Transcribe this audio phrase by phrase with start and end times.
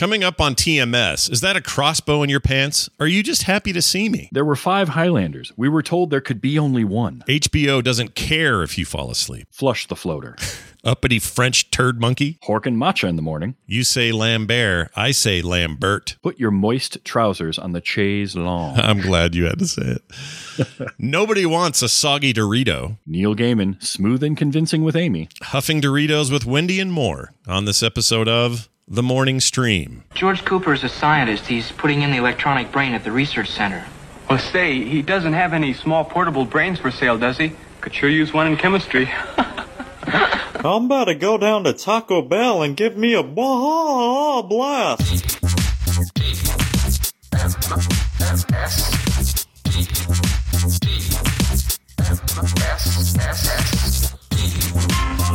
[0.00, 2.88] Coming up on TMS, is that a crossbow in your pants?
[2.98, 4.30] Or are you just happy to see me?
[4.32, 5.52] There were five Highlanders.
[5.58, 7.22] We were told there could be only one.
[7.28, 9.48] HBO doesn't care if you fall asleep.
[9.50, 10.36] Flush the floater.
[10.84, 12.38] Uppity French turd monkey?
[12.42, 13.56] Hork and matcha in the morning.
[13.66, 16.16] You say Lambert, I say Lambert.
[16.22, 18.80] Put your moist trousers on the chaise lawn.
[18.80, 20.92] I'm glad you had to say it.
[20.98, 22.96] Nobody wants a soggy Dorito.
[23.06, 25.28] Neil Gaiman, smooth and convincing with Amy.
[25.42, 30.02] Huffing Doritos with Wendy and more on this episode of The Morning Stream.
[30.14, 31.46] George Cooper is a scientist.
[31.46, 33.86] He's putting in the electronic brain at the research center.
[34.28, 37.52] Well, say, he doesn't have any small portable brains for sale, does he?
[37.80, 39.08] Could sure use one in chemistry.
[39.36, 45.38] I'm about to go down to Taco Bell and give me a blah blast.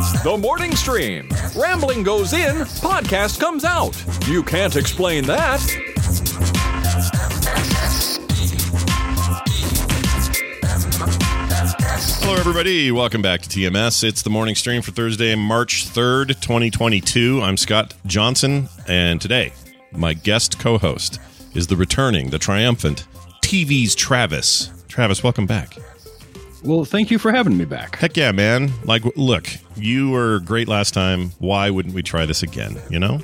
[0.06, 1.28] The morning stream.
[1.56, 4.00] Rambling goes in, podcast comes out.
[4.28, 5.60] You can't explain that.
[12.22, 12.92] Hello, everybody.
[12.92, 14.04] Welcome back to TMS.
[14.04, 17.42] It's the morning stream for Thursday, March 3rd, 2022.
[17.42, 19.52] I'm Scott Johnson, and today,
[19.90, 21.18] my guest co host
[21.54, 23.08] is the returning, the triumphant
[23.42, 24.70] TV's Travis.
[24.86, 25.76] Travis, welcome back.
[26.64, 27.96] Well, thank you for having me back.
[27.96, 28.72] Heck yeah, man.
[28.84, 31.30] Like, look, you were great last time.
[31.38, 32.76] Why wouldn't we try this again?
[32.90, 33.20] You know?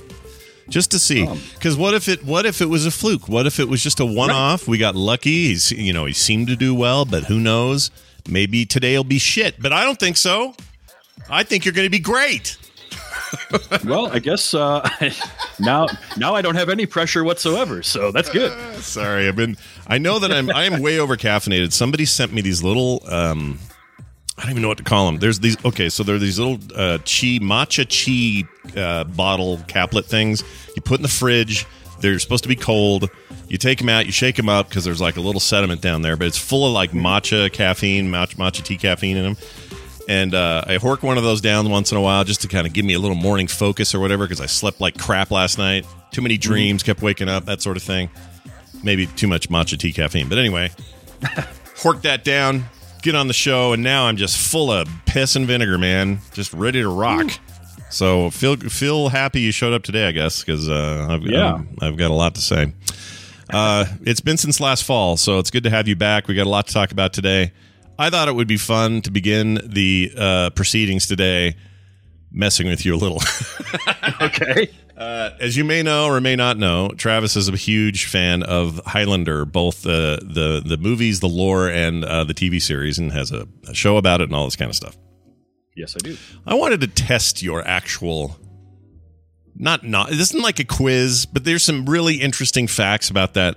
[0.69, 2.25] Just to see, because what if it?
[2.25, 3.29] What if it was a fluke?
[3.29, 4.67] What if it was just a one-off?
[4.67, 5.49] We got lucky.
[5.49, 7.91] He's, you know, he seemed to do well, but who knows?
[8.29, 9.61] Maybe today will be shit.
[9.61, 10.55] But I don't think so.
[11.29, 12.57] I think you're going to be great.
[13.85, 14.89] well, I guess uh,
[15.61, 18.53] now now I don't have any pressure whatsoever, so that's good.
[18.83, 19.57] Sorry, I've been.
[19.87, 20.51] I know that I'm.
[20.51, 21.73] I am way over caffeinated.
[21.73, 23.03] Somebody sent me these little.
[23.07, 23.59] um
[24.39, 25.19] I don't even know what to call them.
[25.19, 25.63] There's these.
[25.65, 28.49] Okay, so there are these little uh, chi matcha chi
[28.81, 30.43] uh, bottle caplet things.
[30.75, 31.67] You put in the fridge.
[32.01, 33.09] They're supposed to be cold.
[33.49, 34.07] You take them out.
[34.07, 36.67] You shake them up because there's like a little sediment down there, but it's full
[36.67, 39.37] of like matcha caffeine, matcha, matcha tea caffeine in them.
[40.09, 42.67] And uh, I hork one of those down once in a while just to kind
[42.67, 45.59] of give me a little morning focus or whatever because I slept like crap last
[45.59, 45.87] night.
[46.11, 48.11] Too many dreams, kept waking up, that sort of thing.
[48.83, 50.29] Maybe too much matcha tea caffeine.
[50.29, 50.71] But anyway,
[51.77, 52.65] hork that down,
[53.03, 56.19] get on the show, and now I'm just full of piss and vinegar, man.
[56.33, 57.31] Just ready to rock.
[57.91, 61.53] So feel feel happy you showed up today, I guess, because uh, I've, Yeah.
[61.55, 62.73] I'm- I've got a lot to say.
[63.51, 66.27] Uh, it's been since last fall, so it's good to have you back.
[66.27, 67.53] We got a lot to talk about today.
[67.99, 71.57] I thought it would be fun to begin the uh, proceedings today,
[72.33, 73.21] messing with you a little.
[74.21, 74.69] Okay.
[74.97, 78.81] Uh, as you may know or may not know, Travis is a huge fan of
[78.87, 83.33] Highlander, both the the the movies, the lore, and uh, the TV series, and has
[83.33, 84.97] a, a show about it and all this kind of stuff.
[85.77, 86.17] Yes, I do.
[86.47, 88.37] I wanted to test your actual
[89.57, 93.57] not not this isn't like a quiz, but there's some really interesting facts about that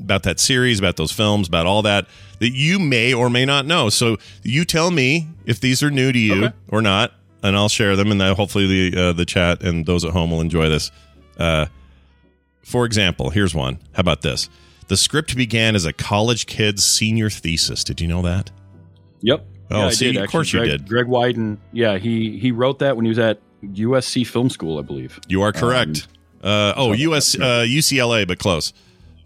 [0.00, 2.06] about that series, about those films, about all that
[2.40, 3.88] that you may or may not know.
[3.88, 6.56] So you tell me if these are new to you Okay.
[6.68, 7.12] or not,
[7.42, 10.40] and I'll share them, and hopefully the uh, the chat and those at home will
[10.40, 10.90] enjoy this.
[11.38, 11.66] Uh,
[12.64, 13.78] for example, here's one.
[13.92, 14.48] How about this?
[14.88, 17.84] The script began as a college kid's senior thesis.
[17.84, 18.50] Did you know that?
[19.20, 19.46] Yep.
[19.70, 20.88] Oh, yeah, I see, did, of course you Greg, did.
[20.88, 21.58] Greg Widen.
[21.72, 25.18] Yeah, he he wrote that when he was at USC Film School, I believe.
[25.28, 26.08] You are correct.
[26.42, 28.72] uh, oh, US uh, UCLA, but close.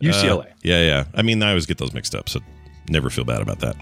[0.01, 0.47] UCLA.
[0.47, 1.05] Uh, yeah, yeah.
[1.15, 2.41] I mean, I always get those mixed up, so
[2.89, 3.77] never feel bad about that.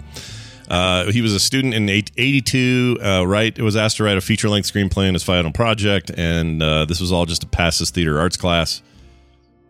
[0.68, 3.56] Uh, he was a student in eight- 82, uh, right?
[3.56, 6.84] It was asked to write a feature length screenplay in his final project, and uh,
[6.86, 8.82] this was all just to pass his theater arts class.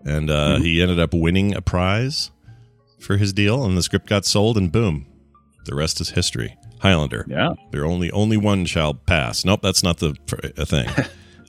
[0.04, 2.30] And uh, he ended up winning a prize
[3.00, 5.06] for his deal, and the script got sold, and boom,
[5.64, 6.56] the rest is history.
[6.80, 7.24] Highlander.
[7.28, 7.54] yeah.
[7.70, 9.42] There only only one shall pass.
[9.44, 10.14] Nope, that's not the
[10.58, 10.88] a thing.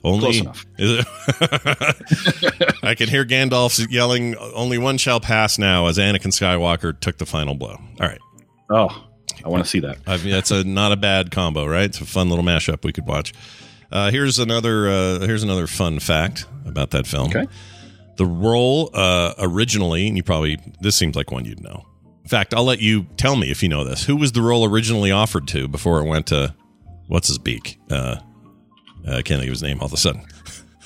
[0.04, 0.64] Only Close enough.
[2.84, 7.26] I can hear Gandalf yelling, "Only one shall pass!" Now, as Anakin Skywalker took the
[7.26, 7.76] final blow.
[8.00, 8.20] All right,
[8.70, 9.05] Oh,
[9.44, 9.98] I want to see that.
[10.06, 11.84] I've, that's a not a bad combo, right?
[11.84, 13.32] It's a fun little mashup we could watch.
[13.92, 17.28] Uh, here's another uh, here's another fun fact about that film.
[17.28, 17.46] Okay.
[18.16, 21.84] The role uh, originally, and you probably this seems like one you'd know.
[22.22, 24.04] In fact, I'll let you tell me if you know this.
[24.04, 26.54] Who was the role originally offered to before it went to
[27.06, 27.78] what's his beak?
[27.90, 28.16] Uh,
[29.06, 30.22] I can't think of his name all of a sudden.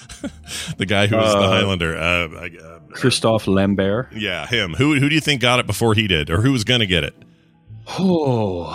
[0.76, 1.96] the guy who was the Uh, Highlander.
[1.96, 4.08] Uh, I- uh, Christophe Lambert.
[4.14, 4.74] yeah, him.
[4.74, 6.86] Who who do you think got it before he did, or who was going to
[6.86, 7.14] get it?
[7.98, 8.66] Oh,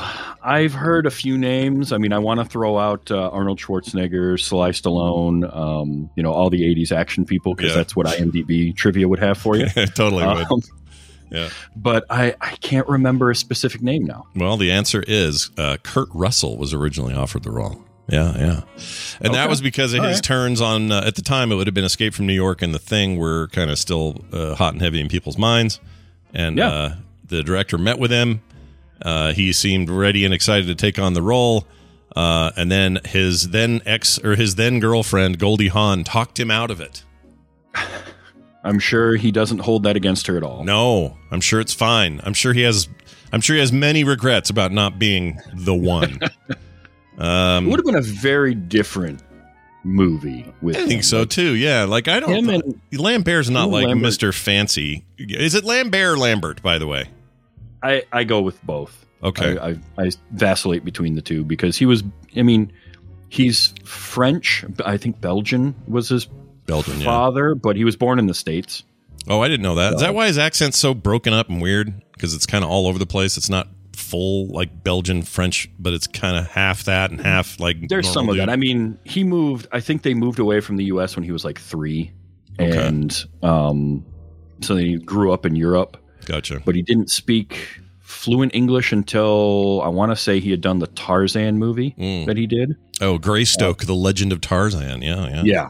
[0.43, 1.91] I've heard a few names.
[1.91, 6.31] I mean, I want to throw out uh, Arnold Schwarzenegger, Sly Stallone, um, you know,
[6.31, 7.77] all the 80s action people because Yeah.
[7.77, 9.67] that's what IMDb trivia would have for you.
[9.95, 10.51] totally would.
[10.51, 10.61] Um,
[11.31, 11.49] Yeah.
[11.75, 14.25] But I, I can't remember a specific name now.
[14.35, 17.83] Well, the answer is uh, Kurt Russell was originally offered the role.
[18.07, 18.61] Yeah, yeah.
[19.19, 20.23] And that was because of All his right.
[20.23, 22.71] turns on, uh, at the time, it would have been Escape from New York and
[22.75, 25.79] The Thing were kind of still uh, hot and heavy in people's minds.
[26.31, 26.69] And Yeah.
[26.69, 26.95] uh,
[27.27, 28.41] the director met with him.
[29.01, 31.65] Uh, he seemed ready and excited to take on the role.
[32.15, 36.71] Uh, and then his then ex or his then girlfriend, Goldie Hawn, talked him out
[36.71, 37.03] of it.
[38.63, 40.63] I'm sure he doesn't hold that against her at all.
[40.63, 42.19] No, I'm sure it's fine.
[42.23, 42.87] I'm sure he has.
[43.31, 46.19] I'm sure he has many regrets about not being the one.
[47.17, 49.23] It um, would have been a very different
[49.85, 51.03] movie with I think him.
[51.03, 51.55] so too.
[51.55, 52.29] Yeah, like I don't.
[52.33, 55.05] Him and- Lambert's not like Lambert- Mister Fancy.
[55.17, 56.61] Is it Lambert or Lambert?
[56.61, 57.05] By the way.
[57.85, 59.05] I, I go with both.
[59.23, 59.57] Okay.
[59.57, 62.03] I, I, I vacillate between the two because he was,
[62.35, 62.71] I mean,
[63.29, 64.65] he's French.
[64.85, 66.27] I think Belgian was his
[66.65, 66.99] Belgian.
[66.99, 67.05] Yeah.
[67.05, 68.83] father, but he was born in the States.
[69.27, 69.93] Oh, I didn't know that.
[69.93, 71.93] Is So- that why his accent's so broken up and weird?
[72.13, 73.37] Because it's kind of all over the place.
[73.37, 77.87] It's not full like Belgian French, but it's kind of half that and half like.
[77.89, 78.49] There's some of that.
[78.49, 81.15] I mean, he moved, I think they moved away from the U.S.
[81.15, 82.11] when he was like three.
[82.59, 82.87] Okay.
[82.87, 84.05] And um,
[84.61, 86.61] so he grew up in Europe, Gotcha.
[86.65, 90.87] but he didn't speak fluent English until I want to say he had done the
[90.87, 92.25] Tarzan movie Mm.
[92.27, 92.75] that he did.
[93.01, 95.01] Oh, Greystoke, the Legend of Tarzan.
[95.01, 95.41] Yeah, yeah.
[95.43, 95.67] Yeah.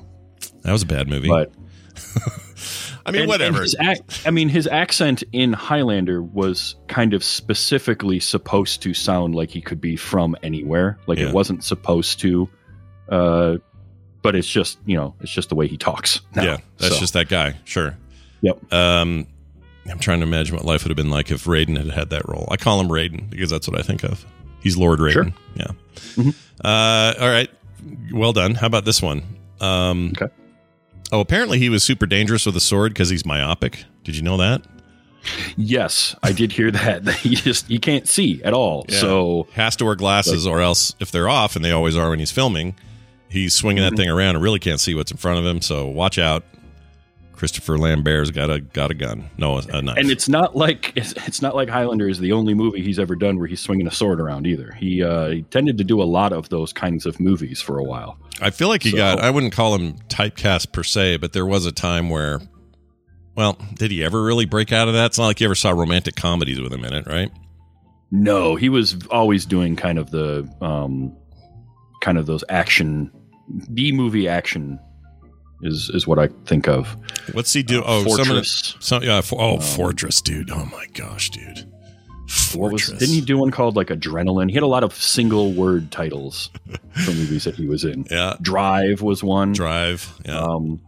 [0.63, 1.28] That was a bad movie.
[1.28, 1.52] But
[3.06, 3.57] I mean, And- whatever.
[3.57, 8.94] and his ac- I mean, his accent in Highlander was kind of specifically supposed to
[8.94, 10.98] sound like he could be from anywhere.
[11.07, 11.28] Like Yeah.
[11.28, 12.50] it wasn't supposed to.
[13.10, 13.57] Uh,
[14.24, 16.22] but it's just you know it's just the way he talks.
[16.36, 16.44] now.
[16.44, 17.56] yeah, that's So, just that guy.
[17.63, 17.96] Sure.
[18.42, 18.74] Yep.
[18.74, 19.28] Um,
[19.90, 22.28] I'm trying to imagine what life would have been like if Raiden had had that
[22.28, 22.48] role.
[22.52, 24.26] I call him Raiden because that's what I think of.
[24.62, 25.12] He's Lord Raiden.
[25.12, 25.28] Sure.
[25.56, 25.68] Yeah.
[26.16, 26.36] Mhm.
[26.64, 27.50] Uh, all right.
[28.12, 28.56] Well done.
[28.56, 29.22] How about this one?
[29.62, 30.34] Um, Okay.
[31.12, 33.84] Oh, apparently he was super dangerous with a sword because he's myopic.
[34.04, 34.64] Did you know that?
[35.56, 37.08] Yes, I did hear that.
[37.22, 38.86] he just he can't see at all.
[38.90, 39.00] Yeah.
[39.00, 42.20] So Has to wear glasses, or else if they're off, and they always are when
[42.20, 42.76] he's filming,
[43.30, 45.62] he's swinging that thing around and really can't see what's in front of him.
[45.62, 46.44] So watch out.
[47.36, 49.30] Christopher Lambert's got a got a gun.
[49.38, 49.98] No, a knife.
[49.98, 53.16] and it's not like it's, it's not like Highlander is the only movie he's ever
[53.16, 54.72] done where he's swinging a sword around either.
[54.74, 57.84] He uh, he tended to do a lot of those kinds of movies for a
[57.84, 58.18] while.
[58.42, 59.20] I feel like he So- got.
[59.20, 62.42] I wouldn't call him typecast per se, but there was a time where.
[63.36, 65.08] Well, did he ever really break out of that?
[65.08, 67.30] It's not like you ever saw romantic comedies with him in it, right?
[68.12, 71.14] No, he was always doing kind of the um,
[72.02, 73.12] kind of those action
[73.74, 74.80] B movie action
[75.62, 76.96] is is what I think of.
[77.34, 77.81] What's he do?
[77.81, 78.75] Uh, oh, some of the, Fortress.
[78.80, 79.22] some yeah.
[79.22, 80.50] For, oh, Fortress, dude.
[80.52, 81.66] Oh my gosh, dude.
[82.56, 83.00] What was, Fortress.
[83.00, 84.50] didn't he do one called like Adrenaline?
[84.50, 86.50] He had a lot of single word titles
[87.06, 88.06] for movies that he was in.
[88.10, 88.36] Yeah.
[88.42, 89.54] Drive was one.
[89.54, 90.12] Drive.
[90.25, 90.40] Yeah.
[90.40, 90.81] Um,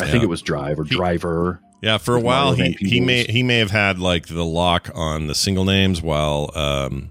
[0.00, 0.10] I Yeah.
[0.12, 1.60] think it was Drive or He- Driver.
[1.80, 5.28] Yeah, for a while he, he may he may have had like the lock on
[5.28, 7.08] the single names, while um,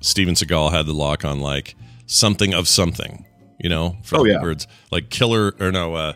[0.00, 1.74] Steven Seagal had the lock on like
[2.04, 3.24] something of something.
[3.62, 4.42] You know, for Oh, the yeah.
[4.42, 6.12] words like killer or no, uh,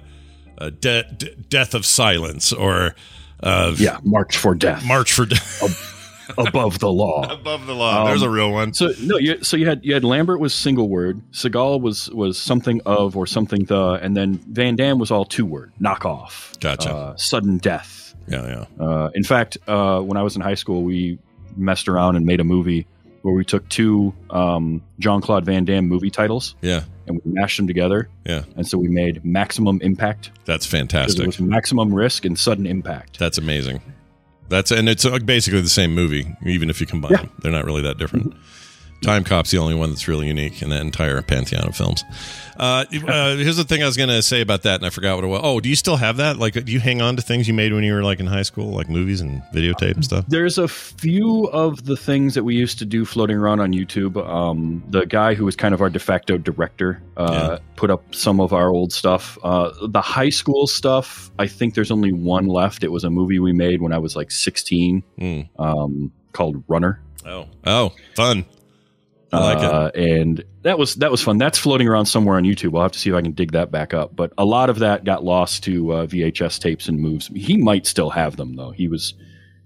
[0.59, 2.95] uh, de- de- death of silence or
[3.43, 4.85] uh, Yeah, Marked for Death.
[4.85, 5.93] march for death
[6.39, 7.23] above the law.
[7.31, 8.01] above the law.
[8.03, 8.75] Um, There's a real one.
[8.75, 12.39] So no, you, so you had you had Lambert was single word, Seagal was was
[12.39, 16.53] something of or something the, and then Van Damme was all two word, knock off,
[16.61, 16.91] Gotcha.
[16.93, 18.15] uh, sudden death.
[18.29, 18.85] Yeah, yeah.
[18.85, 21.19] Uh, in fact, uh, when I was in high school, we
[21.57, 22.87] messed around and made a movie
[23.23, 27.57] where we took two um, Jean Claude Van Damme movie titles Yeah, and we mashed
[27.57, 28.45] them together, yeah.
[28.57, 30.31] and so we made Maximum Impact.
[30.45, 31.21] That's fantastic.
[31.21, 33.19] It was Maximum Risk and Sudden Impact.
[33.19, 33.81] That's amazing.
[34.49, 37.17] That's and it's uh, basically the same movie, even if you combine Yeah.
[37.19, 37.33] them.
[37.43, 38.35] They're not really that different.
[39.07, 42.03] Timecop's the only one that's really unique in that entire pantheon of films.
[42.57, 45.15] Uh, uh, here's the thing I was going to say about that, and I forgot
[45.15, 45.41] what it was.
[45.45, 46.39] Oh, do you still have that?
[46.39, 48.43] Like, do you hang on to things you made when you were like in high
[48.43, 50.25] school, like movies and videotape and stuff?
[50.27, 54.17] There's a few of the things that we used to do floating around on YouTube.
[54.29, 58.41] Um, the guy who was kind of our de facto director uh, put up some
[58.41, 59.39] of our old stuff.
[59.45, 62.83] Uh, the high school stuff, I think there's only one left.
[62.83, 65.49] It was a movie we made when I was like 16 Mm.
[65.61, 67.01] um, called Runner.
[67.25, 68.45] Oh, oh, fun.
[69.37, 69.65] I like it.
[69.65, 71.39] uh, and that was that was fun.
[71.39, 72.77] That's floating around somewhere on YouTube.
[72.77, 74.15] I'll have to see if I can dig that back up.
[74.17, 77.29] But a lot of that got lost to uh, VHS tapes and moves.
[77.29, 78.71] He might still have them though.
[78.71, 79.15] He was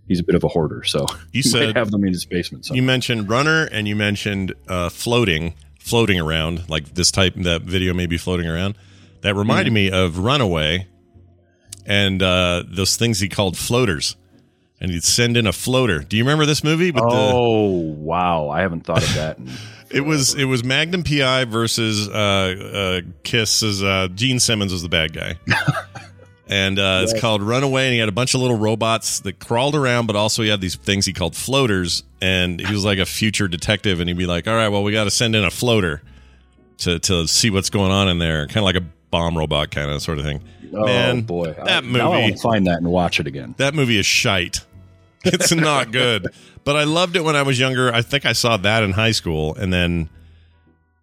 [0.09, 2.25] he's a bit of a hoarder, so You he might said have them in his
[2.27, 2.69] basement.
[2.71, 7.95] you mentioned runner and you mentioned uh, floating, floating around, like this type that video
[7.95, 8.77] may be floating around.
[9.23, 10.87] That reminded me of Runaway
[11.87, 14.17] and uh, those things he called floaters.
[14.81, 15.99] And he'd send in a floater.
[16.01, 16.91] Do you remember this movie?
[16.91, 19.39] With the, oh wow, I haven't thought of that.
[19.93, 23.61] It was it was Magnum PI versus uh, uh, Kiss.
[23.65, 25.35] As uh, Gene Simmons was the bad guy,
[26.47, 27.87] and uh, it's called Runaway.
[27.87, 30.61] And he had a bunch of little robots that crawled around, but also he had
[30.61, 32.05] these things he called floaters.
[32.21, 34.93] And he was like a future detective, and he'd be like, "All right, well, we
[34.93, 36.03] got to send in a floater."
[36.79, 39.91] to to see what's going on in there, kind of like a bomb robot kind
[39.91, 40.41] of sort of thing.
[40.73, 43.55] Oh Man, boy, that I, movie- want find that and watch it again.
[43.59, 44.65] That movie is shite.
[45.25, 46.29] It's not good.
[46.65, 47.93] But I loved it when I was younger.
[47.93, 50.09] I think I saw that in high school, and then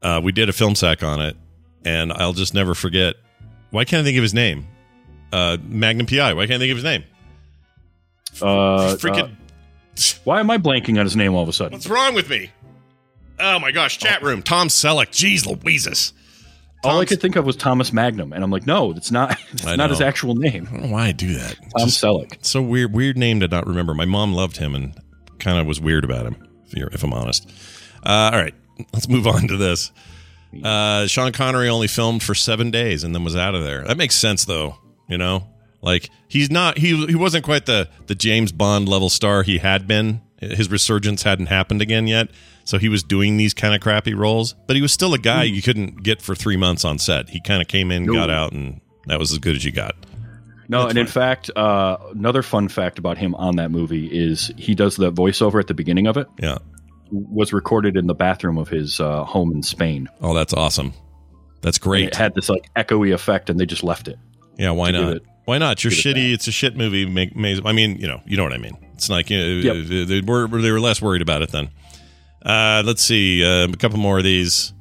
[0.01, 1.35] uh, we did a film sack on it,
[1.85, 3.15] and I'll just never forget.
[3.69, 4.67] Why can't I think of his name?
[5.31, 6.33] Uh, Magnum PI.
[6.33, 7.03] Why can't I think of his name?
[8.41, 9.31] Uh, Freaking.
[9.31, 11.73] uh, why am I blanking on his name all of a sudden?
[11.73, 12.51] what's wrong with me?
[13.39, 13.97] Oh my gosh!
[13.99, 14.41] Chat room.
[14.41, 15.07] Tom Selleck.
[15.09, 16.13] Jeez Louises.
[16.83, 19.37] All I could think of was Thomas Magnum, and I'm like, no, it's not.
[19.53, 20.67] It's not his actual name.
[20.69, 21.55] I don't know why I do that.
[21.77, 22.45] Tom Just- Selleck.
[22.45, 24.93] so weird weird name to not remember my mom loved him and
[25.39, 27.47] kind of was weird about him if, you're, if i'm honest
[28.03, 28.55] uh, all right
[28.93, 29.91] let's move on to this
[30.63, 33.97] uh, sean connery only filmed for seven days and then was out of there that
[33.97, 35.47] makes sense though you know
[35.81, 39.87] like he's not he, he wasn't quite the the james bond level star he had
[39.87, 42.29] been his resurgence hadn't happened again yet
[42.67, 45.43] so he was doing these kind of crappy roles but he was still a guy
[45.43, 48.13] you couldn't get for three months on set he kind of came in No.
[48.13, 49.95] got out and that was as good as you got
[50.69, 54.51] No, That's and in fact, uh, another fun fact about him on that movie is
[54.57, 56.27] he does the voiceover at the beginning of it.
[56.41, 56.57] yeah
[57.11, 60.09] Was recorded in the bathroom of his uh, home in Spain.
[60.21, 60.91] oh that's awesome
[61.61, 64.19] that's And great It had this like echoey effect, and they just left it.
[64.57, 65.15] Yeah, why not?
[65.17, 65.81] it- why not?
[65.83, 66.33] You're give it shitty.
[66.33, 67.05] It's a shit movie.
[67.05, 68.77] Make, may- I mean, you know, you know what I mean.
[68.95, 70.07] It's like you know, Yep.
[70.09, 71.69] they were they were less worried about it then.
[72.47, 74.73] Uh, let's see, uh, a couple more of these.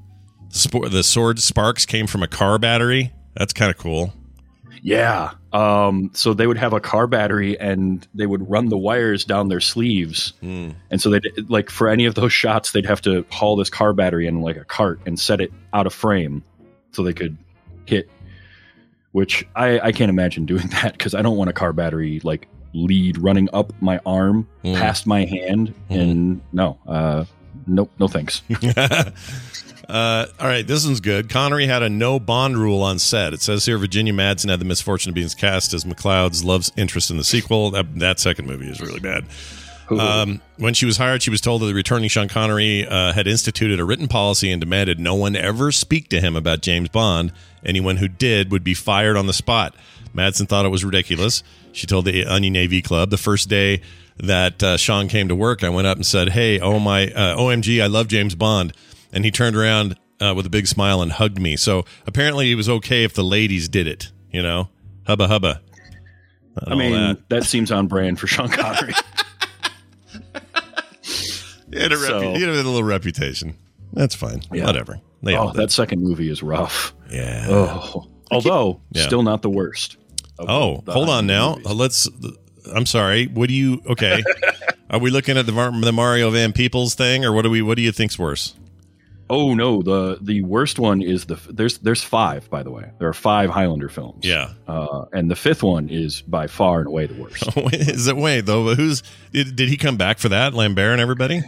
[0.51, 3.13] Spor- the sword sparks came from a car battery.
[3.37, 4.15] That's kind of cool.
[4.83, 5.33] Yeah.
[5.53, 9.49] Um, so they would have a car battery, and they would run the wires down
[9.49, 10.71] their sleeves, Hmm.
[10.91, 13.93] and so they like for any of those shots, they'd have to haul this car
[13.93, 16.45] battery in like a cart and set it out of frame,
[16.93, 17.37] so they could
[17.87, 18.09] hit.
[19.13, 22.47] Which I, I can't imagine doing that because I don't want a car battery like
[22.75, 24.77] lead running up my arm Mm.
[24.77, 27.25] past my hand, and no, uh,
[27.67, 28.43] nope, no thanks.
[28.77, 31.29] uh, all right, this one's good.
[31.29, 33.33] Connery had a no bond rule on set.
[33.33, 37.11] It says here Virginia Madsen had the misfortune of being cast as MacLeod's love's interest
[37.11, 37.71] in the sequel.
[37.71, 39.25] That, that second movie is really bad.
[39.91, 43.27] Um, when she was hired, she was told that the returning Sean Connery uh, had
[43.27, 47.33] instituted a written policy and demanded no one ever speak to him about James Bond.
[47.65, 49.75] Anyone who did would be fired on the spot.
[50.15, 51.43] Madsen thought it was ridiculous.
[51.73, 53.83] She told the Onion AV Club the first day
[54.19, 57.37] that uh, Sean came to work, I went up and said, "Hey, oh my, uh,
[57.37, 58.73] OMG, I love James Bond,"
[59.13, 61.57] and he turned around uh, with a big smile and hugged me.
[61.57, 64.11] So apparently, it was okay if the ladies did it.
[64.33, 64.69] You know,
[65.07, 65.61] hubba hubba.
[66.67, 67.29] I mean, that.
[67.29, 67.45] that.
[67.45, 68.95] seems on brand for Sean Connery.
[71.73, 73.57] He had a, So- repu- he had a little reputation.
[73.93, 74.41] That's fine.
[74.53, 74.65] Yeah.
[74.67, 75.01] Whatever.
[75.23, 76.95] They oh, that second movie is rough.
[77.11, 77.47] yeah.
[77.49, 79.03] Oh, although Yeah.
[79.07, 79.97] still not the worst.
[80.39, 81.51] Oh, hold on now.
[81.57, 81.67] movies.
[81.67, 82.09] Uh, Let's.
[82.75, 83.27] I'm sorry.
[83.27, 83.83] What do you?
[83.87, 84.23] Okay.
[84.91, 87.63] are we looking at the the Mario Van Peebles thing, or what do we?
[87.63, 88.55] What do you think's worse?
[89.29, 92.91] Oh no, the the worst one is the there's there's five by the way.
[93.01, 94.25] There are five Highlander films.
[94.25, 94.53] Yeah.
[94.69, 97.43] uh, and the fifth one is by far and away the worst.
[97.73, 98.75] Is it wait though?
[98.77, 100.55] Who's did, did he come back for that?
[100.55, 101.43] Lambert and everybody?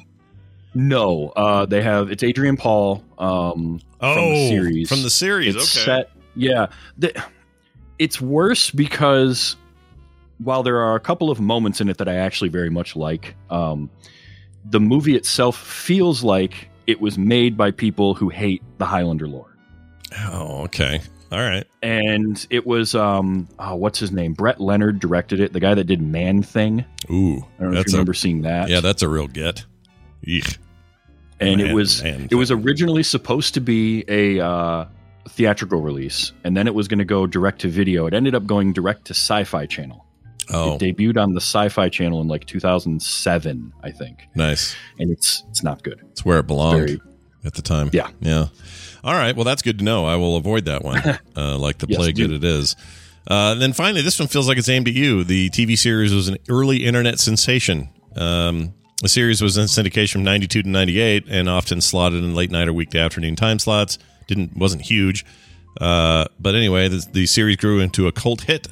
[0.74, 4.88] no, uh, they have it's Adrian Paul um, Oh, from the series.
[4.88, 5.54] From the series.
[5.54, 5.84] It's okay.
[5.84, 6.10] set.
[6.34, 6.66] Yeah,
[6.98, 7.24] the,
[7.98, 9.56] it's worse because
[10.38, 13.34] while there are a couple of moments in it that I actually very much like,
[13.50, 13.90] um,
[14.64, 19.54] the movie itself feels like it was made by people who hate the Highlander lore.
[20.26, 21.00] Oh, okay.
[21.30, 21.66] All right.
[21.82, 24.32] And it was um, oh, what's his name?
[24.32, 25.52] Brett Leonard directed it.
[25.52, 26.84] The guy that did Man Thing.
[27.10, 28.68] Ooh, I don't know if you a remember seeing that.
[28.68, 28.80] yeah.
[28.80, 29.64] That's a real get.
[30.24, 30.56] Eek.
[31.40, 34.86] and Man- it was Man it was originally supposed to be a uh,
[35.28, 38.06] theatrical release, and then it was going to go direct to video.
[38.06, 40.04] It ended up going direct to Sci-Fi Channel.
[40.50, 44.74] Oh, It debuted on the Sci-Fi Channel in like 2007, I think, nice.
[44.98, 46.00] and it's it's not good.
[46.10, 47.00] It's where it belonged Very-
[47.44, 47.90] at the time.
[47.92, 48.08] Yeah.
[48.20, 48.46] Yeah.
[49.04, 49.34] All right.
[49.36, 50.04] Well, that's good to know.
[50.06, 50.98] I will avoid that one,
[51.36, 52.74] uh, like the Yes, plague that it is.
[53.30, 55.22] Uh, and then finally, this one feels like it's aimed at you.
[55.22, 57.90] The TV series was an early internet sensation.
[58.16, 62.50] Um, the series was in syndication from 92 to 98 and often slotted in late
[62.50, 63.98] night or weekday afternoon time slots.
[64.26, 65.24] Didn't wasn't huge.
[65.80, 68.66] Uh, but anyway, the, the series grew into a cult hit.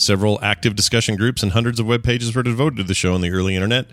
[0.00, 3.20] Several active discussion groups and hundreds of web pages were devoted to the show on
[3.20, 3.86] the early internet.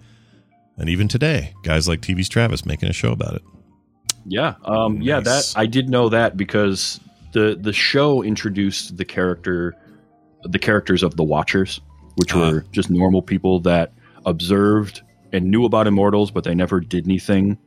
[0.78, 3.42] And even today, guys like TV's Travis making a show about it.
[4.26, 5.20] Yeah, um, yeah.
[5.20, 7.02] That I did know that because
[7.34, 9.76] the the show introduced the character,
[10.44, 11.82] the characters of the Watchers,
[12.16, 12.40] which Ah.
[12.52, 13.92] were just normal people that
[14.26, 15.02] observed
[15.34, 17.58] and knew about immortals, but they never did anything.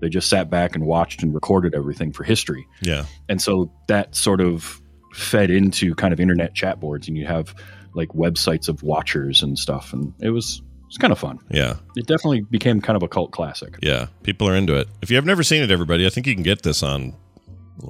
[0.00, 2.66] They just sat back and watched and recorded everything for history.
[2.82, 3.06] Yeah.
[3.30, 4.82] and so that sort of
[5.14, 7.54] fed into kind of internet chat boards, and you have
[7.96, 11.40] like websites of Watchers and stuff, and it was it's kind of fun.
[11.50, 11.74] Yeah.
[11.96, 13.76] It definitely became kind of a cult classic.
[13.82, 14.86] Yeah, people are into it.
[15.02, 17.14] If you have never seen it, everybody, I think you can get this on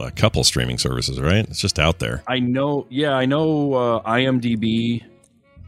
[0.01, 1.47] a couple streaming services, right?
[1.49, 2.23] It's just out there.
[2.27, 2.87] I know.
[2.89, 3.75] Yeah, I know.
[3.75, 5.05] Uh, IMDb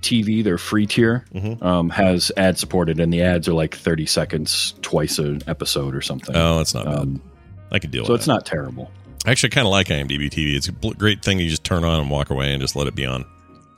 [0.01, 1.63] TV, their free tier, Mhm.
[1.63, 6.01] um, has ad supported, and the ads are like thirty seconds twice an episode or
[6.01, 6.35] something.
[6.37, 6.99] Oh, that's not bad.
[6.99, 7.23] um,
[7.73, 8.07] I can deal with it.
[8.07, 8.33] so with it's that.
[8.33, 8.91] not terrible.
[9.27, 10.57] I actually kind of like IMDb TV.
[10.57, 12.95] It's a great thing you just turn on and walk away and just let it
[12.95, 13.25] be on.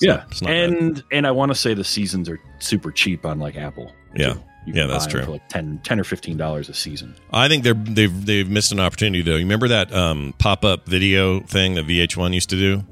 [0.01, 0.51] Yeah, not bad.
[0.71, 3.93] and and I want to say the seasons are super cheap on like Apple.
[4.15, 4.35] Yeah.
[4.35, 4.41] too.
[4.67, 5.25] You Yeah, that's them true.
[5.25, 7.15] For like 10, 10 or fifteen dollars a season.
[7.33, 9.33] I think they're they've they've missed an opportunity though.
[9.33, 12.85] You remember that um, pop up video thing that VH1 used to do,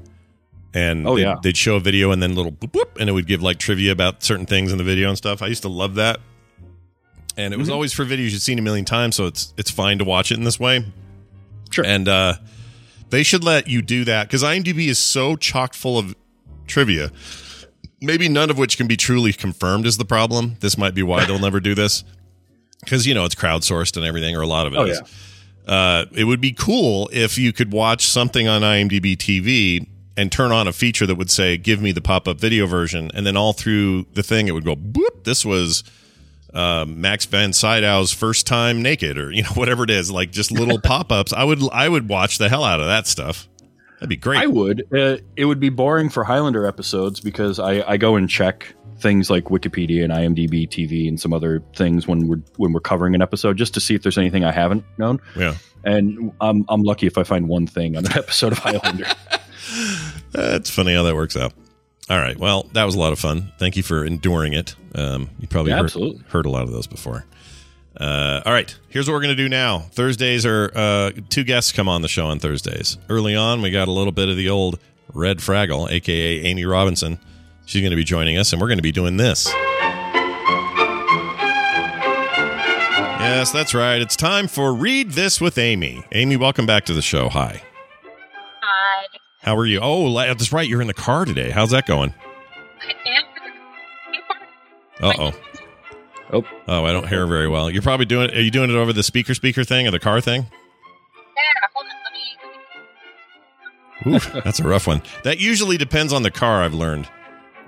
[0.73, 1.35] and Oh, they'd, yeah.
[1.43, 3.91] they'd show a video and then little boop, boop, and it would give like trivia
[3.91, 5.41] about certain things in the video and stuff.
[5.43, 6.19] I used to love that,
[7.37, 7.73] and it was Mhm.
[7.73, 10.37] always for videos you'd seen a million times, so it's it's fine to watch it
[10.37, 10.85] in this way.
[11.71, 11.85] Sure.
[11.85, 12.33] and uh,
[13.11, 16.15] they should let you do that because IMDb is so chock full of
[16.69, 17.11] trivia.
[18.01, 20.55] Maybe none of which can be truly confirmed is the problem.
[20.61, 22.03] This might be why they'll never do this
[22.83, 25.01] because you know it's crowdsourced and everything, or a lot of it Oh, is.
[25.67, 29.85] Uh, it would be cool if you could watch something on IMDb TV
[30.17, 33.25] and turn on a feature that would say, "Give me the pop-up video version," and
[33.27, 35.83] then all through the thing it would go, "Boop!" This was
[36.53, 40.51] uh, Max von Sydow's first time naked, or you know whatever it is, like just
[40.51, 41.33] little pop-ups.
[41.33, 43.48] I would I would watch the hell out of that stuff.
[43.99, 44.39] That'd be great.
[44.39, 44.81] I would.
[44.93, 49.29] Uh, it would be boring for Highlander episodes because I, I go and check things
[49.29, 53.21] like Wikipedia and IMDb TV and some other things when we're when we're covering an
[53.21, 55.19] episode just to see if there's anything I haven't known.
[55.37, 59.05] yeah, And I'm I'm lucky if I find one thing on an episode of Highlander.
[60.31, 61.53] That's funny how that works out.
[62.09, 63.51] All right, well, that was a lot of fun.
[63.59, 64.75] Thank you for enduring it.
[64.95, 65.93] Um, you probably Yeah, heard,
[66.29, 67.25] heard a lot of those before.
[67.99, 69.79] Uh, all right, here's what we're going to do now.
[69.91, 72.97] Thursdays are uh, two guests come on the show on Thursdays.
[73.09, 74.79] Early on, we got a little bit of the old
[75.13, 77.19] Red Fraggle, aka Amy Robinson.
[77.65, 79.47] She's going to be joining us, and we're going to be doing this.
[83.19, 84.01] Yes, that's right.
[84.01, 86.03] It's time for Read This with Amy.
[86.13, 87.29] Amy, welcome back to the show.
[87.29, 87.61] Hi.
[88.61, 89.05] Hi.
[89.41, 89.79] How are you?
[89.81, 90.67] Oh, that's right.
[90.67, 91.49] You're in the car today.
[91.49, 92.13] How's that going?
[95.01, 95.33] Uh oh.
[96.31, 96.43] Oh.
[96.67, 97.69] Oh, I don't hear very well.
[97.69, 98.29] You're probably doing.
[98.31, 100.45] Are you doing it over the speaker speaker thing or the car thing?
[104.07, 105.01] Oof, that's a rough one.
[105.23, 106.63] That usually depends on the car.
[106.63, 107.09] I've learned.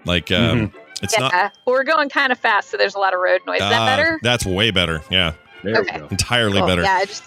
[0.05, 0.71] Like, um,
[1.01, 1.33] it's yeah, not.
[1.33, 3.55] well, we're going kind of fast, so there's a lot of road noise.
[3.55, 4.19] Is that Ah, better?
[4.23, 5.01] That's way better.
[5.11, 5.93] Yeah, There Okay.
[5.95, 6.07] we go.
[6.09, 6.67] entirely Cool.
[6.67, 6.81] better.
[6.83, 7.23] Yeah, I just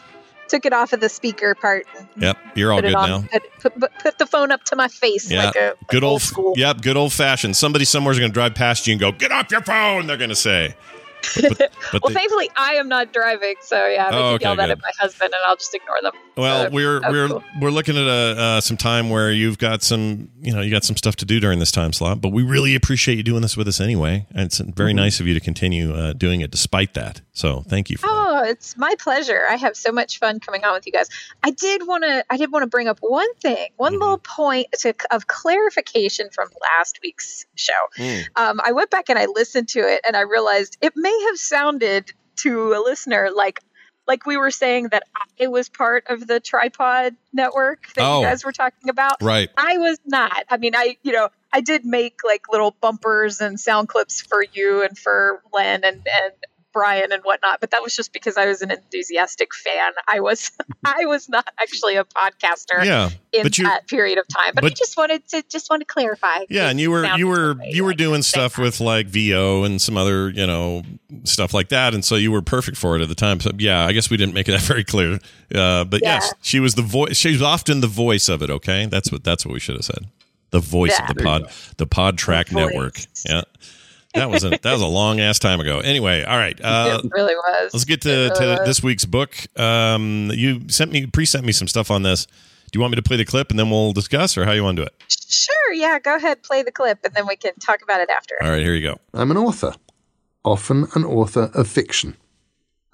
[0.49, 1.87] took it off of the speaker part.
[2.17, 3.09] Yep, you're all good it on.
[3.09, 3.25] now.
[3.31, 6.03] Put, put, put- put the phone up to my face Yeah, like a like good
[6.03, 6.55] old, school.
[6.57, 7.57] yep, good old fashioned.
[7.57, 10.31] Somebody somewhere's going to drive past you and go, "Get off your phone." They're going
[10.31, 10.75] to say.
[11.35, 11.59] But,
[11.93, 14.57] but well, they- thankfully, I am not driving, so yeah, I Oh, can okay, yell
[14.57, 16.13] that at my husband, and I'll just ignore them.
[16.37, 17.45] Well, So, we're that's we're cool.
[17.61, 20.85] we're looking at a uh, some time where you've got some you know you got
[20.85, 23.57] some stuff to do during this time slot, but we really appreciate you doing this
[23.57, 24.97] with us anyway, and it's very Mm-hmm.
[24.97, 27.21] nice of you to continue uh, doing it despite that.
[27.33, 28.13] So thank you for that.
[28.45, 29.43] It's my pleasure.
[29.51, 31.09] I have so much fun coming on with you guys.
[31.43, 32.25] I did want to.
[32.31, 34.01] I did want to bring up one thing, one Mhm.
[34.01, 37.73] little point to, of clarification from last week's show.
[37.99, 38.25] Mm.
[38.37, 41.39] Um, I went back and I listened to it, and I realized it may have
[41.39, 43.61] sounded to a listener like
[44.07, 45.03] like we were saying that
[45.41, 48.21] I was part of the tripod network that Oh.
[48.21, 49.23] you guys were talking about.
[49.23, 49.49] Right.
[49.57, 50.45] I was not.
[50.51, 54.45] I mean, I, you know, I did make like little bumpers and sound clips for
[54.53, 56.33] you and for Len and, and
[56.75, 59.93] Brian and whatnot, but that was just because I was an enthusiastic fan.
[60.09, 60.51] I was,
[60.85, 63.11] I was not actually a podcaster Yeah.
[63.33, 64.53] in but you- that period of time.
[64.55, 66.41] But, I just wanted to, just want to clarify.
[66.51, 68.63] Yeah, and you were you were you were like, doing stuff that.
[68.63, 70.83] with like VO and some other you know
[71.23, 73.41] stuff like that, and so you were perfect for it at the time.
[73.41, 75.21] So yeah, I guess we didn't make it that very clear.
[75.55, 76.15] Uh, but Yeah.
[76.17, 77.17] yes, she was the voice.
[77.17, 78.51] She was often the voice of it.
[78.51, 80.07] Okay, that's what that's what we should have said.
[80.51, 81.09] The voice Yeah.
[81.09, 82.51] of the pod, the Pod Track.
[82.53, 83.01] Network.
[83.25, 83.43] Yeah,
[84.15, 85.81] that was a, that was a long ass time ago.
[85.81, 86.59] Anyway, all right.
[86.65, 87.75] Uh, it really was.
[87.75, 89.35] Let's get to, really to this week's book.
[89.59, 92.27] Um, you sent me pre sent me some stuff on this.
[92.27, 94.65] Do you want me to play the clip and then we'll discuss, or how you
[94.65, 94.95] want to do it?
[95.09, 95.73] Sure.
[95.75, 95.99] Yeah.
[95.99, 96.43] Go ahead.
[96.43, 98.35] Play the clip and then we can talk about it after.
[98.43, 98.99] All right, here you go.
[99.13, 99.75] I'm an author,
[100.43, 102.17] often an author of fiction.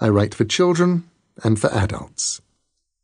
[0.00, 1.08] I write for children
[1.44, 2.40] and for adults.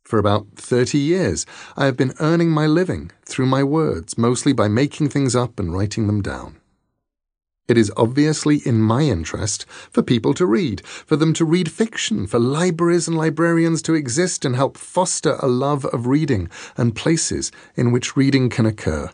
[0.03, 4.67] For about 30 years, I have been earning my living through my words, mostly by
[4.67, 6.56] making things up and writing them down.
[7.67, 12.25] It is obviously in my interest for people to read, for them to read fiction,
[12.25, 17.51] for libraries and librarians to exist and help foster a love of reading and places
[17.75, 19.09] in which reading can occur.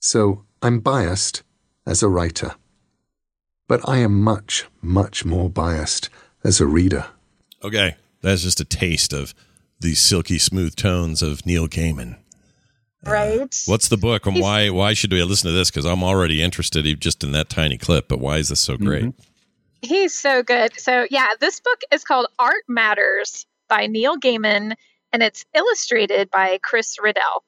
[0.00, 1.44] So I'm biased
[1.86, 2.56] as a writer.
[3.68, 6.08] But I am much, much more biased
[6.42, 7.06] as a reader.
[7.62, 9.34] Okay, that's just a taste of
[9.78, 12.16] the silky smooth tones of Neil Gaiman.
[13.04, 13.54] Right.
[13.66, 15.70] What's the book and why why should we listen to this?
[15.70, 18.08] Because I'm already interested e- just in that tiny clip.
[18.08, 19.04] But why is this so great?
[19.04, 19.20] Mm-hmm.
[19.82, 20.78] He's so good.
[20.80, 24.74] So yeah, this book is called Art Matters by Neil Gaiman,
[25.12, 27.44] and it's illustrated by Chris Riddell.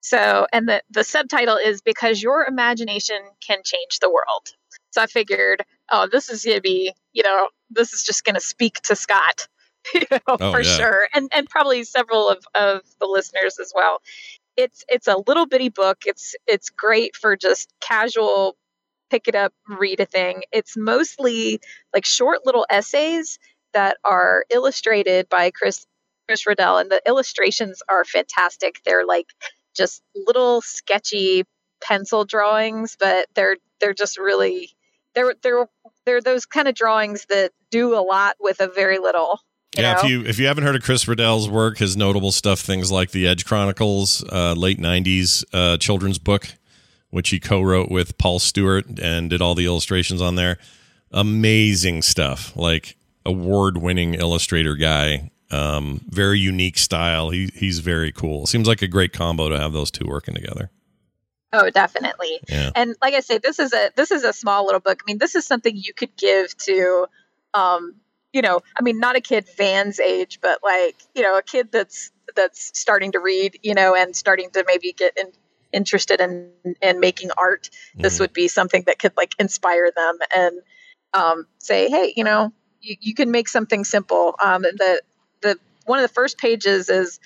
[0.00, 4.48] So, and the, the subtitle is Because Your Imagination Can Change the World.
[4.90, 8.36] So I figured, oh, this is going to be, you know, this is just going
[8.36, 9.48] to speak to Scott,
[9.94, 10.76] you know, Oh, for yeah.
[10.76, 11.08] sure.
[11.14, 14.00] And, and probably several of, of the listeners as well.
[14.58, 16.02] It's, it's a little bitty book.
[16.06, 18.56] It's, it's great for just casual
[19.10, 20.42] pick it up, read a thing.
[20.52, 21.60] It's mostly
[21.94, 23.38] like short little essays
[23.72, 25.86] that are illustrated by Chris
[26.26, 28.80] Chris Riddell, and the illustrations are fantastic.
[28.84, 29.28] They're like
[29.74, 31.44] just little sketchy
[31.80, 34.70] pencil drawings, but they're they're just really
[35.14, 35.66] they're they're
[36.04, 39.40] they're those kind of drawings that do a lot with a very little.
[39.76, 39.98] You yeah, know?
[40.00, 43.10] if you if you haven't heard of Chris Riddell's work, his notable stuff, things like
[43.10, 46.48] the Edge Chronicles, uh, late '90s uh, children's book,
[47.10, 50.58] which he co-wrote with Paul Stewart and did all the illustrations on there.
[51.12, 55.30] Amazing stuff, like award-winning illustrator guy.
[55.50, 57.30] Um, very unique style.
[57.30, 58.46] He he's very cool.
[58.46, 60.70] Seems like a great combo to have those two working together.
[61.52, 62.40] Oh, definitely.
[62.48, 62.70] Yeah.
[62.74, 65.00] And like I say, this is a this is a small little book.
[65.02, 67.06] I mean, this is something you could give to,
[67.54, 67.94] um,
[68.32, 71.72] you know, I mean, not a kid Van's age, but like you know, a kid
[71.72, 75.32] that's that's starting to read, you know, and starting to maybe get in,
[75.72, 76.50] interested in
[76.82, 77.70] in making art.
[77.96, 78.20] This Mhm.
[78.20, 80.60] would be something that could like inspire them and
[81.14, 84.34] um, say, hey, you know, you, you can make something simple.
[84.42, 85.00] Um, the
[85.40, 87.18] the one of the first pages is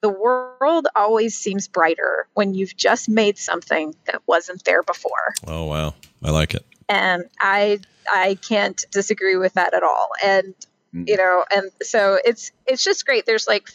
[0.00, 5.64] the world always seems brighter when you've just made something that wasn't there before Oh
[5.64, 6.64] wow, I like it.
[6.88, 7.78] And i
[8.12, 10.10] i can't disagree with that at all.
[10.24, 10.54] And
[10.94, 11.08] Mm.
[11.08, 13.26] you know and so it's it's just great.
[13.26, 13.68] There's like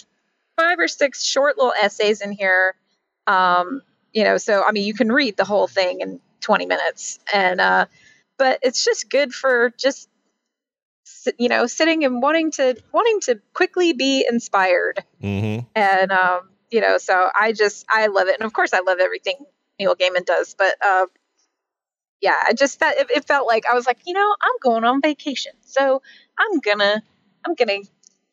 [0.58, 2.74] five or six short little essays in here.
[3.28, 3.82] Um
[4.14, 7.20] you know so i mean you can read the whole thing in 20 minutes.
[7.34, 7.86] And uh
[8.38, 10.08] but it's just good for just
[11.38, 15.04] you know sitting and wanting to wanting to quickly be inspired.
[15.20, 18.80] Hmm and um, you know, so I just I love it, and of course I
[18.80, 19.36] love everything
[19.80, 21.08] Neil Gaiman does, but um,
[22.22, 24.84] yeah, I just that it, it felt like I was like, you know, I'm going
[24.84, 26.02] on vacation, so
[26.38, 27.02] I'm gonna
[27.46, 27.80] I'm gonna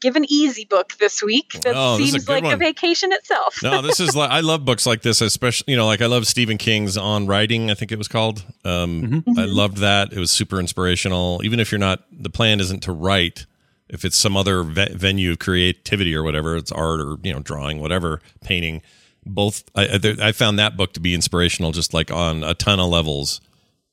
[0.00, 2.56] give an easy book this week that Oh, this is a seems good like a
[2.56, 3.58] vacation itself.
[3.64, 6.26] no, this is like I love books like this, especially you know, like I love
[6.26, 7.70] Stephen King's On Writing.
[7.70, 8.44] I think it was called.
[8.64, 10.12] Um, I loved that.
[10.12, 11.40] It was super inspirational.
[11.44, 13.46] Even if you're not, the plan isn't to write.
[13.88, 17.40] If it's some other ve- venue of creativity or whatever, it's art or you know,
[17.40, 18.82] drawing, whatever, painting.
[19.26, 19.84] Both, I,
[20.22, 23.40] I, I found that book to be inspirational, just like on a ton of levels.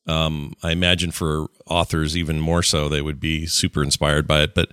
[0.07, 4.53] Um, I imagine for authors even more so, they would be super inspired by it.
[4.53, 4.69] But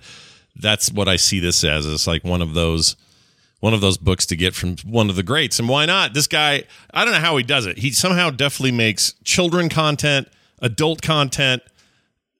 [0.55, 1.85] that's what I see this as.
[1.85, 2.95] It's like one of those
[3.63, 5.57] one of those books to get from one of the greats.
[5.57, 6.13] And why not?
[6.13, 7.77] This guy, I don't know how he does it.
[7.77, 10.27] He somehow definitely makes children content,
[10.59, 11.63] adult content,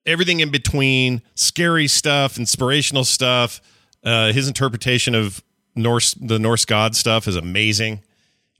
[0.05, 3.61] everything in between, scary stuff, inspirational stuff.
[4.03, 5.41] Uh, his interpretation of
[5.77, 8.01] Norse, the Norse god stuff is amazing.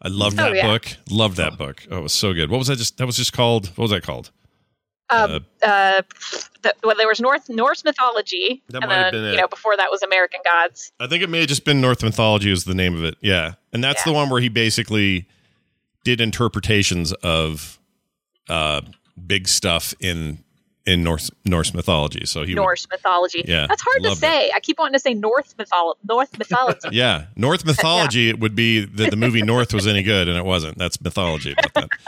[0.04, 0.68] I love Oh, that yeah.
[0.68, 0.88] book.
[1.10, 1.86] Love that book.
[1.90, 2.50] Oh, it was so good.
[2.50, 2.98] What was that just?
[2.98, 3.68] That was just called.
[3.70, 4.32] What was that called?
[5.10, 6.02] um, uh,
[6.64, 9.38] the, well, there was North Norse mythology, That and then been you it.
[9.38, 10.92] know before that was American gods.
[11.00, 13.16] I think it may have just been North Mythology is the name of it.
[13.22, 13.54] Yeah.
[13.74, 14.12] And that's Yeah.
[14.12, 15.28] the one where he basically
[16.04, 17.80] did interpretations of
[18.50, 18.82] uh
[19.28, 20.43] big stuff in
[20.86, 22.26] in Norse Norse mythology.
[22.26, 23.44] So he would- Norse mythology.
[23.48, 24.26] Yeah, that's hard to loved it.
[24.26, 24.52] say.
[24.54, 26.00] I keep wanting to say North mythology.
[26.08, 26.90] North mythology.
[26.92, 30.46] yeah, North mythology it would be that the movie North was any good and it
[30.46, 30.78] wasn't.
[30.78, 31.90] That's mythology about that.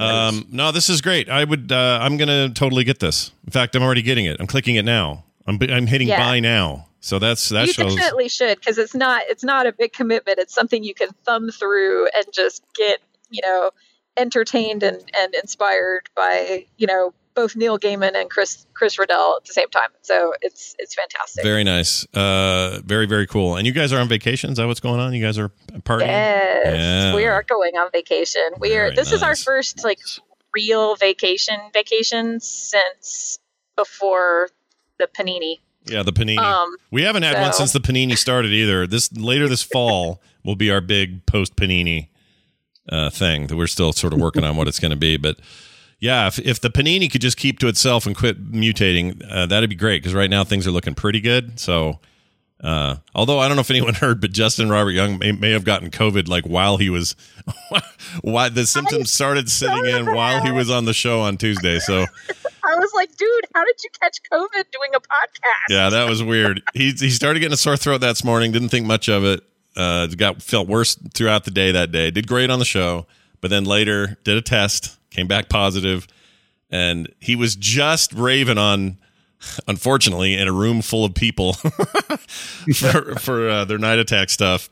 [0.00, 1.28] Um, no, this is great.
[1.28, 1.70] I would.
[1.70, 3.30] Uh, I'm gonna totally get this.
[3.44, 4.38] In fact, I'm already getting it.
[4.40, 5.22] I'm clicking it now.
[5.46, 6.18] I'm I'm hitting Yeah.
[6.18, 6.86] buy now.
[7.00, 7.94] So that's that you shows.
[7.94, 10.38] definitely should because it's not it's not a big commitment.
[10.38, 13.70] It's something you can thumb through and just get you know
[14.16, 19.44] entertained and, and inspired by you know both Neil Gaiman and Chris Chris Riddell at
[19.46, 19.88] the same time.
[20.02, 21.42] So it's it's fantastic.
[21.44, 22.06] Very nice.
[22.14, 23.56] Uh, very very cool.
[23.56, 24.50] And you guys are on vacation.
[24.50, 25.12] Is that what's going on?
[25.14, 26.06] You guys are partying.
[26.06, 27.14] yes, Yeah.
[27.14, 28.42] we are going on vacation.
[28.58, 28.86] We are.
[28.86, 30.00] Very This is our first like
[30.54, 33.38] real vacation vacation since
[33.76, 34.48] before
[34.98, 35.60] the Panini.
[35.86, 36.38] Yeah, the panini.
[36.38, 38.86] Um, we haven't had one since the panini started either.
[38.86, 42.08] This later this fall will be our big post panini
[42.88, 45.16] uh, thing that we're still sort of working on what it's going to be.
[45.16, 45.38] But
[46.02, 49.70] yeah, if, if the panini could just keep to itself and quit mutating, uh, that'd
[49.70, 51.58] be great because right now things are looking pretty good.
[51.58, 52.00] So.
[52.64, 55.64] Uh, although I don't know if anyone heard, but Justin Robert Young may, may have
[55.64, 57.16] gotten COVID like while he was,
[58.22, 61.80] why the symptoms started setting in while he was on the show on Tuesday.
[61.80, 62.02] So
[62.64, 65.70] I was like, dude, how did you catch COVID doing a podcast?
[65.70, 66.62] Yeah, that was weird.
[66.72, 68.52] He he started getting a sore throat that morning.
[68.52, 69.42] Didn't think much of it.
[69.74, 72.12] Uh, got felt worse throughout the day that day.
[72.12, 73.08] Did great on the show,
[73.40, 76.06] but then later did a test, came back positive,
[76.70, 78.98] and he was just raving on.
[79.66, 81.52] Unfortunately, in a room full of people
[82.74, 84.70] for for uh, their night attack stuff,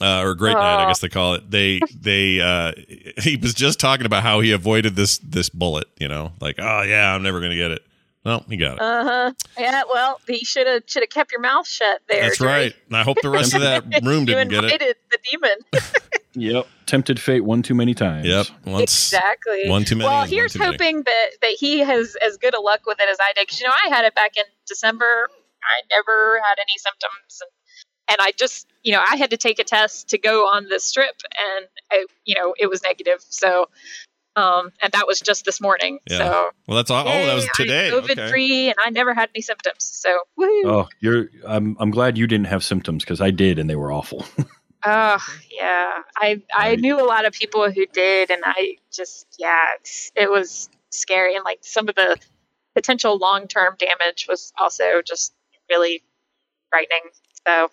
[0.00, 1.50] uh, or great night, I guess they call it.
[1.50, 2.72] They they uh,
[3.18, 5.88] he was just talking about how he avoided this this bullet.
[5.98, 7.82] You know, like oh yeah, I'm never gonna get it.
[8.24, 8.80] Well, he got it.
[8.80, 9.32] Uh huh.
[9.58, 9.82] Yeah.
[9.92, 12.22] Well, he should have should have kept your mouth shut there.
[12.22, 12.50] That's Jerry.
[12.50, 12.74] right.
[12.88, 14.72] And I hope the rest of that room didn't get it.
[14.72, 15.58] invited the demon.
[16.36, 16.66] Yep.
[16.86, 18.26] Tempted fate one too many times.
[18.26, 18.46] Yep.
[18.66, 18.82] Once
[19.12, 19.68] exactly.
[19.70, 20.72] one too many Well, here's too many.
[20.72, 23.46] hoping that that he has as good a luck with it as I did.
[23.46, 25.04] Because you know, I had it back in December.
[25.62, 27.50] I never had any symptoms, and,
[28.10, 30.90] and I just you know I had to take a test to go on this
[30.90, 31.14] trip,
[31.56, 33.24] and I you know it was negative.
[33.28, 33.68] So.
[34.36, 35.98] Um, and that was just this morning.
[36.10, 36.18] Yeah.
[36.18, 37.06] So Well, that's all.
[37.06, 37.88] Oh, that was today.
[37.88, 38.30] I'm COVID Okay.
[38.30, 39.84] free, and I never had any symptoms.
[39.84, 40.62] So woohoo!
[40.64, 41.28] Oh, you're.
[41.46, 41.76] I'm.
[41.78, 44.24] I'm glad you didn't have symptoms because I did, and they were awful.
[44.86, 45.16] Oh
[45.50, 46.78] yeah, I I Right.
[46.78, 49.64] knew a lot of people who did, and I just yeah,
[50.14, 52.18] it was scary, and like some of the
[52.74, 55.32] potential long term damage was also just
[55.70, 56.02] really
[56.68, 57.00] frightening.
[57.46, 57.70] So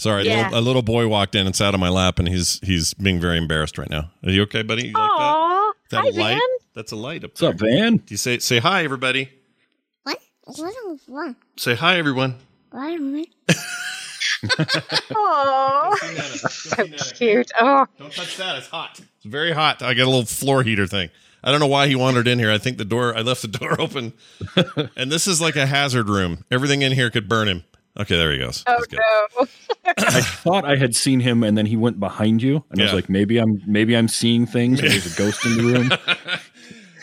[0.00, 2.58] Sorry, a, little, a little boy walked in and sat on my lap, and he's
[2.62, 4.10] he's being very embarrassed right now.
[4.24, 4.88] Are you okay, buddy?
[4.88, 5.72] You like that?
[5.90, 6.14] That hi light?
[6.14, 6.40] Van.
[6.74, 7.50] That's a light up there.
[7.50, 7.96] What's up, Van?
[7.96, 9.28] Do you say say hi, everybody?
[10.04, 10.18] What?
[10.44, 11.36] What was one?
[11.58, 12.36] Say hi, everyone.
[12.70, 13.26] What?
[15.14, 15.96] Aw,
[16.48, 17.50] so cute.
[17.60, 18.56] Oh, Don't touch that.
[18.56, 18.98] It's hot.
[19.00, 19.82] It's very hot.
[19.82, 21.10] I got a little floor heater thing.
[21.44, 22.50] I don't know why he wandered in here.
[22.50, 23.14] I think the door.
[23.14, 24.14] I left the door open,
[24.96, 26.46] and this is like a hazard room.
[26.50, 27.64] Everything in here could burn him.
[27.98, 28.62] Okay, there he goes.
[28.66, 29.46] oh He's no.
[29.98, 32.94] I thought I had seen him, and then he went behind you, and I was
[32.94, 33.60] like, maybe I'm.
[33.66, 34.80] Maybe I'm seeing things.
[34.80, 35.90] And there's a ghost in the room.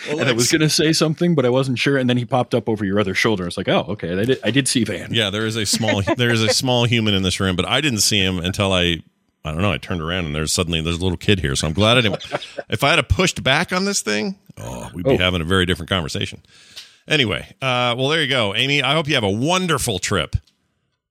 [0.08, 1.98] Well, and I was gonna say something, but I wasn't sure.
[1.98, 3.44] And then he popped up over your other shoulder.
[3.44, 4.14] I was like, oh, okay.
[4.18, 4.40] I did.
[4.44, 5.12] I did see Van.
[5.14, 7.82] Yeah, there is a small there is a small human in this room, but I
[7.82, 9.02] didn't see him until I
[9.44, 9.72] I don't know.
[9.72, 11.56] I turned around and there's suddenly there's a little kid here.
[11.56, 12.24] So I'm glad I didn't.
[12.70, 15.18] if I had have pushed back on this thing, oh, we'd be Oh.
[15.18, 16.42] having a very different conversation.
[17.08, 18.84] Anyway, uh, well there you go, Amy.
[18.84, 20.36] I hope you have a wonderful trip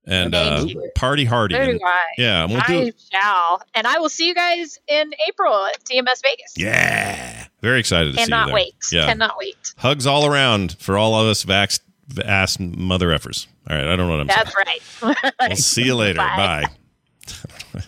[0.06, 1.54] and uh, party hardy.
[1.54, 1.98] So And- I.
[2.18, 2.74] yeah, and we'll do.
[2.88, 6.54] I shall, and I will see you guys in April at TMS Vegas.
[6.56, 8.74] Yeah, very excited to see you Cannot wait.
[8.92, 9.74] Yeah, Cannot wait.
[9.78, 11.80] hugs all around for all of us vax
[12.24, 13.46] ass mother effers.
[13.68, 14.42] All right, I don't know what I'm saying.
[14.44, 15.34] That's right.
[15.48, 16.18] We'll see you later.
[16.18, 16.64] Bye.
[16.66, 17.32] Bye.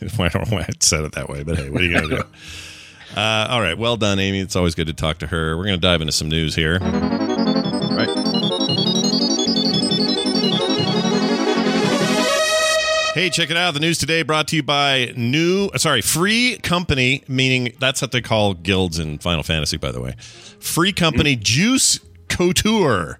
[0.25, 2.09] I don't know why I said it that way, but hey, what are you going
[2.11, 2.23] to do?
[3.17, 3.77] Uh, all right.
[3.79, 4.39] Well done, Amy.
[4.39, 5.57] It's always good to talk to her.
[5.57, 6.79] We're going to dive into some news here.
[13.19, 13.75] Hey, check it out.
[13.75, 18.21] The news today brought to you by new, sorry, free company, meaning that's what they
[18.21, 20.15] call guilds in Final Fantasy, by the way.
[20.61, 23.19] Free company Juice Couture,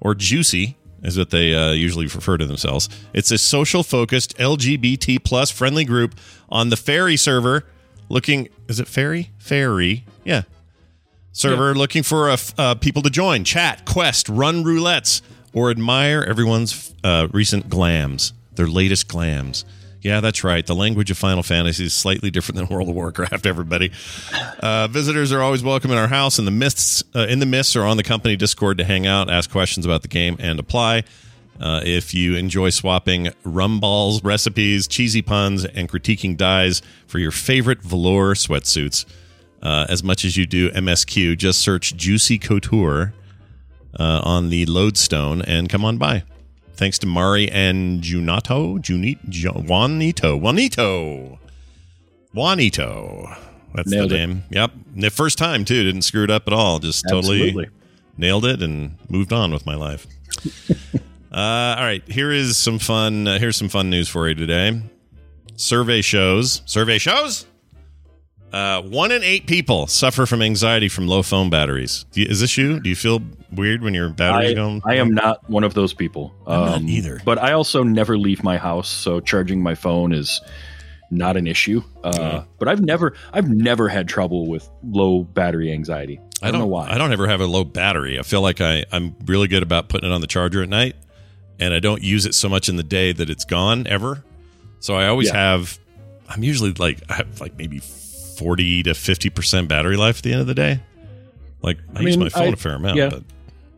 [0.00, 2.88] or Juicy, is what they uh, usually refer to themselves.
[3.12, 6.14] It's a social focused LGBT plus friendly group
[6.48, 7.66] on the Faerie server
[8.08, 9.30] looking, is it Faerie?
[9.36, 10.06] Faerie.
[10.24, 10.44] Yeah.
[11.32, 15.20] Server looking for uh, f- uh, people to join, chat, quest, run roulettes,
[15.52, 19.64] or admire everyone's uh, recent glams, their latest glams.
[20.04, 20.66] Yeah, that's right.
[20.66, 23.46] The language of Final Fantasy is slightly different than World of Warcraft.
[23.46, 23.90] Everybody,
[24.60, 26.38] uh, visitors are always welcome in our house.
[26.38, 29.30] And the mists uh, in the mists or on the company Discord to hang out,
[29.30, 31.04] ask questions about the game, and apply.
[31.58, 37.30] Uh, if you enjoy swapping rum balls, recipes, cheesy puns, and critiquing dyes for your
[37.30, 39.06] favorite velour sweatsuits,
[39.62, 43.14] uh, as much as you do MSQ, just search Juicy Couture
[43.98, 46.24] uh, on the Lodestone and come on by.
[46.76, 51.38] Thanks to Mari and Junato, Junito, Juanito, Juanito,
[52.34, 53.36] Juanito.
[53.74, 54.18] That's Nailed the it.
[54.26, 54.44] name.
[54.50, 55.82] Yep, the first time too.
[55.84, 56.78] Didn't screw it up at all.
[56.78, 57.68] Just totally Absolutely.
[58.16, 60.06] nailed it and moved on with my life.
[61.32, 61.36] uh,
[61.78, 63.26] all right, here is some fun.
[63.26, 64.80] Uh, here's some fun news for you today.
[65.56, 66.62] Survey shows.
[66.66, 67.46] Survey shows.
[68.54, 72.04] Uh, one in eight people suffer from anxiety from low phone batteries.
[72.12, 72.78] Do you, is this you?
[72.78, 73.20] Do you feel
[73.52, 74.80] weird when your battery's I, going?
[74.86, 76.32] I am not one of those people.
[76.46, 77.20] Um, not either.
[77.24, 80.40] But I also never leave my house, so charging my phone is
[81.10, 81.82] not an issue.
[82.04, 82.44] Uh, Yeah.
[82.60, 86.20] But I've never, I've never had trouble with low battery anxiety.
[86.40, 86.88] I, don't know why.
[86.88, 88.20] I don't ever have a low battery.
[88.20, 90.94] I feel like I, I'm really good about putting it on the charger at night,
[91.58, 94.22] and I don't use it so much in the day that it's gone ever.
[94.78, 95.38] So I always Yeah.
[95.38, 95.76] have.
[96.28, 97.80] I'm usually like I have like maybe
[98.36, 100.80] forty to fifty percent battery life at the end of the day.
[101.62, 103.08] Like I, I use mean, my phone I- a fair amount, yeah.
[103.10, 103.22] but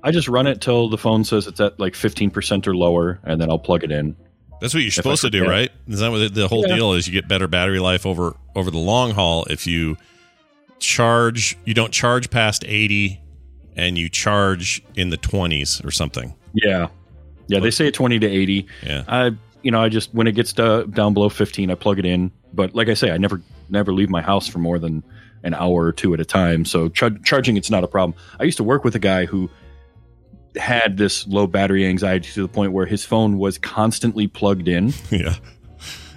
[0.03, 3.41] I just run it till the phone says it's at like 15% or lower, and
[3.41, 4.15] then I'll plug it in.
[4.61, 5.71] that's what you're supposed to do, right?
[5.89, 6.77] Is that what the, the whole Yeah.
[6.77, 7.09] deal is?
[7.09, 9.97] You get better battery life over over the long haul if you
[10.79, 11.57] charge.
[11.65, 13.21] You don't charge past eighty,
[13.77, 16.35] and you charge in the twenties or something.
[16.55, 16.89] Yeah.
[17.49, 18.67] Yeah, they say 20 to 80.
[18.85, 19.05] Yeah.
[19.07, 19.31] I,
[19.63, 22.33] you know, I just when it gets to, down below 15, I plug it in.
[22.53, 25.03] But like I say, I never never leave my house for more than
[25.43, 26.65] an hour or two at a time.
[26.65, 28.19] So char- charging it's not a problem.
[28.41, 29.49] I used to work with a guy who
[30.57, 34.93] had this low battery anxiety to the point where his phone was constantly plugged in.
[35.11, 35.35] Yeah.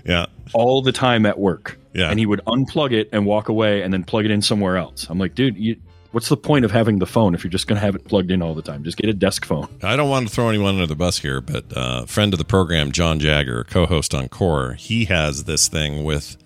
[0.06, 0.26] Yeah.
[0.54, 1.78] all the time at work.
[1.94, 2.10] Yeah.
[2.10, 5.06] And he would unplug it and walk away and then plug it in somewhere else.
[5.10, 5.76] I'm like, dude, you,
[6.12, 8.32] what's the point of having the phone if you're just going to have it plugged
[8.32, 8.84] in all the time?
[8.84, 9.68] Just get a desk phone.
[9.84, 12.46] I don't want to throw anyone under the bus here, but uh, friend of the
[12.46, 16.38] program, John Jagger, co-host on Core, he has this thing with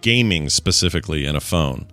[0.00, 1.86] gaming specifically in a phone.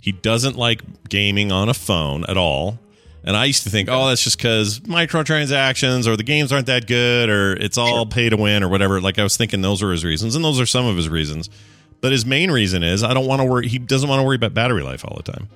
[0.00, 2.78] He doesn't like gaming on a phone at all.
[3.24, 6.88] And I used to think, oh, that's just because microtransactions or the games aren't that
[6.88, 9.00] good or it's all pay to win or whatever.
[9.00, 11.48] Like I was thinking those were his reasons, and those are some of his reasons.
[12.00, 13.68] But his main reason is I don't want to worry.
[13.68, 15.48] He doesn't want to worry about battery life all the time.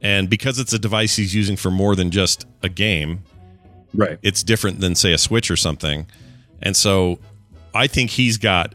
[0.00, 3.24] And because it's a device he's using for more than just a game,
[3.92, 4.18] Right.
[4.22, 6.06] it's different than say a switch or something
[6.62, 7.18] and so
[7.74, 8.72] i think he's got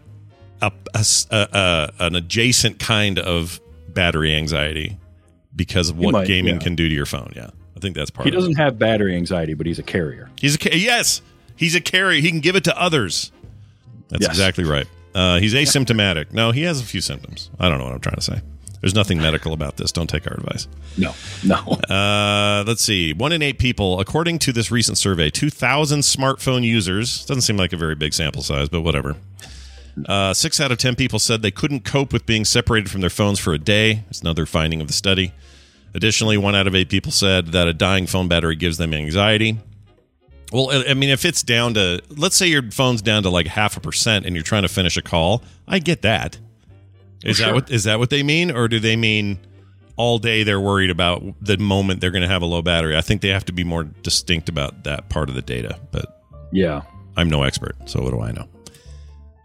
[0.61, 4.97] a, a a- an adjacent kind of battery anxiety
[5.55, 6.59] because of what might, gaming yeah.
[6.61, 9.53] can do to your phone yeah i think that's part He doesn't have battery anxiety,
[9.53, 10.29] but he's a carrier.
[10.39, 11.21] he's a yes
[11.55, 13.31] he's a carrier he can give it to others
[14.09, 14.31] that's Yes.
[14.31, 17.93] exactly right uh, he's asymptomatic no he has a few symptoms i don't know what
[17.93, 18.41] i'm trying to say
[18.81, 21.13] there's nothing medical about this don't take our advice No,
[21.43, 21.55] no.
[21.89, 23.13] uh, let's see.
[23.13, 27.25] One in eight people, according to this recent survey, 2,000 smartphone users.
[27.25, 29.15] Doesn't seem like a very big sample size, but whatever.
[30.07, 33.09] Uh, six out of 10 people said they couldn't cope with being separated from their
[33.09, 34.03] phones for a day.
[34.09, 35.31] It's another finding of the study.
[35.93, 39.57] Additionally, one out of eight people said that a dying phone battery gives them anxiety.
[40.51, 43.77] Well, I mean, if it's down to, let's say your phone's down to like half
[43.77, 46.37] a percent and you're trying to finish a call, I get that.
[47.23, 47.53] Is that Sure.
[47.55, 49.39] what is that what they mean, or do they mean
[49.95, 52.95] all day they're worried about the moment they're going to have a low battery?
[52.95, 56.21] I think they have to be more distinct about that part of the data, but
[56.51, 56.81] Yeah.
[57.17, 58.47] I'm no expert, so what do I know?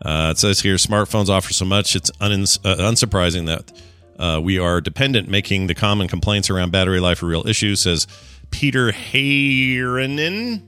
[0.03, 3.73] Uh, it says here, smartphones offer so much, it's unins uh, unsurprising that
[4.19, 7.77] uh, we are dependent, making the common complaints around battery life a real issue.
[7.77, 8.07] Says
[8.51, 10.63] Peter Heiranen.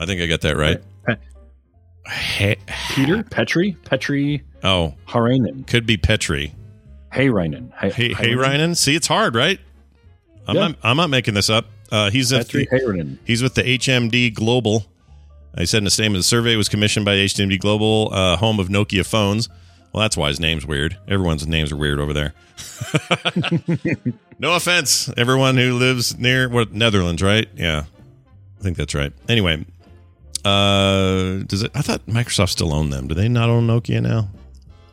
[0.00, 0.82] I think I got that right.
[2.38, 2.56] He-
[2.94, 3.22] Peter?
[3.24, 3.76] Petri?
[3.84, 5.66] Petri oh, Harainen.
[5.66, 6.54] could be Petri.
[7.12, 8.74] Hey, hey, Ryan.
[8.74, 9.60] See, it's hard, right?
[10.46, 10.68] I'm Yeah.
[10.68, 10.76] not.
[10.82, 11.66] I'm not making this up.
[11.90, 13.18] Uh, he's at Petri the, Hayrainen.
[13.24, 14.86] He's with the HMD Global.
[15.54, 18.68] I said in a statement, the survey was commissioned by HMD Global, uh, home of
[18.68, 19.48] Nokia phones.
[19.92, 20.98] Well, that's why his name's weird.
[21.08, 22.34] Everyone's names are weird over there.
[24.38, 27.48] no offense, everyone who lives near what Netherlands, right?
[27.56, 27.84] Yeah,
[28.58, 29.12] I think that's right.
[29.28, 29.64] Anyway,
[30.44, 31.70] uh, does it?
[31.74, 33.08] I thought Microsoft still owned them.
[33.08, 34.28] Do they not own Nokia now?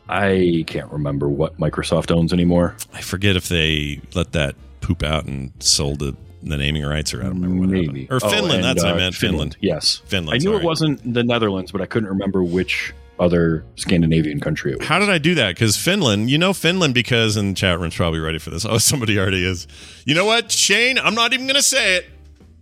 [0.08, 2.76] I can't remember what Microsoft owns anymore.
[2.94, 6.16] I forget if they let that poop out and sold the,
[6.48, 7.86] the naming rights, or I don't remember what Maybe.
[8.06, 8.22] happened.
[8.22, 8.54] Or Oh, Finland.
[8.56, 9.14] and, that's what I uh, meant.
[9.14, 9.56] Finland.
[9.60, 10.02] Yes.
[10.06, 10.34] Finland.
[10.34, 10.62] I knew sorry.
[10.62, 14.86] it wasn't the Netherlands, but I couldn't remember which other Scandinavian country it was.
[14.88, 15.54] How did I do that?
[15.54, 18.64] Because Finland, you know Finland because, and chat room's probably ready for this.
[18.64, 19.66] Oh, somebody already is.
[20.04, 20.98] You know what, Shane?
[20.98, 22.06] I'm not even going to say it.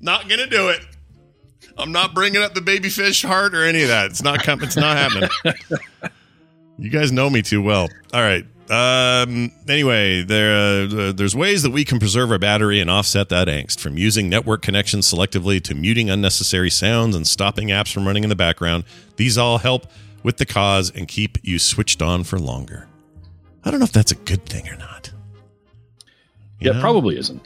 [0.01, 0.81] Not going to do it.
[1.77, 4.07] I'm not bringing up the baby fish heart or any of that.
[4.11, 4.67] It's not coming.
[4.67, 5.29] It's not happening.
[6.79, 7.89] you guys know me too well.
[8.13, 8.47] All right.
[8.71, 13.47] Um, anyway, there uh, there's ways that we can preserve our battery and offset that
[13.47, 18.23] angst, from using network connections selectively to muting unnecessary sounds and stopping apps from running
[18.23, 18.85] in the background.
[19.17, 19.87] These all help
[20.23, 22.89] with the cause and keep you switched on for longer.
[23.65, 25.13] I don't know if that's a good thing or not.
[26.61, 26.81] You Yeah, know?
[26.81, 27.43] probably isn't.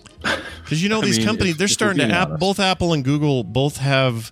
[0.63, 2.39] Because you know these mean, companies, if- they're if starting to app.
[2.39, 4.31] Both Apple and Google both have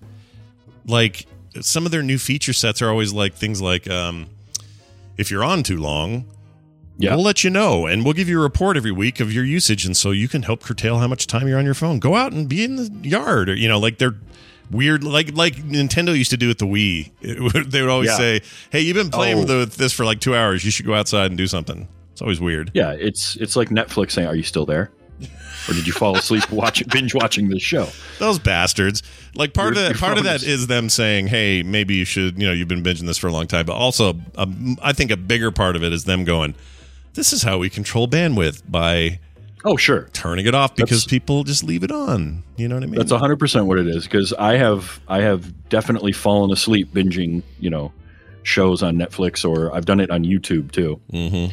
[0.86, 1.26] like
[1.60, 4.26] some of their new feature sets are always like things like um,
[5.16, 6.26] if you're on too long,
[6.98, 7.14] Yeah.
[7.14, 9.84] we'll let you know, and we'll give you a report every week of your usage,
[9.84, 11.98] and so you can help curtail how much time you're on your phone.
[11.98, 14.14] Go out and be in the yard, or you know, like they're
[14.70, 17.10] weird, like like Nintendo used to do with the Wii.
[17.20, 18.16] It they would always Yeah.
[18.16, 19.64] say, "Hey, you've been playing Oh.
[19.64, 20.64] the- this for like two hours.
[20.64, 22.70] You should go outside and do something." It's always weird.
[22.72, 24.90] Yeah, it's it's like Netflix saying, "Are you still there?"
[25.68, 27.88] Or did you fall asleep watching binge watching this show?
[28.20, 29.02] Those bastards.
[29.34, 32.38] Like part of that, part of that is- is them saying, "Hey, maybe you should."
[32.40, 35.10] You know, you've been binging this for a long time, but also, um, I think
[35.10, 36.54] a bigger part of it is them going,
[37.16, 39.18] "This is how we control bandwidth by
[39.64, 40.08] Oh, sure.
[40.12, 42.94] turning it off because That's- people just leave it on." You know what I mean?
[42.98, 44.04] That's hundred percent what it is.
[44.04, 47.92] Because I have I have definitely fallen asleep binging, you know,
[48.44, 51.46] shows on Netflix or I've done it on YouTube too, hmm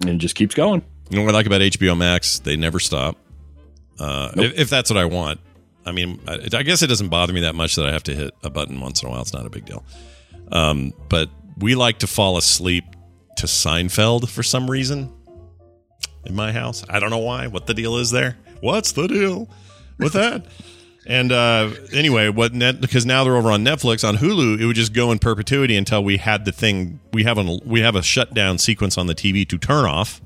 [0.00, 0.82] and it just keeps going.
[1.10, 2.38] You know what I like about HBO Max?
[2.38, 3.16] They never stop.
[3.98, 4.46] Uh, Nope.
[4.46, 5.40] if, if that's what I want,
[5.84, 8.14] I mean, I, I guess it doesn't bother me that much that I have to
[8.14, 9.20] hit a button once in a while.
[9.20, 9.84] It's not a big deal.
[10.52, 11.28] Um, but
[11.58, 12.84] we like to fall asleep
[13.40, 15.12] to Seinfeld for some reason
[16.26, 16.84] in my house.
[16.88, 17.46] I don't know why.
[17.46, 18.36] What the deal is there?
[18.60, 19.48] What's the deal
[19.98, 20.46] with that?
[21.06, 24.76] And uh, anyway, what net because now they're over on Netflix on Hulu, it would
[24.76, 27.00] just go in perpetuity until we had the thing.
[27.14, 30.20] We have an we have a shutdown sequence on the TV to turn off,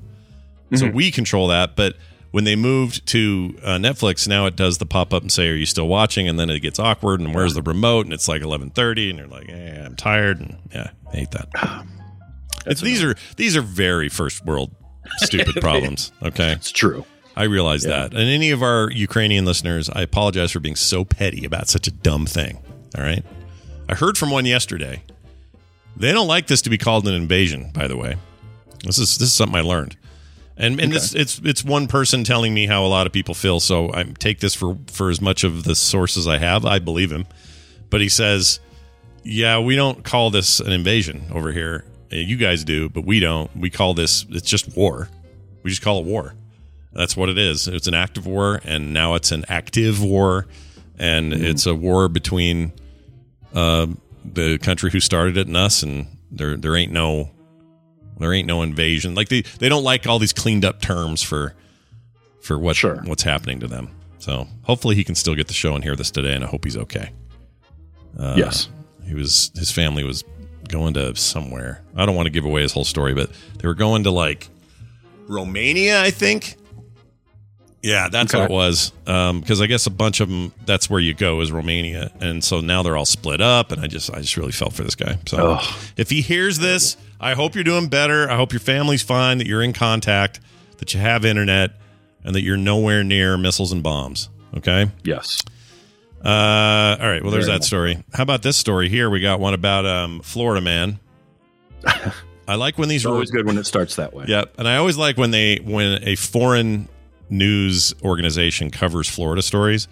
[0.75, 1.77] so we control that.
[1.77, 1.95] But
[2.31, 5.55] when they moved to uh, Netflix, now it does the pop up and say, "Are
[5.55, 8.05] you still watching?" And then it gets awkward, and where's the remote?
[8.05, 11.31] And it's like eleven thirty, and you're like, eh, "I'm tired," and yeah, I hate
[11.31, 11.47] that.
[12.65, 14.71] It's, these are these are very first world
[15.17, 16.11] stupid problems.
[16.23, 17.05] Okay, It's true.
[17.35, 18.13] I realize that.
[18.13, 21.91] And any of our Ukrainian listeners, I apologize for being so petty about such a
[21.91, 22.59] dumb thing.
[22.97, 23.25] All right.
[23.89, 25.03] I heard from one yesterday.
[25.97, 28.15] They don't like this to be called an invasion, by the way.
[28.85, 29.97] This is this is something I learned.
[30.57, 33.59] And and it's it's it's one person telling me how a lot of people feel,
[33.59, 36.65] so I take this for for as much of the sources I have.
[36.65, 37.25] I believe him.
[37.89, 38.61] But he says,
[39.23, 41.83] "Yeah, we don't call this an invasion over here.
[42.21, 43.55] You guys do, but we don't.
[43.55, 45.09] We call this it's just war.
[45.63, 46.33] We just call it war."
[46.93, 47.67] That's what it is.
[47.67, 50.47] It's an active war, and now it's an active war,
[50.97, 52.71] and it's a war between
[53.53, 53.87] uh,
[54.23, 55.83] the country who started it and us.
[55.83, 57.31] And there, there ain't no,
[58.17, 59.13] there ain't no invasion.
[59.13, 61.53] Like they, they don't like all these cleaned up terms for,
[62.41, 63.01] for what, Sure.
[63.03, 63.89] what's happening to them.
[64.19, 66.63] So hopefully he can still get the show and hear this today, and I hope
[66.63, 67.09] he's okay.
[68.17, 68.69] Uh, yes.
[69.05, 70.23] He was, his family was
[70.69, 71.81] going to somewhere.
[71.95, 74.49] I don't want to give away his whole story, but they were going to like
[75.27, 76.55] Romania, I think.
[77.81, 78.41] Yeah, that's Okay.
[78.41, 78.91] what it was.
[79.05, 82.43] Um, because I guess a bunch of them, that's where you go is Romania, and
[82.43, 83.71] so now they're all split up.
[83.71, 85.19] And I just, I just really felt for this guy.
[85.27, 85.75] So Ugh.
[85.95, 88.27] if he hears this, I hope you're doing better.
[88.29, 90.39] I hope your family's fine, that you're in contact,
[90.79, 91.71] that you have internet,
[92.23, 94.29] and that you're nowhere near missiles and bombs.
[94.57, 94.87] Okay.
[95.03, 95.43] Yes.
[96.25, 97.21] Uh, all right.
[97.21, 98.03] Well, there's that story.
[98.13, 99.09] How about this story here?
[99.09, 100.99] We got one about um, Florida man.
[102.47, 104.25] I like when these It's are always good when it starts that way.
[104.27, 106.87] Yep, and I always like when they when a foreign
[107.29, 109.87] news organization covers Florida stories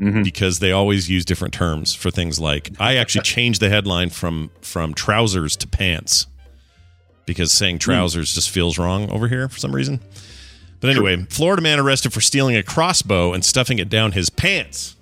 [0.00, 0.22] Mhm.
[0.22, 4.50] because they always use different terms for things like I actually changed the headline from
[4.62, 6.26] from trousers to pants
[7.26, 10.00] because saying trousers just feels wrong over here for some reason.
[10.80, 14.94] But anyway, Florida man arrested for stealing a crossbow and stuffing it down his pants.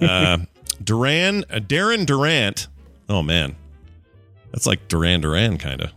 [0.00, 0.38] Uh,
[0.82, 2.66] Duran, uh, Darren Durant.
[3.08, 3.54] Oh man,
[4.52, 5.90] that's like Duran Duran, kind of,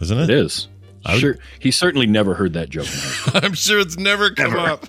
[0.00, 0.30] isn't it?
[0.30, 0.68] It is.
[1.06, 1.38] I would- sure.
[1.60, 2.84] He certainly never heard that joke.
[2.86, 3.40] in high school.
[3.44, 4.84] I'm sure it's never come up.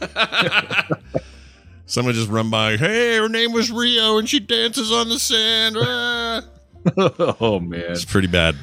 [1.86, 2.76] Someone just run by.
[2.76, 5.76] Hey, her name was Rio, and she dances on the sand.
[5.78, 6.42] Ah."
[7.40, 7.84] oh man.
[7.90, 8.56] It's pretty bad.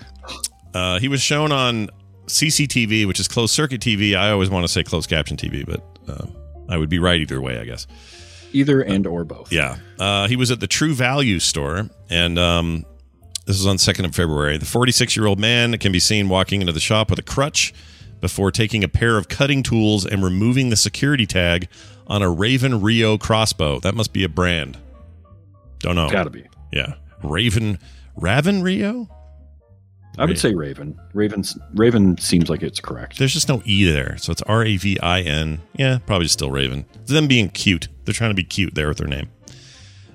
[0.74, 1.90] Uh, he was shown on
[2.28, 4.16] CCTV, which is closed circuit TV.
[4.16, 6.26] I always want to say closed caption TV, but uh,
[6.70, 7.88] I would be right either way, I guess.
[8.54, 9.52] Either and or both.
[9.52, 9.78] Yeah.
[10.00, 12.86] Uh, he was at the True Value store, and um,
[13.46, 14.58] this was on 2nd of February.
[14.58, 17.74] The 46 year old man can be seen walking into the shop with a crutch
[18.20, 21.68] before taking a pair of cutting tools and removing the security tag
[22.08, 23.80] on a Raven Rio crossbow.
[23.80, 24.78] That must be a brand.
[25.80, 26.10] Don't know.
[26.10, 26.46] Gotta be.
[26.72, 26.94] Yeah.
[27.24, 27.80] Raven.
[28.16, 29.10] Raven Rio?
[30.18, 31.00] I would say Raven.
[31.14, 33.18] Raven's Raven seems like it's correct.
[33.18, 34.18] There's just no E there.
[34.18, 35.62] So it's R A V I N.
[35.78, 36.86] Yeah, probably still Raven.
[36.96, 37.88] It's them being cute.
[38.12, 39.30] They're trying to be cute there with their name.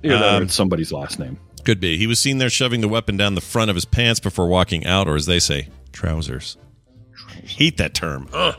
[0.04, 1.38] Either Um, it's somebody's last name.
[1.64, 1.96] Could be.
[1.96, 4.84] He was seen there shoving the weapon down the front of his pants before walking
[4.84, 6.58] out, or as they say, trousers.
[7.42, 8.28] Hate that term.
[8.34, 8.54] Ugh.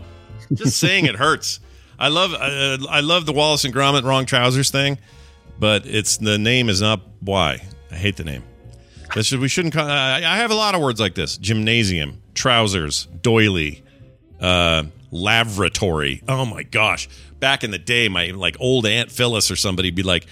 [0.51, 1.59] Just saying it hurts.
[1.99, 4.97] I love uh, I love the Wallace and Gromit wrong trousers thing,
[5.59, 7.61] but it's the name is not why.
[7.91, 8.43] I hate the name.
[9.13, 9.75] That should we shouldn't.
[9.75, 13.83] Call, I, I have a lot of words like this: gymnasium, trousers, doily,
[14.41, 16.23] uh, laboratory.
[16.27, 17.07] Oh my gosh!
[17.39, 20.25] Back in the day, my like old aunt Phyllis or somebody be like,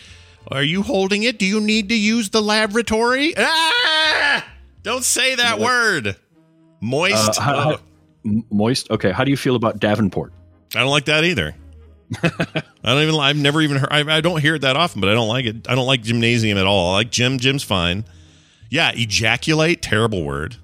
[0.50, 1.38] "Are you holding it?
[1.38, 4.46] Do you need to use the laboratory?" Ah!
[4.84, 6.16] Don't say that word.
[6.82, 7.40] Moist.
[7.40, 7.80] Uh, how- how-
[8.50, 8.90] moist.
[8.92, 9.12] Okay.
[9.12, 10.34] How do you feel about Davenport?
[10.76, 11.56] I don't like that either.
[12.24, 12.32] I
[12.84, 13.16] don't even.
[13.16, 13.90] I've never even heard.
[13.92, 15.68] I, I don't hear it that often, but I don't like it.
[15.70, 16.92] I don't like gymnasium at all.
[16.94, 17.38] I like gym.
[17.40, 18.04] Gym's fine.
[18.70, 19.82] Yeah, ejaculate.
[19.82, 20.58] Terrible word.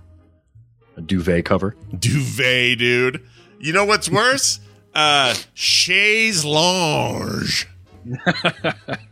[0.97, 1.75] A duvet cover.
[1.97, 3.23] Duvet, dude.
[3.59, 4.59] You know what's worse?
[4.93, 7.47] uh, chaise longue.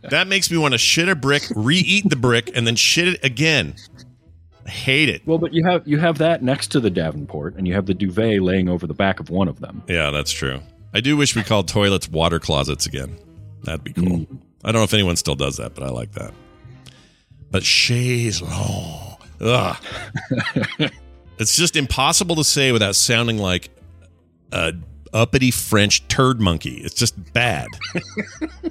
[0.02, 3.24] that makes me want to shit a brick, re-eat the brick, and then shit it
[3.24, 3.74] again.
[4.66, 5.26] I hate it.
[5.26, 7.94] Well, but you have you have that next to the Davenport, and you have the
[7.94, 9.82] duvet laying over the back of one of them.
[9.88, 10.60] Yeah, that's true.
[10.92, 13.16] I do wish we called toilets water closets again.
[13.62, 14.26] That'd be cool.
[14.64, 16.32] I don't know if anyone still does that, but I like that.
[17.50, 19.18] But chaise longue.
[19.40, 19.76] Ugh.
[21.38, 23.70] it's just impossible to say without sounding like
[24.52, 24.72] a
[25.12, 26.80] uppity French turd monkey.
[26.84, 27.68] It's just bad.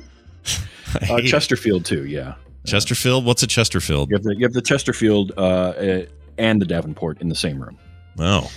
[0.95, 1.27] Uh, hate it.
[1.27, 2.07] Chesterfield too.
[2.07, 2.33] Yeah.
[2.65, 3.23] Chesterfield?
[3.23, 4.09] What's a Chesterfield?
[4.09, 5.73] You have the you have the Chesterfield uh,
[6.39, 7.77] and the Davenport in the same room.
[8.17, 8.49] Oh.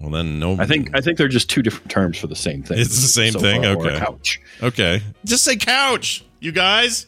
[0.00, 0.56] Well, then no.
[0.60, 2.78] I think I think they're just two different terms for the same thing.
[2.78, 3.66] It's the same Sofa thing?
[3.66, 3.98] Okay.
[3.98, 4.40] couch.
[4.62, 5.02] Okay.
[5.24, 7.06] Just say couch, you guys.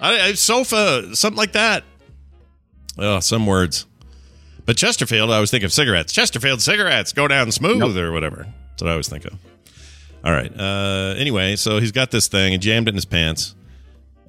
[0.00, 1.84] I, I sofa, something like that.
[2.98, 3.86] Oh, some words.
[4.66, 6.12] But Chesterfield, I always think of cigarettes.
[6.12, 7.96] Chesterfield cigarettes go down smooth Nope.
[7.96, 8.46] or whatever.
[8.70, 9.38] That's what I always think of.
[10.24, 10.52] All right.
[10.58, 13.54] Uh, anyway, so he's got this thing and jammed it in his pants,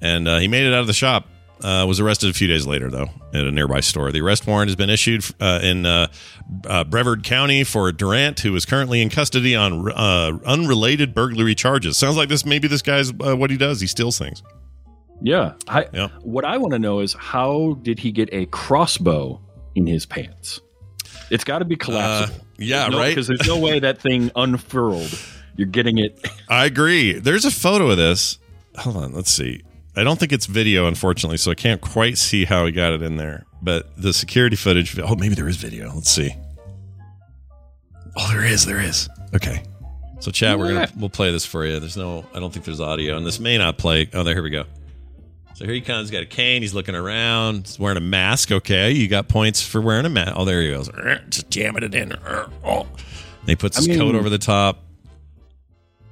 [0.00, 1.26] and uh, he made it out of the shop.
[1.62, 4.10] Uh, was arrested a few days later, though, at a nearby store.
[4.10, 6.06] The arrest warrant has been issued uh, in uh,
[6.66, 11.98] uh, Brevard County for Durant, who is currently in custody on uh, unrelated burglary charges.
[11.98, 12.46] Sounds like this.
[12.46, 13.78] Maybe this guy's uh, what he does.
[13.78, 14.42] He steals things.
[15.20, 15.52] Yeah.
[15.68, 16.08] I, Yeah.
[16.22, 19.38] What I want to know is how did he get a crossbow
[19.74, 20.62] in his pants?
[21.30, 22.42] It's got to be collapsible.
[22.58, 23.10] Yeah, right?
[23.10, 25.18] Because there's no way that thing unfurled.
[25.56, 26.26] You're getting it.
[26.48, 27.12] I agree.
[27.18, 28.38] There's a photo of this.
[28.76, 29.62] Hold on, let's see.
[29.96, 33.02] I don't think it's video, unfortunately, so I can't quite see how he got it
[33.02, 33.44] in there.
[33.60, 34.98] But the security footage.
[34.98, 35.92] Oh, maybe there is video.
[35.92, 36.34] Let's see.
[38.16, 38.64] Oh, there is.
[38.66, 39.08] There is.
[39.34, 39.62] Okay.
[40.20, 41.80] So, chat, we're gonna we'll play this for you.
[41.80, 42.24] There's no.
[42.34, 44.08] I don't think there's audio, and this may not play.
[44.12, 44.34] Oh, there.
[44.34, 44.64] Here we go.
[45.54, 46.08] So here he comes.
[46.08, 46.62] He's got a cane.
[46.62, 47.66] He's looking around.
[47.66, 48.52] He's wearing a mask.
[48.52, 50.32] Okay, you got points for wearing a mask.
[50.36, 50.88] Oh, there he goes.
[51.28, 52.12] Just jamming it in.
[52.64, 52.82] Oh.
[53.40, 54.82] And he puts I his mean- coat over the top.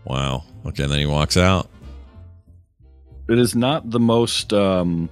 [0.08, 0.44] Wow.
[0.66, 1.68] Okay, and then he walks out.
[3.28, 5.10] It is not the most um,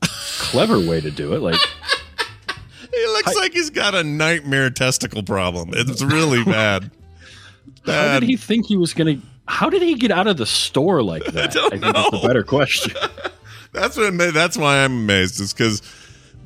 [0.00, 1.40] clever way to do it.
[1.40, 1.58] Like,
[2.94, 5.70] He looks like he's got a nightmare testicle problem.
[5.72, 6.90] It's really bad.
[7.86, 9.26] how did he think he was going to?
[9.46, 11.52] How did he get out of the store like that?
[11.52, 12.08] don't think is know.
[12.10, 12.94] the better question.
[13.72, 14.16] That's what.
[14.34, 15.40] That's why I'm amazed.
[15.40, 15.82] Is because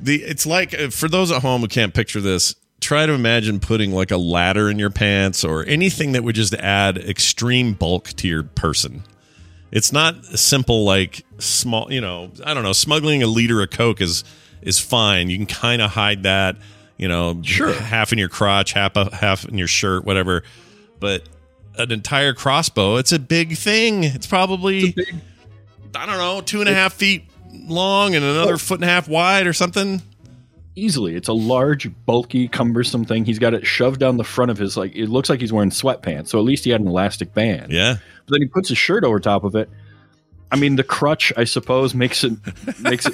[0.01, 0.21] the.
[0.23, 2.55] It's like uh, for those at home who can't picture this.
[2.83, 6.53] Try to imagine putting like a ladder in your pants or anything that would just
[6.55, 9.03] add extreme bulk to your person.
[9.71, 11.91] It's not simple like small.
[11.91, 12.73] You know, I don't know.
[12.73, 14.25] Smuggling a liter of coke is
[14.61, 15.29] is fine.
[15.29, 16.57] You can kind of hide that.
[16.97, 17.73] You know, Sure.
[17.73, 20.43] half in your crotch, half uh, half in your shirt, whatever.
[20.99, 21.23] But
[21.77, 24.03] an entire crossbow, it's a big thing.
[24.03, 24.93] It's probably
[25.95, 29.07] I don't know, two and a half feet long and another foot and a half
[29.07, 30.01] wide or something.
[30.75, 33.25] Easily, it's a large, bulky, cumbersome thing.
[33.25, 34.95] He's got it shoved down the front of his like.
[34.95, 36.29] It looks like he's wearing sweatpants.
[36.29, 37.71] So at least he had an elastic band.
[37.71, 37.97] Yeah.
[38.25, 39.69] But then he puts his shirt over top of it.
[40.51, 42.33] I mean, the crutch, I suppose, makes it
[42.79, 43.13] makes it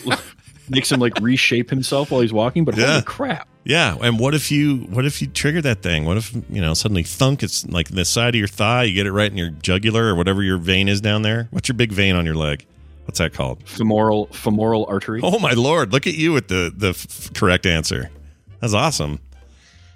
[0.70, 2.64] makes him like reshape himself while he's walking.
[2.64, 2.92] But Yeah.
[2.92, 3.48] holy crap!
[3.66, 3.98] Yeah.
[4.02, 6.06] And what if you what if you trigger that thing?
[6.06, 9.06] What if, you know, suddenly thunk it's like the side of your thigh, you get
[9.06, 11.50] it right in your jugular or whatever your vein is down there?
[11.52, 12.66] What's your big vein on your leg?
[13.10, 13.68] What's that called?
[13.68, 15.22] Femoral femoral artery.
[15.24, 18.12] Oh my lord, look at you with the the f- correct answer.
[18.60, 19.18] That's awesome.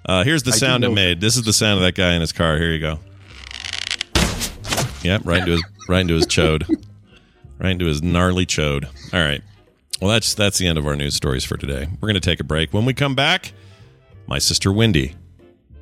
[0.04, 1.20] Uh, here's the I sound it made.
[1.20, 2.58] This is the sound of that guy in his car.
[2.58, 2.98] Here you go.
[5.04, 6.68] Yep, right into his right into his chode.
[7.56, 8.84] Right into his gnarly chode.
[9.14, 9.40] All right.
[10.02, 11.86] Well, that's that's the end of our news stories for today.
[12.00, 12.74] We're going to take a break.
[12.74, 13.52] When we come back,
[14.26, 15.14] my sister Wendy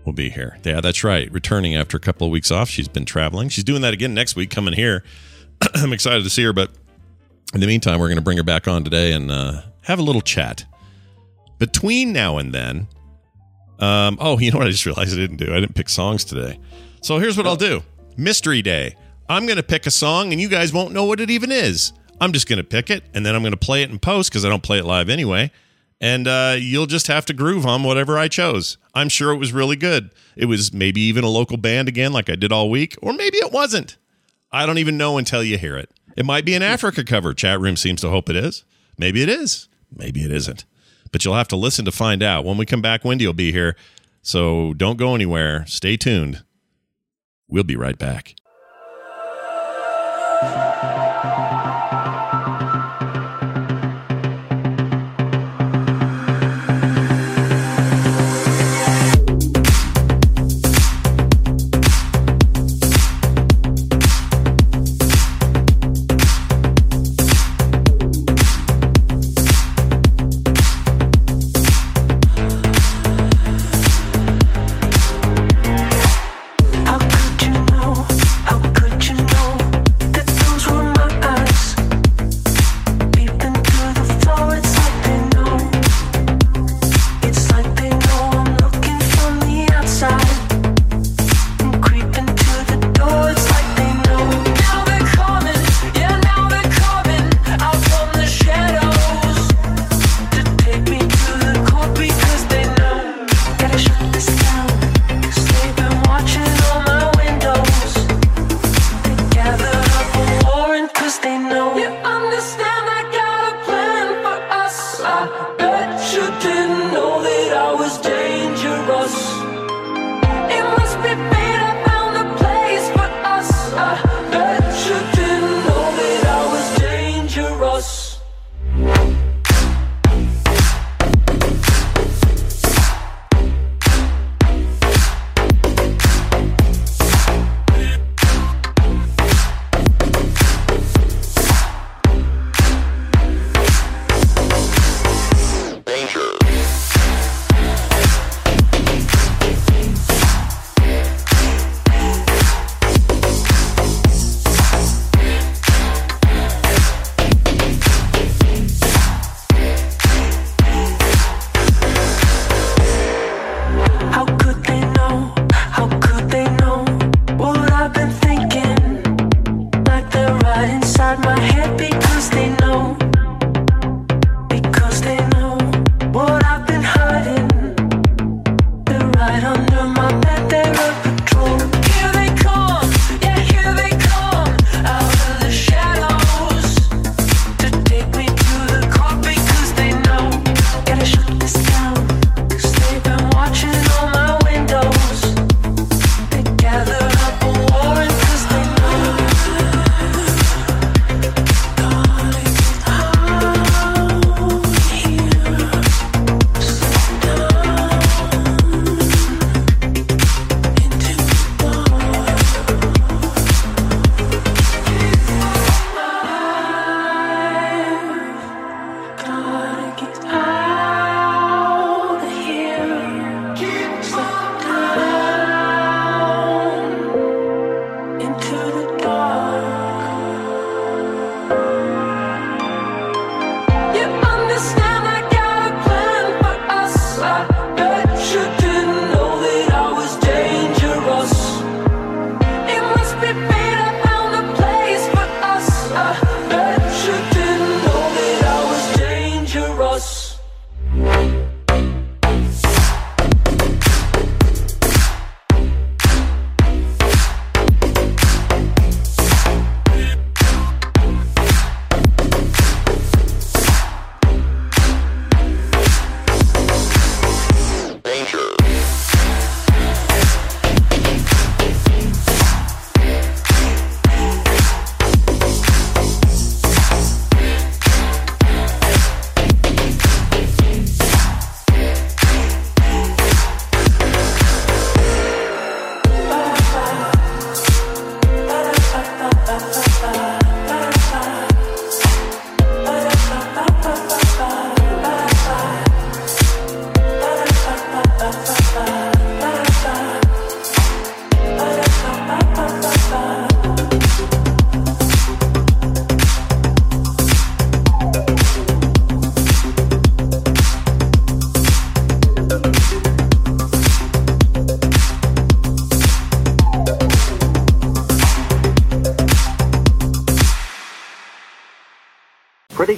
[0.05, 0.59] will be here.
[0.65, 1.33] Yeah, that's right.
[1.33, 2.69] Returning after a couple of weeks off.
[2.69, 3.49] She's been traveling.
[3.49, 5.03] She's doing that again next week, coming here.
[5.75, 6.73] I'm excited to see her, but
[7.53, 10.03] in the meantime, we're going to bring her back on today and uh, have a
[10.03, 10.65] little chat.
[11.59, 12.89] Between now and then,
[13.79, 14.67] um, oh, you know what?
[14.67, 15.53] I just realized I didn't do.
[15.53, 16.59] I didn't pick songs today.
[17.01, 17.83] So here's what I'll do:
[18.17, 18.97] Mystery Day.
[19.29, 21.93] I'm going to pick a song, and you guys won't know what it even is.
[22.21, 24.31] I'm just going to pick it, and then I'm going to play it in post
[24.31, 25.51] because I don't play it live anyway.
[26.01, 28.77] And uh, you'll just have to groove on whatever I chose.
[28.93, 30.11] I'm sure it was really good.
[30.37, 33.39] It was maybe even a local band again, like I did all week, or maybe
[33.39, 33.97] it wasn't.
[34.51, 35.91] I don't even know until you hear it.
[36.17, 36.69] It might be an hmm.
[36.69, 37.35] Africa cover.
[37.35, 38.65] Chat room seems to hope it is.
[38.99, 39.69] Maybe it is.
[39.95, 40.65] Maybe it isn't.
[41.11, 42.45] But you'll have to listen to find out.
[42.45, 43.77] When we come back, Wendy will be here.
[44.23, 45.67] So don't go anywhere.
[45.67, 46.43] Stay tuned.
[47.49, 48.35] We'll be right back.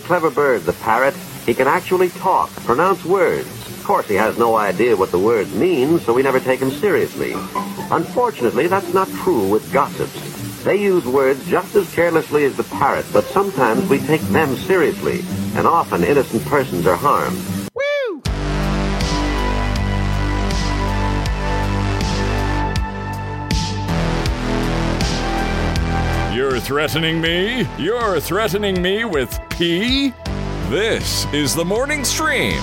[0.04, 1.14] Clever bird, the parrot.
[1.46, 3.48] He can actually talk, pronounce words.
[3.68, 6.70] Of course, he has no idea what the words mean, so we never take him
[6.70, 7.34] seriously.
[7.90, 10.62] Unfortunately, that's not true with gossips.
[10.64, 15.22] They use words just as carelessly as the parrot, but sometimes we take them seriously,
[15.54, 17.38] and often innocent persons are harmed.
[26.64, 27.68] Threatening me?
[27.78, 30.14] You're threatening me with pee?
[30.70, 32.58] This is the morning stream.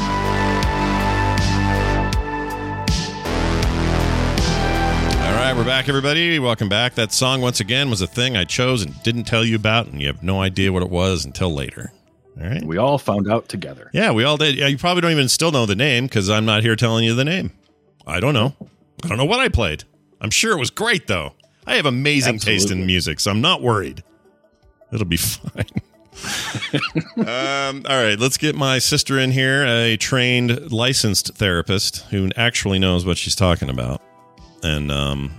[5.19, 6.39] All right, we're back, everybody.
[6.39, 6.95] Welcome back.
[6.95, 10.01] That song, once again, was a thing I chose and didn't tell you about, and
[10.01, 11.93] you have no idea what it was until later.
[12.41, 12.65] All right.
[12.65, 13.91] We all found out together.
[13.93, 14.55] Yeah, we all did.
[14.55, 17.13] Yeah, you probably don't even still know the name because I'm not here telling you
[17.13, 17.51] the name.
[18.07, 18.55] I don't know.
[19.03, 19.83] I don't know what I played.
[20.19, 21.33] I'm sure it was great, though.
[21.71, 24.03] I have amazing taste in music, so I'm not worried.
[24.91, 25.65] It'll be fine.
[27.15, 32.77] um, all right, let's get my sister in here, a trained, licensed therapist who actually
[32.77, 34.01] knows what she's talking about,
[34.61, 35.31] and um,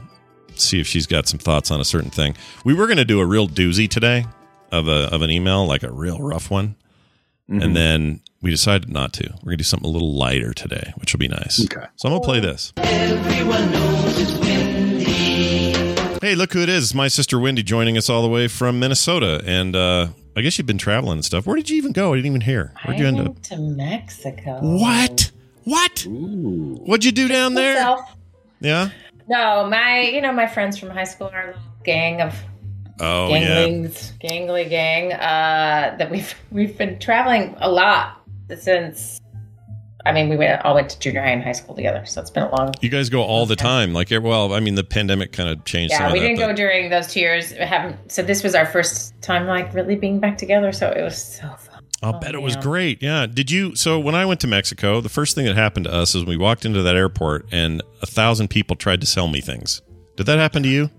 [0.54, 2.34] see if she's got some thoughts on a certain thing.
[2.64, 4.24] We were going to do a real doozy today
[4.70, 6.76] of a of an email, like a real rough one,
[7.46, 9.28] and then we decided not to.
[9.42, 11.62] We're going to do something a little lighter today, which will be nice.
[11.62, 11.86] Okay.
[11.96, 12.72] So I'm going to play this.
[16.22, 16.84] Hey, look who it is.
[16.84, 19.42] It's my sister Wendy joining us all the way from Minnesota.
[19.44, 20.06] And uh,
[20.36, 21.48] I guess you've been traveling and stuff.
[21.48, 22.12] Where did you even go?
[22.12, 22.72] I didn't even hear.
[22.84, 23.26] Where'd you I end up?
[23.26, 24.60] went to Mexico.
[24.62, 25.32] What?
[25.64, 26.06] What?
[26.08, 27.74] What'd you do down there?
[27.74, 28.16] Myself.
[28.60, 28.90] Yeah.
[29.28, 32.36] No, my you know my friends from high school are a little gang of
[33.00, 33.66] Oh, yeah.
[33.66, 35.12] ganglings, gangly gang.
[35.12, 38.20] Uh, that we've we've been traveling a lot
[38.60, 39.20] since.
[40.04, 42.30] I mean, we went, all went to junior high and high school together, so it's
[42.30, 42.72] been a long.
[42.80, 43.92] You guys go all the time.
[43.92, 46.26] Like, well, I mean, the pandemic kind of changed Yeah, we that.
[46.26, 47.52] didn't but- go during those two years.
[47.52, 50.72] Haven't so this was our first time like really being back together.
[50.72, 51.84] So it was so fun.
[52.02, 53.00] I'll oh, bet it was great.
[53.00, 53.26] Yeah.
[53.26, 53.76] Did you?
[53.76, 56.36] So when I went to Mexico, the first thing that happened to us is we
[56.36, 59.82] walked into that airport and a thousand people tried to sell me things.
[60.16, 60.90] Did that happen to you?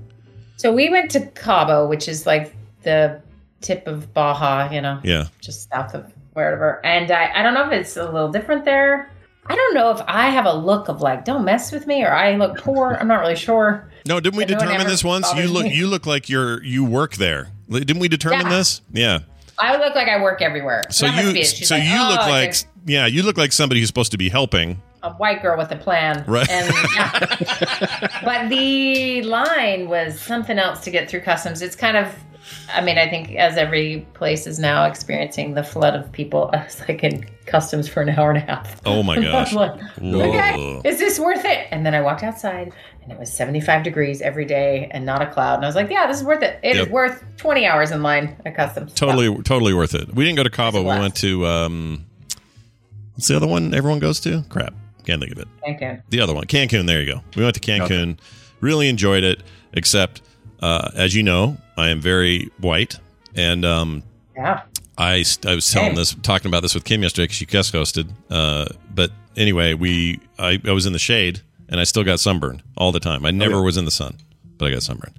[0.55, 3.21] So we went to Cabo, which is like the
[3.59, 5.25] tip of Baja, you know, Yeah.
[5.41, 6.85] just south of wherever.
[6.85, 9.09] And I, I don't know if it's a little different there.
[9.45, 12.11] I don't know if I have a look of like, don't mess with me, or
[12.13, 12.97] I look poor.
[12.99, 13.89] I'm not really sure.
[14.07, 15.33] No, didn't we no determine this once?
[15.35, 15.75] You look me.
[15.75, 17.49] you look like you're you work there.
[17.69, 18.49] Didn't we determine Yeah.
[18.57, 18.81] this?
[18.91, 19.19] Yeah.
[19.59, 20.83] I look like I work everywhere.
[20.89, 21.47] So that you be it.
[21.47, 22.55] She's so you "Oh, look like
[22.85, 24.81] yeah, you look like somebody who's supposed to be helping.
[25.03, 26.23] A white girl with a plan.
[26.27, 26.49] Right.
[26.49, 28.21] And, yeah.
[28.23, 31.61] but the line was something else to get through customs.
[31.61, 32.07] It's kind of,
[32.73, 36.63] I mean, I think as every place is now experiencing the flood of people, I
[36.63, 38.81] was like in customs for an hour and a half.
[38.85, 39.51] Oh my gosh.
[39.53, 41.67] Like, okay, is this worth it?
[41.71, 42.71] And then I walked outside
[43.03, 45.55] and it was 75 degrees every day and not a cloud.
[45.55, 46.59] And I was like, yeah, this is worth it.
[46.63, 46.89] It is Yep.
[46.89, 48.93] worth 20 hours in line at customs.
[48.93, 50.15] Totally totally worth it.
[50.15, 50.79] We didn't go to Cabo.
[50.81, 52.05] We went to um
[53.15, 54.43] what's the other one everyone goes to?
[54.47, 54.73] Crap.
[55.05, 55.47] Can't think of it.
[55.61, 56.01] Thank you.
[56.09, 56.87] The other one, Cancun.
[56.87, 57.21] There you go.
[57.35, 58.17] We went to Cancun.
[58.61, 59.43] Really enjoyed it.
[59.73, 60.21] Except,
[60.61, 62.99] uh, as you know, I am very white,
[63.35, 64.03] and um,
[64.35, 64.61] Yeah.
[64.97, 65.95] I I was telling Same.
[65.95, 68.09] this, talking about this with Kim yesterday because she guest hosted.
[68.29, 72.61] Uh, but anyway, we I, I was in the shade, and I still got sunburned
[72.77, 73.25] all the time.
[73.25, 74.17] I never was in the sun,
[74.57, 75.15] but I got sunburned.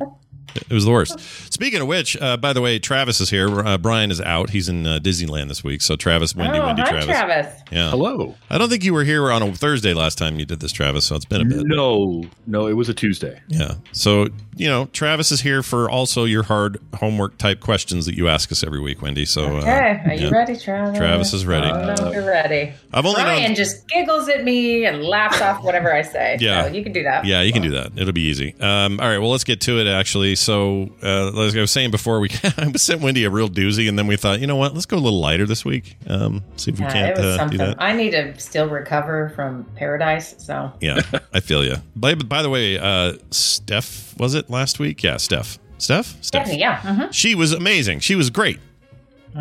[0.57, 1.19] It was the worst.
[1.53, 3.61] Speaking of which, uh, by the way, Travis is here.
[3.61, 4.51] Uh, Brian is out.
[4.51, 5.83] He's in uh, Disneyland this week.
[5.83, 7.07] So Travis, Wendy, oh, Wendy, hi, Travis.
[7.07, 7.63] Travis.
[7.73, 7.91] Yeah.
[7.91, 8.35] Hello.
[8.51, 11.05] I don't think you were here on a Thursday last time you did this, Travis.
[11.07, 11.63] So it's been a bit.
[11.65, 13.41] No, no, it was a Tuesday.
[13.49, 13.75] Yeah.
[13.93, 18.29] So, you know, Travis is here for also your hard homework type questions that you
[18.29, 19.25] ask us every week, Wendy.
[19.25, 19.69] So, Okay,
[20.05, 20.31] uh, are you yeah.
[20.31, 20.99] ready, Travis?
[20.99, 21.67] Travis is ready.
[21.67, 22.73] I know you're ready.
[22.93, 26.37] I've only Brian known- just giggles at me and laughs off whatever I say.
[26.41, 26.65] Yeah.
[26.67, 27.25] so you can do that.
[27.25, 27.93] Yeah, you can do that.
[27.97, 28.55] It'll be easy.
[28.61, 29.19] Um, all right.
[29.19, 30.35] Well, let's get to it, actually.
[30.45, 32.29] So, uh, like I was saying before, we
[32.59, 34.75] I sent Wendy a real doozy, and then we thought, you know what?
[34.75, 35.97] Let's go a little lighter this week.
[36.07, 37.81] Um, see if we Yeah, can't uh, do that.
[37.81, 40.35] I need to still recover from paradise.
[40.39, 41.01] So Yeah,
[41.33, 41.77] I feel you.
[41.97, 45.03] By, by the way, uh, Steph, was it last week?
[45.03, 45.59] Yeah, Steph.
[45.79, 46.07] Steph?
[46.07, 46.25] Steph.
[46.25, 46.79] Stephanie, yeah.
[46.81, 47.13] mhm.
[47.13, 48.01] She was amazing.
[48.01, 48.59] She was great.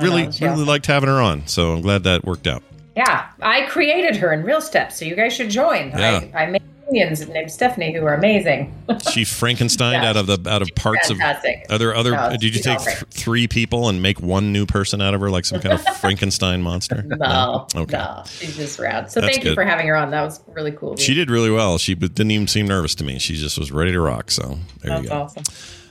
[0.01, 1.45] Really, know, really liked having her on.
[1.47, 2.63] So I'm glad that worked out.
[2.95, 5.89] Yeah, I created her in Real Steps, so you guys should join.
[5.89, 6.21] Yeah.
[6.33, 6.61] I, I made
[6.93, 8.73] minions named Stephanie who are amazing.
[9.11, 10.09] She Frankenstein Yeah.
[10.11, 11.65] out of the out of parts fantastic.
[11.65, 11.75] of.
[11.75, 12.11] Are there other?
[12.11, 15.29] No, did you take th- three people and make one new person out of her,
[15.29, 17.03] like some kind of Frankenstein monster?
[17.03, 17.97] No, Okay.
[17.97, 19.11] no, she's just rad.
[19.11, 20.11] So That's thank you for having her on.
[20.11, 20.95] That was really cool.
[20.97, 21.77] She did really well.
[21.77, 23.19] She didn't even seem nervous to me.
[23.19, 24.31] She just was ready to rock.
[24.31, 25.15] So there That's you go.
[25.15, 25.43] awesome.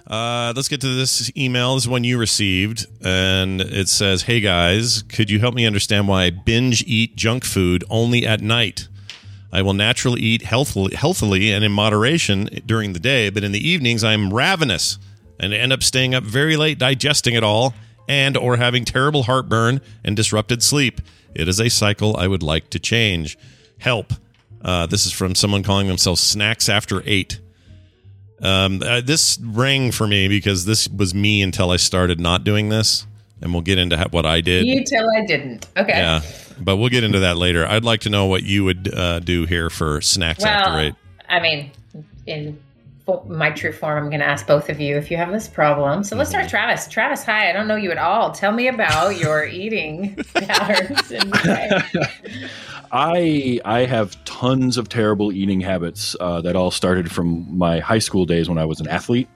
[0.07, 1.75] Uh, let's get to this email.
[1.77, 6.09] This is one you received, and it says, "Hey guys, could you help me understand
[6.09, 8.89] why I binge eat junk food only at night?
[9.53, 13.69] I will naturally eat healthily, healthily and in moderation during the day, but in the
[13.69, 14.99] evenings I'm ravenous
[15.39, 17.75] and end up staying up very late digesting it all,
[18.09, 21.01] and or having terrible heartburn and disrupted sleep.
[21.35, 23.39] It is a cycle I would like to change.
[23.79, 24.13] Help."
[24.65, 27.41] Uh, this is from someone calling themselves Snacks After Eight.
[28.41, 32.69] Um, uh, this rang for me because this was me until I started not doing
[32.69, 33.07] this,
[33.43, 34.65] and we'll get into what I did.
[34.67, 35.69] You till I didn't.
[35.77, 35.93] Okay.
[35.99, 36.21] Yeah,
[36.61, 37.67] but we'll get into that later.
[37.67, 40.95] I'd like to know what you would uh, do here for snacks after Well, eight.
[41.29, 41.71] I mean,
[42.27, 42.59] in
[43.27, 46.05] my true form, I'm going to ask both of you if you have this problem.
[46.05, 46.39] So let's Mm-hmm.
[46.47, 46.87] start, Travis.
[46.89, 47.51] Travis, hi.
[47.51, 48.31] I don't know you at all.
[48.31, 51.13] Tell me about your eating patterns.
[52.93, 57.99] I I have tons of terrible eating habits uh, that all started from my high
[57.99, 59.29] school days when I was an athlete.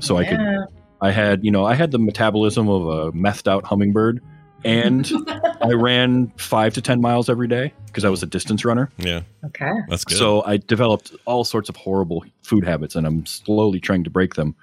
[0.00, 0.64] So I could Yeah.
[1.04, 4.20] I had you know I had the metabolism of a methed out hummingbird,
[4.64, 5.10] and
[5.60, 8.90] I ran five to ten miles every day because I was a distance runner.
[8.98, 10.16] Yeah, okay, that's good.
[10.18, 14.34] So I developed all sorts of horrible food habits, and I'm slowly trying to break
[14.34, 14.54] them,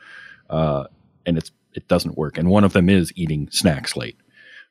[0.50, 0.86] uh,
[1.26, 2.38] and it's it doesn't work.
[2.38, 4.18] And one of them is eating snacks late,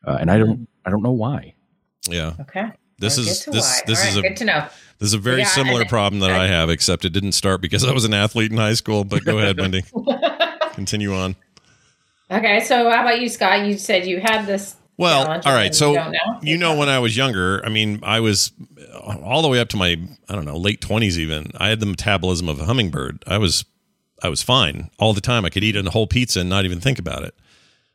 [0.04, 1.54] uh, and I don't I don't know why.
[2.08, 2.34] Yeah.
[2.40, 2.70] Okay.
[2.98, 3.80] This We'll is this why.
[3.86, 4.66] this All is right, a good to know.
[4.98, 7.62] This is a very Yeah, similar and- problem that I have, except it didn't start
[7.62, 9.04] because I was an athlete in high school.
[9.04, 9.84] But go ahead, Wendy.
[10.74, 11.34] Continue on.
[12.30, 13.66] Okay, so how about you, Scott?
[13.66, 14.76] You said you had this.
[14.96, 15.46] Well, all right.
[15.46, 15.66] all and right.
[15.66, 16.12] you So know?
[16.42, 18.52] you know, when I was younger, I mean, I was
[18.94, 19.96] uh, all the way up to my
[20.28, 21.18] I don't know late twenties.
[21.18, 23.24] Even I had the metabolism of a hummingbird.
[23.26, 23.64] I was
[24.22, 25.44] I was fine all the time.
[25.44, 27.34] I could eat a whole pizza and not even think about it.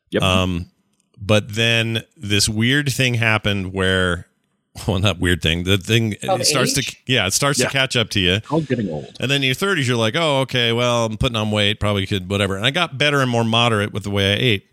[0.09, 0.23] Yep.
[0.23, 0.71] Um,
[1.17, 4.27] but then this weird thing happened where,
[4.87, 5.63] well, not weird thing.
[5.63, 6.85] The thing Of it starts age?
[7.05, 7.67] to yeah, it starts Yeah.
[7.67, 8.39] to catch up to you.
[8.51, 9.15] I'm getting old.
[9.19, 12.05] And then in your 30s, you're like, oh, okay, well, I'm putting on weight, probably
[12.05, 12.57] could, whatever.
[12.57, 14.69] And I got better and more moderate with the way I ate.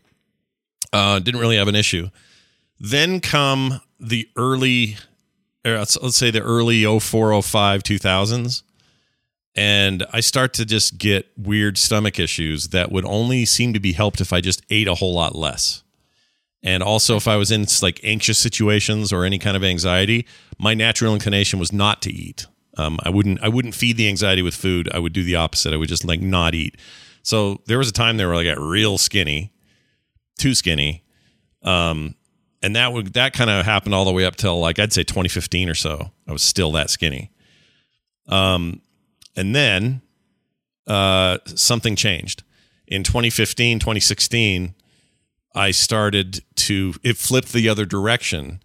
[0.92, 2.08] Uh, didn't really have an issue.
[2.80, 4.96] Then come the early,
[5.64, 8.62] or let's, let's say the early 04, 05, 2000s.
[9.54, 13.92] And I start to just get weird stomach issues that would only seem to be
[13.92, 15.82] helped if I just ate a whole lot less.
[16.62, 20.26] And also, if I was in like anxious situations or any kind of anxiety,
[20.58, 22.46] my natural inclination was not to eat.
[22.76, 23.42] Um, I wouldn't.
[23.42, 24.88] I wouldn't feed the anxiety with food.
[24.94, 25.74] I would do the opposite.
[25.74, 26.76] I would just like not eat.
[27.22, 29.52] So there was a time there where I got real skinny,
[30.38, 31.04] too skinny,
[31.62, 32.14] um,
[32.62, 35.02] and that would that kind of happened all the way up till like I'd say
[35.02, 36.10] 2015 or so.
[36.26, 37.30] I was still that skinny.
[38.28, 38.80] Um,
[39.36, 40.00] and then
[40.86, 42.44] uh, something changed
[42.86, 44.74] in 2015, 2016
[45.54, 48.62] I started to it flipped the other direction.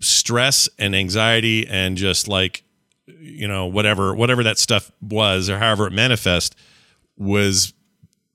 [0.00, 2.64] Stress and anxiety and just like
[3.06, 6.56] you know whatever whatever that stuff was or however it manifest
[7.16, 7.72] was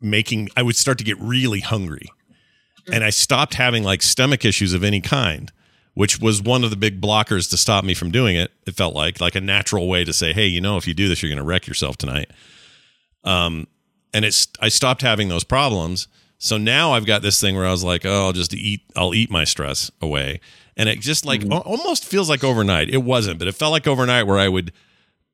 [0.02, 2.08] making I would start to get really hungry.
[2.91, 5.52] And I stopped having like stomach issues of any kind,
[5.93, 8.52] which was one of the big blockers to stop me from doing it.
[8.66, 11.08] It felt like like a natural way to say, "Hey, you know, if you do
[11.08, 12.32] this, you're going to wreck yourself tonight."
[13.24, 13.68] Um
[14.14, 16.08] and it's I stopped having those problems.
[16.39, 19.13] So now I've got this thing where I was like, "Oh, I'll just eat I'll
[19.13, 20.39] eat my stress away."
[20.75, 22.89] And it just like al- almost feels like overnight.
[22.89, 24.71] It wasn't, but it felt like overnight where I would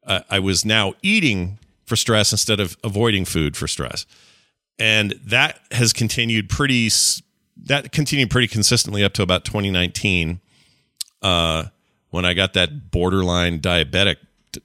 [0.05, 4.05] uh, I was now eating for stress instead of avoiding food for stress
[4.77, 6.89] and that has continued pretty
[7.57, 10.39] that continued pretty consistently up to about 2019
[11.21, 11.65] uh,
[12.09, 14.17] when i got that borderline diabetic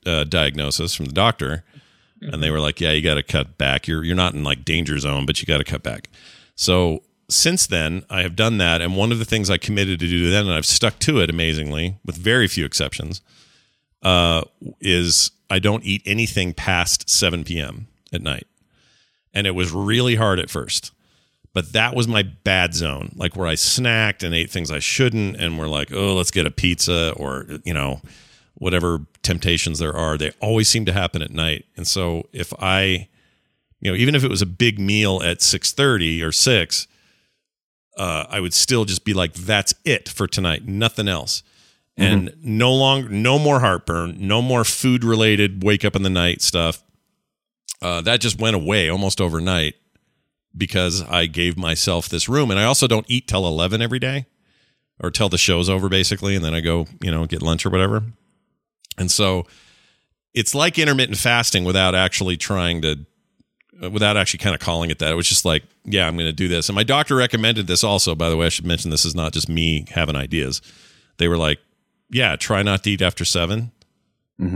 [0.06, 1.64] uh, diagnosis from the doctor
[2.20, 4.64] and they were like yeah you got to cut back you're you're not in like
[4.64, 6.08] danger zone but you got to cut back
[6.54, 10.06] so since then i have done that and one of the things i committed to
[10.06, 13.20] do then and i've stuck to it amazingly with very few exceptions
[14.02, 14.42] uh,
[14.80, 18.46] is i don't eat anything past 7 p.m at night
[19.32, 20.92] and it was really hard at first.
[21.52, 25.36] But that was my bad zone, like where I snacked and ate things I shouldn't,
[25.36, 28.00] and we're like, oh, let's get a pizza or you know,
[28.60, 30.16] whatever temptations there are.
[30.16, 33.08] They always seem to happen at night, and so if I,
[33.80, 36.86] you know, even if it was a big meal at six thirty or six,
[37.96, 41.42] uh, I would still just be like, that's it for tonight, nothing else.
[41.96, 46.40] And no longer, no more heartburn, no more food related wake up in the night
[46.40, 46.82] stuff
[47.82, 49.74] uh, that just went away almost overnight
[50.56, 52.50] because I gave myself this room.
[52.50, 54.26] And I also don't eat till 11 every day
[54.98, 56.36] or till the show's over, basically.
[56.36, 58.02] And then I go, you know, get lunch or whatever.
[58.98, 59.46] And so
[60.34, 63.06] it's like intermittent fasting without actually trying to,
[63.82, 65.10] uh, without actually kind of calling it that.
[65.10, 66.68] It was just like, yeah, I'm going to do this.
[66.68, 68.46] And my doctor recommended this also, by the way.
[68.46, 70.60] I should mention this is not just me having ideas.
[71.18, 71.58] They were like,
[72.10, 73.72] yeah, try not to eat after 7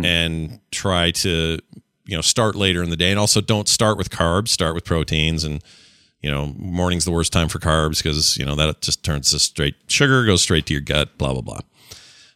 [0.05, 1.59] and try to
[2.07, 4.85] you know start later in the day and also don't start with carbs start with
[4.85, 5.62] proteins and
[6.22, 9.39] you know morning's the worst time for carbs because you know that just turns to
[9.39, 11.61] straight sugar goes straight to your gut blah blah blah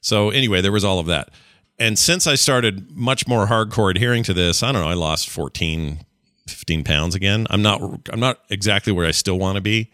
[0.01, 1.31] so anyway there was all of that
[1.79, 5.29] and since i started much more hardcore adhering to this i don't know i lost
[5.29, 6.05] 14
[6.49, 7.47] 15 pounds again.
[7.51, 9.91] I'm not i'm not exactly where i still want to be.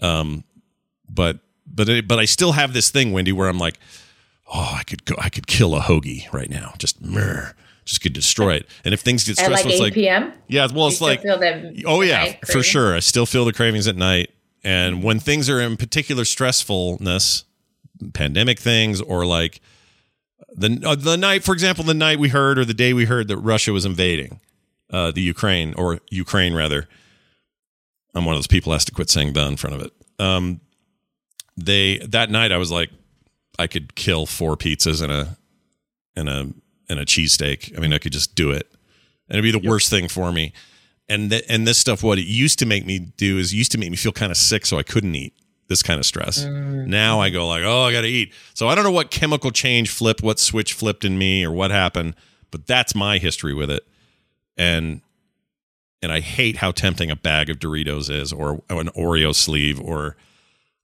[0.00, 0.44] Um
[1.08, 3.78] but but it, but i still have this thing wendy where i'm like
[4.52, 6.74] oh i could go i could kill a hoagie right now.
[6.78, 7.52] Just meh,
[7.84, 8.66] just could destroy it.
[8.84, 10.32] And if things get At like 8 it's like p.m.
[10.48, 11.22] yeah well it's like
[11.86, 12.94] oh yeah for sure.
[12.94, 14.30] I still feel the cravings at night.
[14.62, 17.44] And when things are in particular stressfulness
[18.12, 19.60] pandemic things or like
[20.54, 23.28] the uh, the night for example the night we heard or the day we heard
[23.28, 24.40] that russia was invading
[24.90, 26.88] uh, the ukraine or ukraine rather
[28.14, 29.92] i'm one of those people who has to quit saying the in front of it.
[30.18, 30.60] Um,
[31.56, 32.90] they that night i was like
[33.58, 35.36] i could kill four pizzas and a
[36.16, 36.52] and a
[36.88, 37.76] and a cheesesteak.
[37.76, 38.70] I mean i could just do it.
[39.28, 40.52] And it'd be the worst thing for me.
[41.08, 43.72] And th- and this stuff what it used to make me do is it used
[43.72, 45.34] to make me feel kind of sick so i couldn't eat
[45.70, 46.44] this kind of stress.
[46.44, 46.88] Mm.
[46.88, 48.34] Now i go like oh i gotta eat.
[48.52, 51.70] So i don't know what chemical change flipped what switch flipped in me or what
[51.70, 52.14] happened
[52.50, 53.86] but that's my history with it.
[54.58, 55.00] And
[56.02, 60.16] and i hate how tempting a bag of doritos is or an oreo sleeve or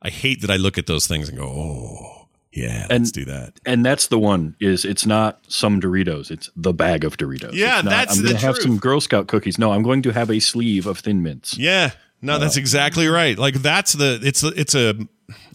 [0.02, 3.52] i hate that i look at those things and go oh yeah let's do that.
[3.66, 7.52] And that's the one is it's not some Doritos, it's the bag of Doritos.
[7.52, 9.58] Yeah, not, that's I'm the gonna have some Girl Scout cookies.
[9.58, 11.58] No, I'm going to have a sleeve of Thin Mints.
[11.58, 11.90] Yeah,
[12.22, 13.38] no, that's exactly right.
[13.38, 14.94] Like that's the it's it's a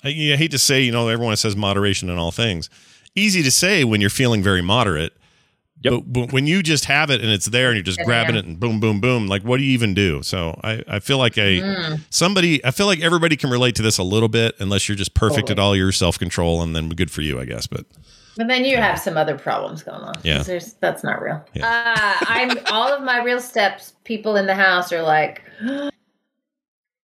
[0.04, 2.70] I, I hate to say you know everyone says moderation in all things.
[3.16, 5.14] Easy to say when you're feeling very moderate.
[5.84, 8.06] But, but when you just have it and it's there and you're just Yeah.
[8.06, 10.22] grabbing it and boom, boom, boom, like what do you even do?
[10.22, 12.00] So I, I feel like a Mm.
[12.12, 15.16] somebody I feel like everybody can relate to this a little bit unless you're just
[15.16, 15.54] perfect Totally.
[15.54, 17.66] at all your self control and then good for you, I guess.
[17.66, 17.88] But
[18.38, 20.14] But then you have some other problems going on.
[20.24, 20.44] Yeah.
[20.44, 21.44] There's, that's not real.
[21.60, 23.94] Uh, I'm all of my real steps.
[24.04, 25.42] People in the house are like,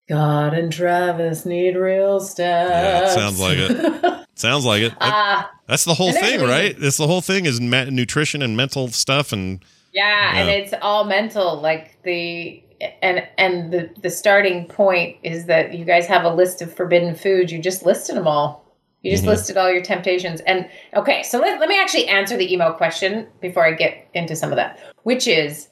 [0.07, 2.69] God and Travis need real steps.
[2.71, 4.27] yeah, it sounds like it.
[4.35, 4.99] sounds like it.
[4.99, 6.79] That- Uh, that's the whole thing, right?
[6.79, 9.59] That's the whole thing is nutrition and mental stuff and
[9.93, 11.59] yeah, and it's all mental.
[11.59, 12.63] Like the
[13.01, 17.15] and and the the starting point is that you guys have a list of forbidden
[17.15, 17.51] foods.
[17.51, 18.63] You just listed them all.
[19.01, 19.27] You just Mhm.
[19.27, 20.39] listed all your temptations.
[20.41, 24.35] And okay, so let, let me actually answer the email question before I get into
[24.35, 25.67] some of that, which is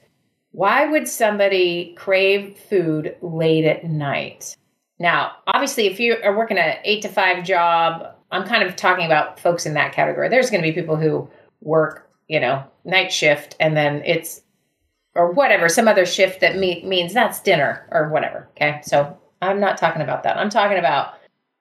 [0.55, 4.55] why would somebody crave food late at night?
[4.99, 9.05] Now, obviously, if you are working an eight to five job, I'm kind of talking
[9.05, 10.29] about folks in that category.
[10.29, 11.29] There's going to be people who
[11.59, 14.43] work, you know, night shift and then it's,
[15.13, 18.47] or whatever, some other shift that me- means that's dinner or whatever.
[18.51, 18.79] Okay.
[18.81, 20.37] So I'm not talking about that.
[20.37, 21.15] I'm talking about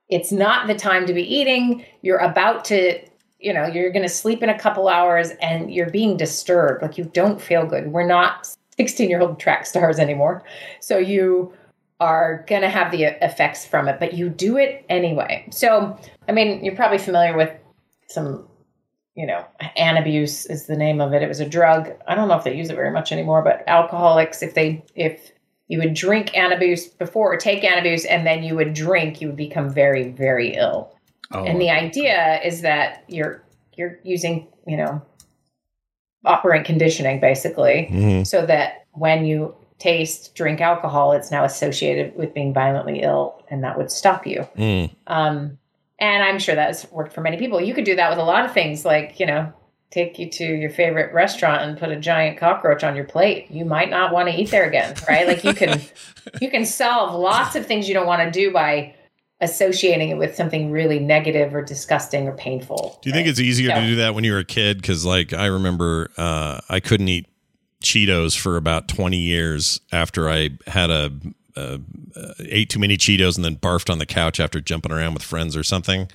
[0.08, 1.84] it's not the time to be eating.
[2.02, 3.00] You're about to,
[3.40, 6.80] you know, you're going to sleep in a couple hours and you're being disturbed.
[6.80, 7.88] Like you don't feel good.
[7.88, 10.44] We're not 16 year old track stars anymore.
[10.80, 11.52] So you
[12.00, 15.46] are going to have the effects from it, but you do it anyway.
[15.50, 15.98] So,
[16.28, 17.52] I mean, you're probably familiar with
[18.08, 18.48] some,
[19.14, 19.46] you know,
[19.78, 21.22] Antabuse is the name of it.
[21.22, 21.92] It was a drug.
[22.08, 25.32] I don't know if they use it very much anymore, but alcoholics, if they, if
[25.68, 29.36] you would drink Antabuse before or take Antabuse and then you would drink, you would
[29.36, 30.92] become very, very ill.
[31.32, 31.44] Oh.
[31.44, 33.42] And the idea is that you're,
[33.76, 35.00] you're using, you know,
[36.24, 38.26] operant conditioning basically Mhm.
[38.26, 43.62] so that when you taste drink alcohol it's now associated with being violently ill and
[43.64, 44.90] that would stop you Mm.
[45.08, 45.58] um,
[45.98, 48.44] and i'm sure that's worked for many people you could do that with a lot
[48.44, 49.52] of things like you know
[49.90, 53.64] take you to your favorite restaurant and put a giant cockroach on your plate you
[53.64, 55.80] might not want to eat there again right like you can
[56.40, 58.92] you can solve lots of things you don't want to do by
[59.40, 63.70] associating it with something really negative or disgusting or painful Do you think it's easier
[63.70, 64.78] So- to do that when you were a kid?
[64.80, 67.26] Because, like, I remember uh, I couldn't eat
[67.82, 71.12] Cheetos for about 20 years after I had a,
[71.56, 71.78] uh,
[72.40, 75.56] ate too many Cheetos and then barfed on the couch after jumping around with friends
[75.56, 76.08] or something.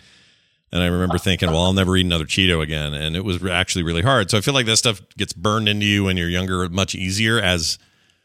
[0.72, 2.94] And I remember thinking, well, I'll never eat another Cheeto again.
[2.94, 4.32] And it was actually really hard.
[4.32, 7.40] So I feel like that stuff gets burned into you when you're younger much easier
[7.40, 7.78] as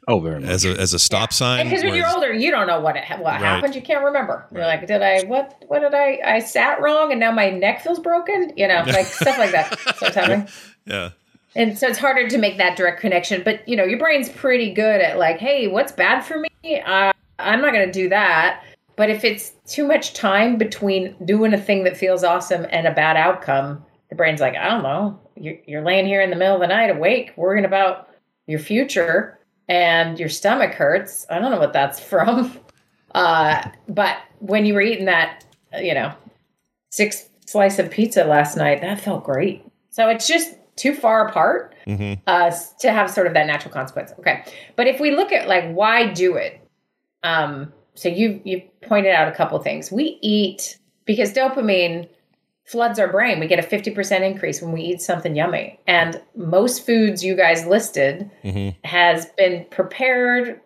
[0.08, 0.50] oh, very much.
[0.50, 1.66] as a as a stop sign.
[1.66, 3.40] because when you're older, you don't know what it, what Right.
[3.40, 3.74] happened.
[3.74, 4.46] You can't remember.
[4.52, 7.82] You're like, did I what what did I I sat wrong and now my neck
[7.82, 8.52] feels broken?
[8.56, 10.48] You know, like stuff like that starts happening.
[10.86, 11.10] yeah.
[11.56, 13.42] And so it's harder to make that direct connection.
[13.44, 16.80] But you know, your brain's pretty good at like, hey, what's bad for me?
[16.80, 18.62] Uh, I'm not going to do that.
[18.96, 22.92] But if it's too much time between doing a thing that feels awesome and a
[22.92, 25.18] bad outcome, the brain's like, I don't know.
[25.36, 28.08] You're, you're laying here in the middle of the night awake, worrying about
[28.46, 29.38] your future,
[29.68, 31.26] and your stomach hurts.
[31.30, 32.58] I don't know what that's from.
[33.14, 35.44] Uh, but when you were eating that,
[35.80, 36.12] you know,
[36.90, 39.64] six slice of pizza last night, that felt great.
[39.90, 42.14] So it's just too far apart Mm-hmm.
[42.26, 42.50] uh,
[42.80, 44.10] to have sort of that natural consequence.
[44.18, 44.42] Okay,
[44.74, 46.66] but if we look at like why do it,
[47.22, 49.92] um, so you you pointed out a couple things.
[49.92, 52.08] We eat because dopamine
[52.64, 53.40] floods our brain.
[53.40, 57.34] We get a fifty percent increase when we eat something yummy, and most foods you
[57.36, 58.70] guys listed Mm-hmm.
[58.86, 60.60] has been prepared,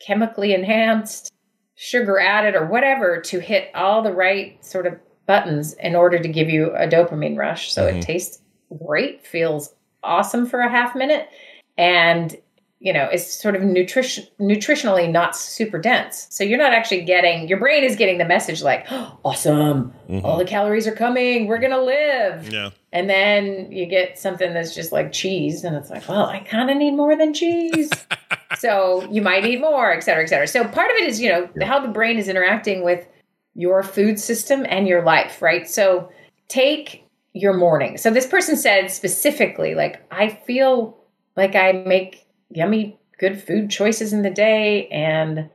[0.00, 1.32] chemically enhanced,
[1.74, 4.94] sugar added, or whatever to hit all the right sort of
[5.26, 7.72] buttons in order to give you a dopamine rush.
[7.72, 7.96] So Mhm.
[7.98, 8.40] it tastes
[8.84, 9.74] great, feels
[10.04, 11.28] awesome for a half minute,
[11.76, 12.36] and
[12.78, 16.26] you know, it's sort of nutrition nutritionally not super dense.
[16.30, 18.86] So you're not actually getting your brain is getting the message like,
[19.24, 20.24] awesome, mm-hmm.
[20.24, 22.52] all the calories are coming, we're gonna live.
[22.52, 22.70] Yeah.
[22.92, 26.70] And then you get something that's just like cheese, and it's like, well, I kind
[26.70, 27.90] of need more than cheese.
[28.58, 30.46] so you might eat more, et cetera, et cetera.
[30.46, 33.06] So part of it is, you know, how the brain is interacting with
[33.54, 35.68] your food system and your life, right?
[35.68, 36.10] So
[36.48, 37.98] take your morning.
[37.98, 40.96] So this person said specifically, like, I feel
[41.36, 45.48] like I make yummy, good food choices in the day, and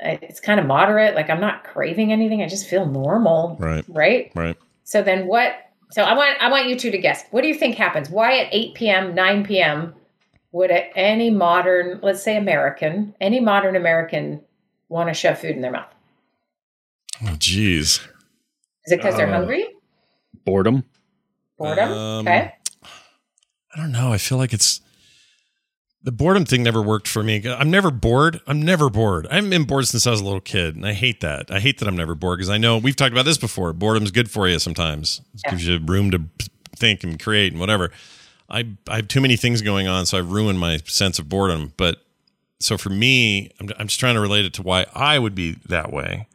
[0.00, 1.14] it's kind of moderate.
[1.14, 2.42] Like I'm not craving anything.
[2.42, 3.84] I just feel normal, Right.
[3.88, 4.32] right?
[4.34, 4.56] Right.
[4.84, 5.54] So then what?
[5.90, 7.24] So I want I want you two to guess.
[7.30, 8.10] What do you think happens?
[8.10, 9.94] Why at 8 p.m., 9 p.m.
[10.52, 14.40] would any modern, let's say American, any modern American
[14.88, 15.92] want to shove food in their mouth?
[17.22, 18.06] Oh, jeez.
[18.84, 19.66] Is it because they're Uh, hungry?
[20.44, 20.84] Boredom.
[21.58, 21.90] Boredom?
[21.90, 22.54] Um, okay.
[23.74, 24.12] I don't know.
[24.12, 24.80] I feel like it's
[26.02, 27.44] the boredom thing never worked for me.
[27.48, 28.40] I'm never bored.
[28.46, 29.26] I'm never bored.
[29.26, 31.50] I haven't been bored since I was a little kid, and I hate that.
[31.50, 33.72] I hate that I'm never bored because I know we've talked about this before.
[33.72, 35.20] Boredom's good for you sometimes.
[35.34, 36.22] It gives you room to
[36.76, 37.90] think and create and whatever.
[38.48, 41.72] I I have too many things going on, so I've ruined my sense of boredom.
[41.76, 42.00] But
[42.60, 45.56] so for me, I'm, I'm just trying to relate it to why I would be
[45.68, 46.28] that way.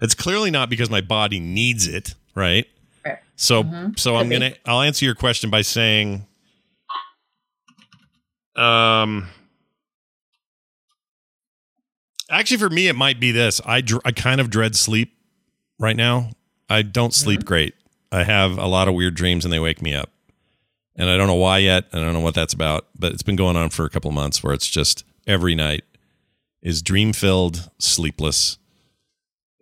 [0.00, 2.66] It's clearly not because my body needs it, right?
[3.04, 3.18] Right.
[3.34, 3.98] So Mhm.
[3.98, 6.24] so I'm gonna I'll answer your question by saying
[8.58, 9.28] um
[12.30, 13.60] actually for me it might be this.
[13.64, 15.14] I dr- I kind of dread sleep
[15.78, 16.30] right now.
[16.68, 17.74] I don't sleep great.
[18.12, 20.10] I have a lot of weird dreams and they wake me up.
[20.96, 21.84] And I don't know why yet.
[21.92, 24.14] I don't know what that's about, but it's been going on for a couple of
[24.14, 25.84] months where it's just every night
[26.60, 28.58] is dream filled, sleepless.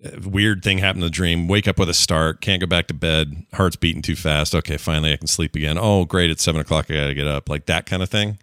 [0.02, 1.46] Uh, Weird thing happened in the dream.
[1.46, 2.40] Wake up with a start.
[2.40, 3.44] Can't go back to bed.
[3.52, 4.54] Heart's beating too fast.
[4.54, 5.76] Okay, finally I can sleep again.
[5.78, 6.30] Oh, great!
[6.30, 6.90] It's seven o'clock.
[6.90, 7.48] I gotta get up.
[7.50, 8.38] Like that kind of thing.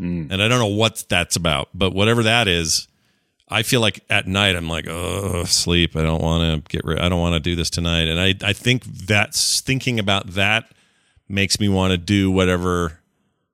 [0.00, 0.30] Mm.
[0.30, 2.86] And I don't know what that's about, but whatever that is,
[3.48, 5.96] I feel like at night I'm like, oh, sleep.
[5.96, 6.84] I don't want to get.
[6.84, 8.08] Rid- I don't want to do this tonight.
[8.08, 10.70] And I I think that's thinking about that
[11.28, 12.98] makes me want to do whatever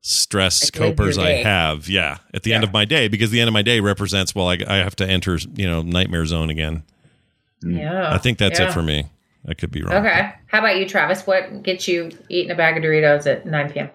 [0.01, 1.88] stress Like copers I have.
[1.88, 4.49] Yeah, at the end of my day, because the end of my day represents well,
[4.49, 6.82] I, I have to enter you know nightmare zone again.
[7.62, 7.78] Mm.
[7.78, 8.12] Yeah.
[8.12, 8.68] I think that's Yeah.
[8.68, 9.07] it for me.
[9.47, 10.05] I could be wrong.
[10.05, 10.32] Okay.
[10.47, 11.26] How about you, Travis?
[11.26, 13.90] What gets you eating a bag of Doritos at 9 p.m.?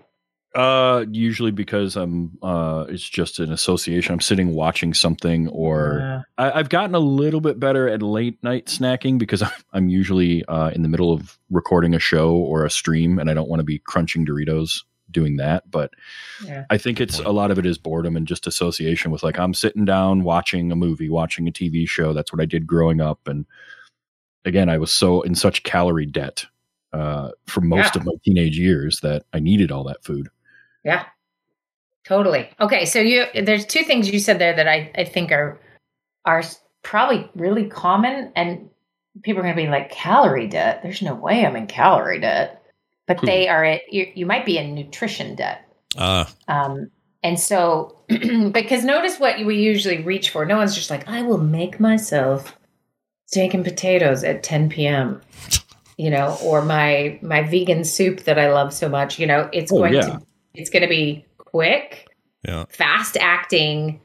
[0.58, 4.12] Uh, usually because I'm, uh, it's just an association.
[4.14, 6.22] I'm sitting watching something, or Yeah.
[6.40, 10.44] I, I've gotten a little bit better at late night snacking because I'm, I'm usually
[10.46, 13.60] uh, in the middle of recording a show or a stream, and I don't want
[13.60, 15.70] to be crunching Doritos doing that.
[15.70, 15.92] But
[16.44, 16.66] Yeah.
[16.72, 19.54] I think it's a lot of it is boredom and just association with like I'm
[19.54, 22.14] sitting down watching a movie, watching a TV show.
[22.14, 23.46] That's what I did growing up, and
[24.44, 26.46] again, I was so in such calorie debt
[26.94, 28.02] uh, for most Yeah.
[28.02, 30.30] of my teenage years that I needed all that food.
[30.88, 31.06] Yeah.
[32.06, 32.50] Totally.
[32.60, 35.60] Okay, so you there's two things you said there that I, I think are
[36.26, 36.42] are
[36.84, 38.70] probably really common and
[39.24, 40.82] people are going to be like calorie debt.
[40.84, 42.64] There's no way I'm in calorie debt.
[43.08, 45.68] But they are at you, you might be in nutrition debt.
[45.98, 46.92] Uh, Um,
[47.24, 50.46] and so, because notice what we usually reach for.
[50.46, 52.58] No one's just like, I will make myself
[53.26, 55.22] steak and potatoes at 10 p.m.
[55.98, 59.20] You know, or my my vegan soup that I love so much.
[59.20, 60.02] You know, it's Oh, going yeah.
[60.02, 60.22] to
[60.58, 62.08] it's going to be quick,
[62.48, 62.66] yeah.
[62.70, 64.00] fast acting.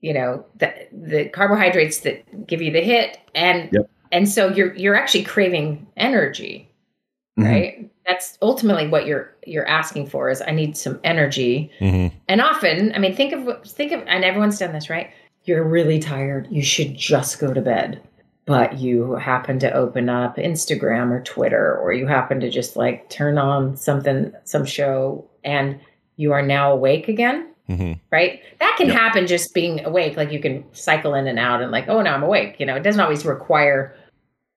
[0.00, 3.90] You know, the the carbohydrates that give you the hit, and Yep.
[4.12, 6.70] and so you're you're actually craving energy
[7.38, 7.44] Mhm.
[7.50, 12.16] right that's ultimately what you're you're asking for is i need some energy Mm-hmm.
[12.28, 15.10] and often i mean think of what- think of and everyone's done this right
[15.44, 18.00] you're really tired you should just go to bed
[18.46, 23.10] but you happen to open up instagram or twitter or you happen to just like
[23.10, 25.78] turn on something some show and
[26.16, 27.94] you are now awake again Mm-hmm.
[28.12, 28.40] right?
[28.60, 28.96] That can Yep.
[28.96, 32.14] happen just being awake like you can cycle in and out and like oh now
[32.14, 32.76] i'm awake you know?
[32.76, 33.92] It doesn't always require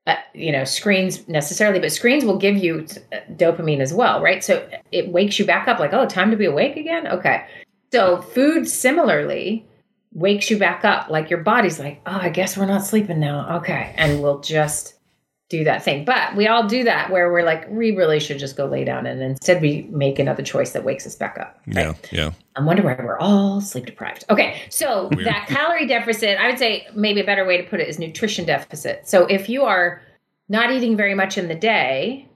[0.06, 4.44] uh, you know screens necessarily but screens will give you uh, dopamine as well right?
[4.44, 7.08] So it wakes you back up like oh time to be awake again?
[7.08, 7.48] Okay.
[7.92, 9.66] So food similarly
[10.14, 13.58] wakes you back up like your body's like oh i guess we're not sleeping now.
[13.58, 13.92] Okay.
[13.98, 14.99] And we'll just
[15.50, 18.56] do that thing but we all do that where we're like we really should just
[18.56, 21.94] go lay down and instead we make another choice that wakes us back up Yeah,
[22.12, 22.32] yeah.
[22.56, 24.26] I wonder why we're all sleep deprived.
[24.30, 25.26] Okay, so Weird.
[25.28, 28.46] that calorie deficit, I would say maybe a better way to put it is nutrition
[28.46, 29.08] deficit.
[29.08, 30.02] So if you are
[30.50, 32.28] not eating very much in the day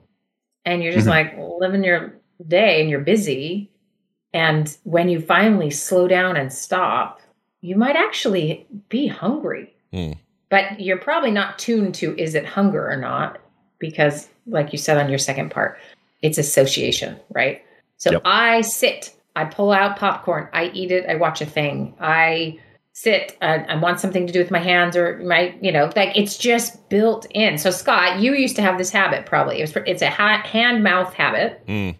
[0.66, 1.10] and you're just Mhm.
[1.10, 2.16] like living your
[2.48, 3.70] day and you're busy,
[4.34, 7.20] and when you finally slow down and stop,
[7.62, 9.74] you might actually be hungry.
[9.94, 10.18] Mm.
[10.54, 13.40] But you're probably not tuned to is it hunger or not
[13.80, 15.80] because like you said on your second part,
[16.22, 17.64] it's association, right?
[17.98, 18.22] So Yep.
[18.24, 22.60] I sit, I pull out popcorn, I eat it, I watch a thing, I
[22.92, 26.16] sit, I, I want something to do with my hands or my, you know, like
[26.16, 27.58] it's just built in.
[27.58, 29.58] So Scott, you used to have this habit probably.
[29.58, 31.96] It was, it's a ha- hand mouth habit Mm.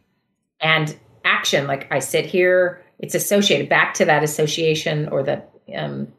[0.60, 0.96] and
[1.26, 1.66] action.
[1.66, 5.42] Like I sit here, it's associated back to that association or the
[5.76, 6.14] um,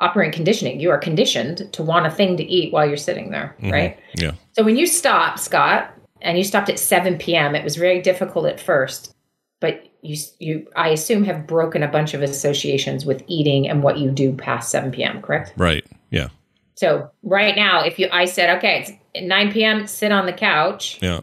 [0.00, 0.78] operant conditioning.
[0.80, 3.72] You are conditioned to want a thing to eat while you're sitting there, Mhm.
[3.72, 3.98] right?
[4.16, 4.32] Yeah.
[4.52, 5.90] So when you stop, Scott,
[6.22, 9.14] and you stopped at 7 p.m., it was very difficult at first,
[9.60, 13.98] but you you I assume have broken a bunch of associations with eating and what
[13.98, 15.20] you do past 7 p.m.
[15.22, 15.52] Correct?
[15.56, 15.84] Right.
[16.10, 16.28] Yeah.
[16.74, 18.80] So right now, if you I said okay,
[19.14, 19.86] it's 9 p.m.
[19.86, 21.20] Sit on the couch, Yeah.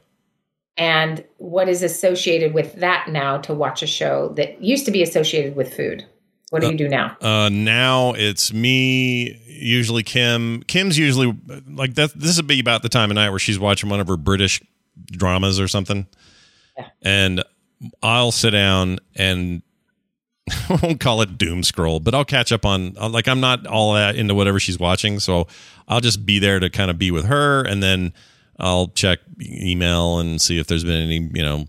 [0.78, 5.04] and what is associated with that now to watch a show that used to be
[5.04, 6.06] associated with food?
[6.54, 7.18] What do you do now?
[7.20, 10.62] Uh, now it's me, usually Kim.
[10.68, 11.36] Kim's usually
[11.68, 12.12] like that.
[12.14, 14.62] This would be about the time of night where she's watching one of her British
[15.08, 16.06] dramas or something.
[17.02, 17.44] And
[18.04, 19.64] I'll sit down and
[20.70, 23.96] I won't call it doom scroll, but I'll catch up on like I'm not all
[23.96, 25.48] that into whatever she's watching, so
[25.88, 28.14] I'll just be there to kind of be with her, and then
[28.60, 31.66] I'll check email and see if there's been any you know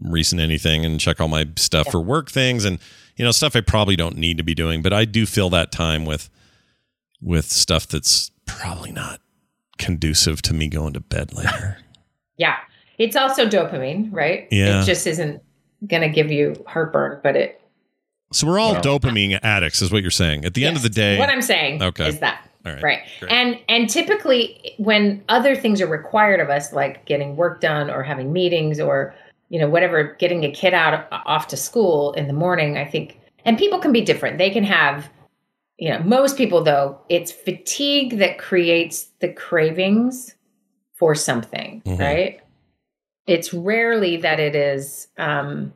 [0.00, 2.78] recent anything, and check all my stuff for work things, and
[3.18, 5.70] you know stuff I probably don't need to be doing, but I do fill that
[5.72, 6.30] time with
[7.20, 9.20] with stuff that's probably not
[9.76, 11.78] conducive to me going to bed later.
[12.38, 12.54] Yeah.
[12.98, 14.46] It's also dopamine, right?
[14.52, 14.80] Yeah.
[14.82, 15.42] It just isn't
[15.88, 17.60] going to give you heartburn, but it.
[18.32, 20.44] So we're all Well- dopamine addicts, is what you're saying.
[20.44, 22.06] At the end of the day, What I'm saying Okay.
[22.10, 22.48] is that.
[22.64, 22.82] All right.
[22.84, 23.00] Right.
[23.28, 28.04] And and typically when other things are required of us, like getting work done or
[28.04, 29.12] having meetings or
[29.48, 33.18] you know whatever, getting a kid out off to school in the morning, I think,
[33.44, 34.38] and people can be different.
[34.38, 35.08] They can have,
[35.78, 40.34] you know, most people though, it's fatigue that creates the cravings
[40.94, 41.98] for something, Mhm.
[41.98, 42.40] right?
[43.26, 45.08] It's rarely that it is.
[45.18, 45.72] um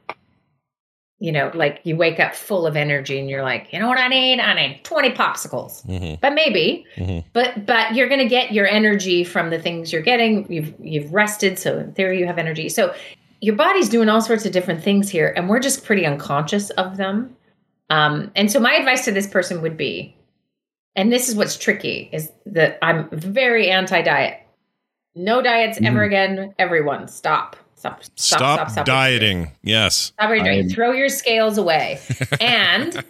[1.18, 3.96] you know, like you wake up full of energy and you're like, you know what
[3.96, 4.40] I need?
[4.40, 5.86] I need 20 popsicles.
[5.86, 6.14] Mm-hmm.
[6.20, 7.22] But maybe, Mhm.
[7.32, 10.50] but but you're going to get your energy from the things you're getting.
[10.52, 12.68] You've you've rested, so in theory you have energy.
[12.68, 12.92] So
[13.42, 16.96] your body's doing all sorts of different things here, and we're just pretty unconscious of
[16.96, 17.36] them.
[17.90, 20.16] Um, and so my advice to this person would be,
[20.96, 24.38] and this is what's tricky, is that I'm very anti-diet.
[25.14, 26.06] No diets ever Mhm.
[26.06, 26.54] again.
[26.58, 27.56] Everyone, stop.
[27.74, 28.04] Stop.
[28.04, 28.14] Stop.
[28.16, 28.70] Stop, Stop.
[28.70, 28.86] Stop.
[28.86, 29.50] dieting.
[29.64, 29.96] Yes.
[29.96, 30.58] Stop what you're doing.
[30.60, 31.98] I'm- Throw your scales away
[32.40, 33.02] and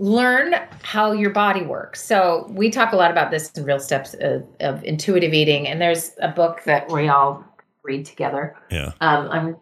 [0.00, 2.04] learn how your body works.
[2.04, 5.80] So we talk a lot about this in Real Steps of, of intuitive eating, and
[5.80, 7.44] there's a book that we all
[7.84, 8.56] read together.
[8.68, 8.90] Yeah.
[9.00, 9.56] Um, I'm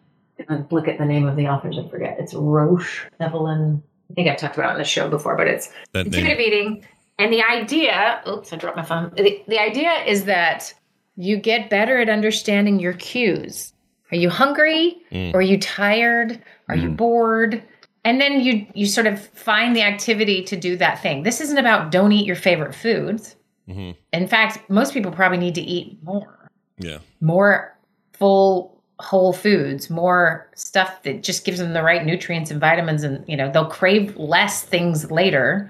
[0.71, 2.17] look at the name of the authors and forget.
[2.19, 3.81] It's Roche Evelyn.
[4.11, 6.47] I think I've talked about it on the show before, but it's That intuitive name.
[6.47, 6.87] eating.
[7.17, 9.11] And the idea, oops, I dropped my phone.
[9.15, 10.73] The, the idea is that
[11.15, 13.73] you get better at understanding your cues.
[14.11, 14.97] Are you hungry?
[15.11, 15.33] Mm.
[15.33, 16.41] Or are you tired?
[16.69, 17.63] Are you bored?
[18.03, 21.23] And then you you sort of find the activity to do that thing.
[21.23, 23.35] This isn't about don't eat your favorite foods.
[23.67, 26.99] hmm In fact, most people probably need to eat more Yeah.
[27.21, 27.75] more
[28.13, 33.23] full whole foods more stuff that just gives them the right nutrients and vitamins and
[33.27, 35.69] you know they'll crave less things later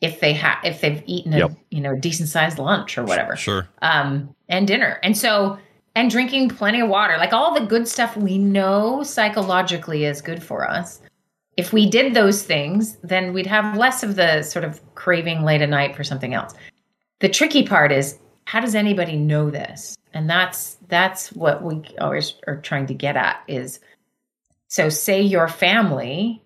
[0.00, 1.50] if they have if they've eaten a Yep.
[1.70, 3.36] you know decent sized lunch or whatever.
[3.36, 3.68] Sure.
[3.82, 4.98] um and dinner.
[5.02, 5.58] And so
[5.94, 7.16] and drinking plenty of water.
[7.18, 11.00] Like all the good stuff we know psychologically is good for us.
[11.56, 15.60] If we did those things then we'd have less of the sort of craving late
[15.60, 16.54] at night for something else.
[17.20, 22.34] The tricky part is how does anybody know this and that's that's what we always
[22.46, 23.80] are trying to get at is
[24.68, 26.42] so say your family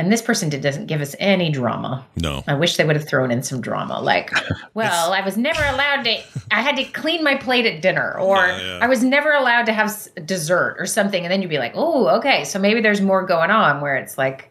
[0.00, 2.44] and this person did, doesn't give us any drama No.
[2.46, 4.30] i wish they would have thrown in some drama like
[4.74, 6.16] well i was never allowed to
[6.52, 8.78] i had to clean my plate at dinner or Yeah, yeah.
[8.80, 9.92] i was never allowed to have
[10.24, 13.50] dessert or something and then you'd be like oh okay so maybe there's more going
[13.50, 14.50] on where it's like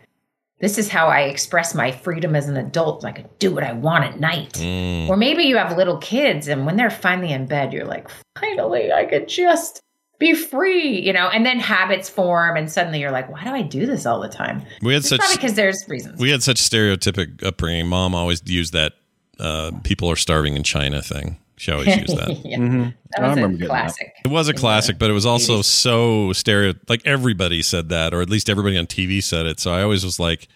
[0.60, 3.74] this is how i express my freedom as an adult i could do what i
[3.74, 5.08] want at night Mm.
[5.10, 8.08] or maybe you have little kids and when they're finally in bed, you're like,
[8.40, 9.82] finally, I could just
[10.20, 13.62] be free, you know, and then habits form and suddenly you're like, why do I
[13.62, 14.64] do this all the time?
[14.82, 16.20] We had It's such probably because there's reasons.
[16.20, 17.88] we had such stereotypic upbringing.
[17.88, 18.94] Mom always used that
[19.40, 21.38] uh, people are starving in China thing.
[21.58, 22.30] She always used that.
[22.46, 22.58] yeah.
[22.58, 22.94] Mhm.
[23.12, 23.68] That I was remember a getting that.
[23.82, 24.14] classic.
[24.26, 26.74] It was a classic, but it was also so stereo.
[26.88, 29.60] Like everybody said that, or at least everybody on TV said it.
[29.60, 30.48] So I always was like,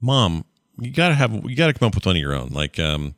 [0.00, 0.44] "Mom,
[0.80, 3.14] you gotta have, you gotta come up with one of your own." Like, um,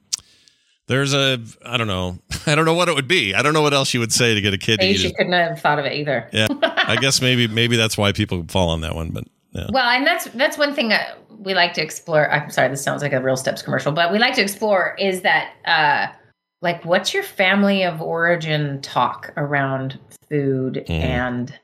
[0.89, 3.32] there's a, I don't know, I don't know what it would be.
[3.32, 5.09] I don't know what else you would say to get a kid Maybe eat she
[5.09, 5.16] it.
[5.16, 6.28] couldn't have thought of it either.
[6.32, 9.11] Yeah, I guess maybe maybe that's why people fall on that one.
[9.11, 12.28] But yeah, Well, and that's that's one thing that we like to explore.
[12.28, 15.20] I'm sorry, this sounds like a Real Steps commercial, but we like to explore is
[15.23, 16.16] that uh
[16.62, 21.00] like what's your family of origin talk around food Mhm.
[21.02, 21.58] and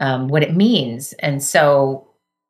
[0.00, 1.12] um what it means.
[1.14, 2.08] And so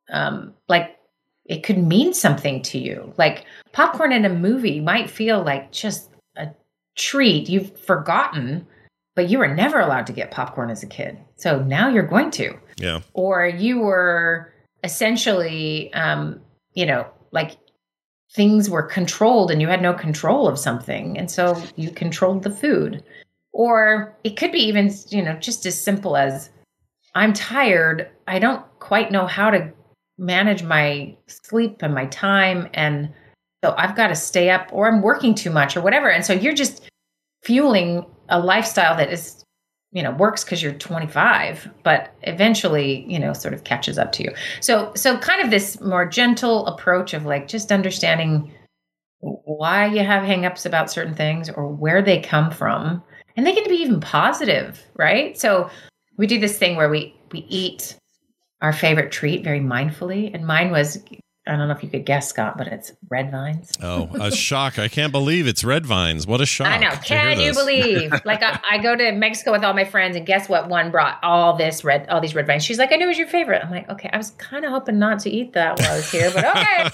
[0.09, 0.97] um like
[1.45, 3.13] it could mean something to you.
[3.17, 6.49] Like popcorn in a movie might feel like just a
[6.95, 8.65] treat you've forgotten,
[9.15, 11.19] but you were never allowed to get popcorn as a kid.
[11.35, 14.51] So now you're going to yeah, or you were
[14.83, 16.39] essentially um
[16.73, 17.57] you know like
[18.35, 22.49] things were controlled and you had no control of something and so you controlled the
[22.49, 23.01] food.
[23.53, 26.49] Or it could be even you know just as simple as
[27.15, 29.71] i'm tired i don't quite know how to
[30.17, 33.13] manage my sleep and my time and
[33.63, 36.09] so i've got to stay up or i'm working too much or whatever.
[36.09, 36.89] And so you're just
[37.43, 39.44] fueling a lifestyle that is
[39.95, 44.23] you know works because you're 25 but eventually you know sort of catches up to
[44.23, 44.31] you.
[44.59, 48.53] So so kind of this more gentle approach of like just understanding
[49.21, 53.01] why you have hangups about certain things or where they come from
[53.35, 55.39] and they can be even positive right?
[55.39, 55.69] So
[56.17, 57.97] we do this thing where we we eat
[58.61, 61.01] our favorite treat very mindfully and mine was
[61.47, 64.79] i don't know if you could guess scott but it's red vines oh, a shock!
[64.79, 66.25] I can't believe it's red vines.
[66.25, 66.67] What a shock!
[66.67, 66.91] I know.
[67.03, 68.13] Can you believe?
[68.25, 70.67] Like I, I go to Mexico with all my friends, and guess what?
[70.67, 72.63] One brought all this red, all these red vines.
[72.63, 74.71] She's like, "I knew it was your favorite." I'm like, "Okay." I was kind of
[74.71, 76.89] hoping not to eat that while I was here, but okay.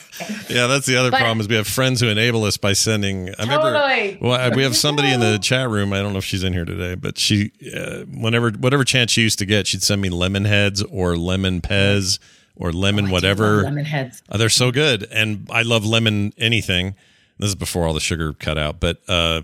[0.54, 3.30] Yeah, that's the other But- problem is we have friends who enable us by sending.
[3.30, 4.18] I Totally.
[4.18, 4.18] remember.
[4.28, 5.94] Well, we have somebody in the chat room.
[5.94, 9.22] I don't know if she's in here today, but she, uh, whenever whatever chance she
[9.22, 12.20] used to get, she'd send me lemon heads or lemon pez
[12.62, 13.64] or lemon whatever.
[13.64, 14.22] lemon heads.
[14.30, 16.96] Uh, they're so good, and I love lemon anything.
[17.40, 19.42] This is before all the sugar cut out, but uh,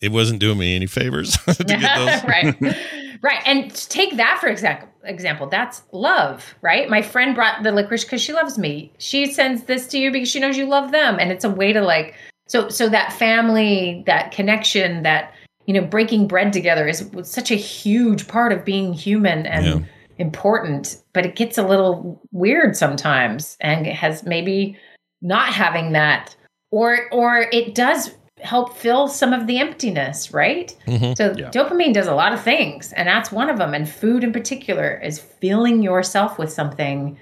[0.00, 2.24] it wasn't doing me any favors to get those.
[2.24, 2.54] right,
[3.22, 3.42] right.
[3.46, 4.88] And take that for example.
[5.04, 5.48] Example.
[5.48, 6.88] That's love, right?
[6.88, 8.92] My friend brought the licorice because she loves me.
[8.98, 11.72] She sends this to you because she knows you love them, and it's a way
[11.72, 12.14] to like.
[12.46, 15.32] So, so that family, that connection, that
[15.66, 19.86] you know, breaking bread together is such a huge part of being human and Yeah.
[20.18, 21.02] Important.
[21.12, 24.76] But it gets a little weird sometimes, and has maybe
[25.20, 26.34] not having that,
[26.70, 30.74] or or it does help fill some of the emptiness, right?
[30.88, 31.16] Mhm.
[31.16, 31.50] So Yeah.
[31.50, 33.72] dopamine does a lot of things, and that's one of them.
[33.72, 37.16] And food in particular is filling yourself with something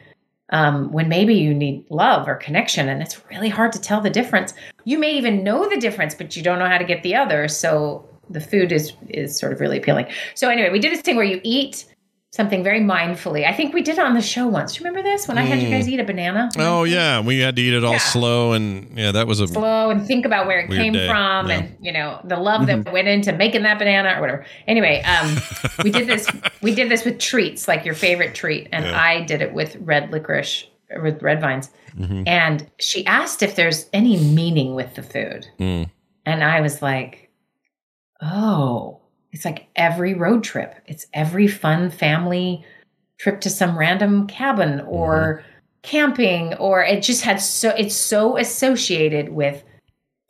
[0.52, 4.10] um, when maybe you need love or connection, and it's really hard to tell the
[4.10, 4.52] difference.
[4.84, 7.46] You may even know the difference, but you don't know how to get the other.
[7.46, 10.06] So the food is is sort of really appealing.
[10.34, 11.84] So anyway, we did this thing where you eat
[12.32, 13.44] something very mindfully.
[13.44, 14.74] I think we did it on the show once.
[14.74, 15.72] Do you remember this when I had you Mm.
[15.72, 16.48] guys eat a banana?
[16.58, 17.98] Oh yeah, we had to eat it all Yeah.
[17.98, 21.48] slow, and yeah, that was a slow and think about where it came day, from
[21.48, 21.56] yeah.
[21.58, 25.36] and you know the love that went into making that banana or whatever anyway um
[25.82, 26.28] we did this
[26.62, 29.00] we did this with treats like your favorite treat and Yeah.
[29.00, 30.66] i did it with red licorice
[31.02, 32.28] with red vines Mhm.
[32.28, 35.90] and she asked if there's any meaning with the food Mm.
[36.26, 37.30] and i was like
[38.22, 38.99] oh
[39.32, 42.64] it's like every road trip it's every fun family
[43.18, 44.88] trip to some random cabin mm-hmm.
[44.88, 45.44] or
[45.82, 49.64] camping or it just had so it's so associated with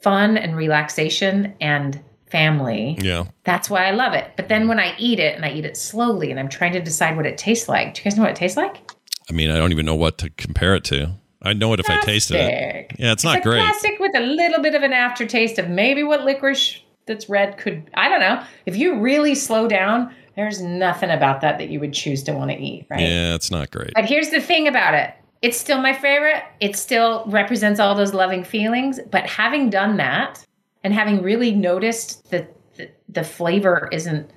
[0.03, 2.01] fun and relaxation and
[2.31, 3.25] family yeah.
[3.45, 4.69] that's why i love it but then mm-hmm.
[4.71, 7.27] when i eat it and i eat it slowly and i'm trying to decide what
[7.27, 8.91] it tastes like do you guys know what it tastes like
[9.31, 11.13] I mean, I don't even know what to compare it to.
[11.41, 12.93] I know it if I tasted it.
[12.99, 13.61] Yeah, it's not like great.
[13.61, 17.91] plastic with a little bit of an aftertaste of maybe what licorice that's red could
[17.95, 21.93] i don't know if you really slow down there's nothing about that that you would
[21.93, 23.93] choose to want to eat right Yeah, it's not great.
[23.95, 25.13] But here's the thing about it.
[25.43, 26.43] It's still my favorite.
[26.61, 29.01] It still represents all those loving feelings.
[29.11, 30.43] But having done that
[30.85, 34.31] and having really noticed that the, the flavor isn't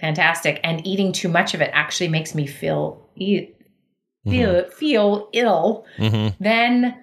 [0.00, 3.48] fantastic and eating too much of it actually makes me feel e-
[4.28, 6.42] feel, feel ill, Mm-hmm.
[6.42, 7.01] then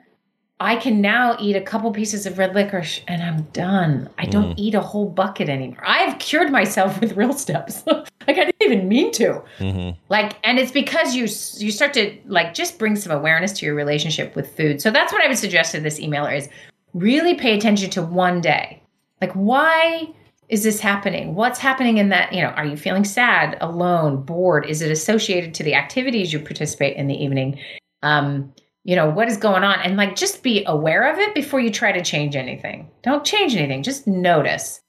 [0.60, 4.10] I can now eat a couple pieces of red licorice and I'm done.
[4.18, 5.84] I don't eat a whole bucket anymore.
[5.86, 7.84] I've cured myself with real steps.
[7.88, 9.98] like I didn't even mean to Mm-hmm.
[10.10, 11.24] like and it's because you
[11.64, 15.12] you start to like just bring some awareness to your relationship with food so that's
[15.12, 16.50] what i would suggest to this emailer is
[16.94, 18.82] really pay attention to one day
[19.22, 20.08] like why
[20.50, 24.66] is this happening what's happening in that you know are you feeling sad alone bored
[24.66, 27.60] is it associated to the activities you participate in the evening
[28.04, 28.52] um
[28.84, 29.80] you know what is going on?
[29.80, 32.90] And like just be aware of it before you try to change anything.
[33.04, 33.84] Don't change anything.
[33.84, 34.82] Just notice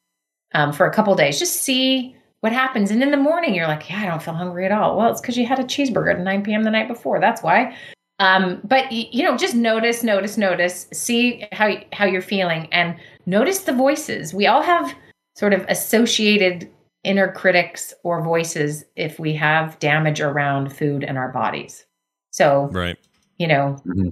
[0.55, 1.39] um, for a couple days.
[1.39, 2.91] Just see what happens.
[2.91, 4.97] And in the morning you're like yeah i don't feel hungry at all.
[4.97, 7.21] Well it's because you had a cheeseburger at 9 p.m the night before.
[7.21, 7.77] That's why.
[8.19, 10.87] Um, but you know just notice notice notice.
[10.93, 12.97] See how how you're feeling and
[13.27, 14.33] notice the voices.
[14.33, 14.95] We all have
[15.37, 16.71] sort of associated
[17.03, 21.87] inner critics or voices if we have damage around food and our bodies.
[22.31, 22.99] So Right.
[23.41, 24.11] You know mm-hmm.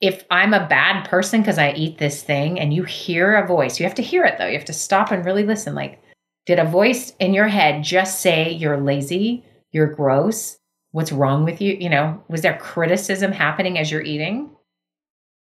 [0.00, 3.78] if i'm a bad person because i eat this thing and you hear a voice
[3.78, 4.46] you have to hear it though.
[4.46, 5.74] You have to stop and really listen.
[5.74, 6.02] Like
[6.46, 10.58] did a voice in your head just say you're lazy you're gross
[10.92, 11.76] what's wrong with you?
[11.78, 14.50] You know was there criticism happening as you're eating?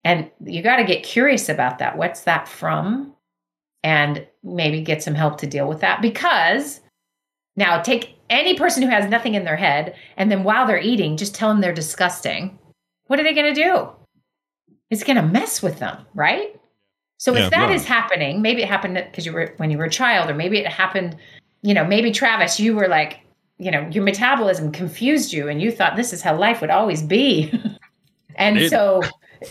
[0.05, 1.97] And you got to get curious about that.
[1.97, 3.15] What's that from?
[3.85, 6.81] And maybe get some help to deal with that because
[7.57, 11.19] now take any person who has nothing in their head and then while they're eating
[11.19, 12.59] just tell them they're disgusting
[13.13, 13.89] what are they going to do
[14.89, 16.59] it's going to mess with them right
[17.19, 17.75] so Yeah, if that right.
[17.77, 20.57] is happening maybe it happened because you were when you were a child or maybe
[20.57, 21.15] it happened
[21.61, 23.21] you know maybe travis you were like
[23.59, 27.03] you know your metabolism confused you and you thought this is how life would always
[27.03, 27.53] be
[28.37, 29.03] and It- so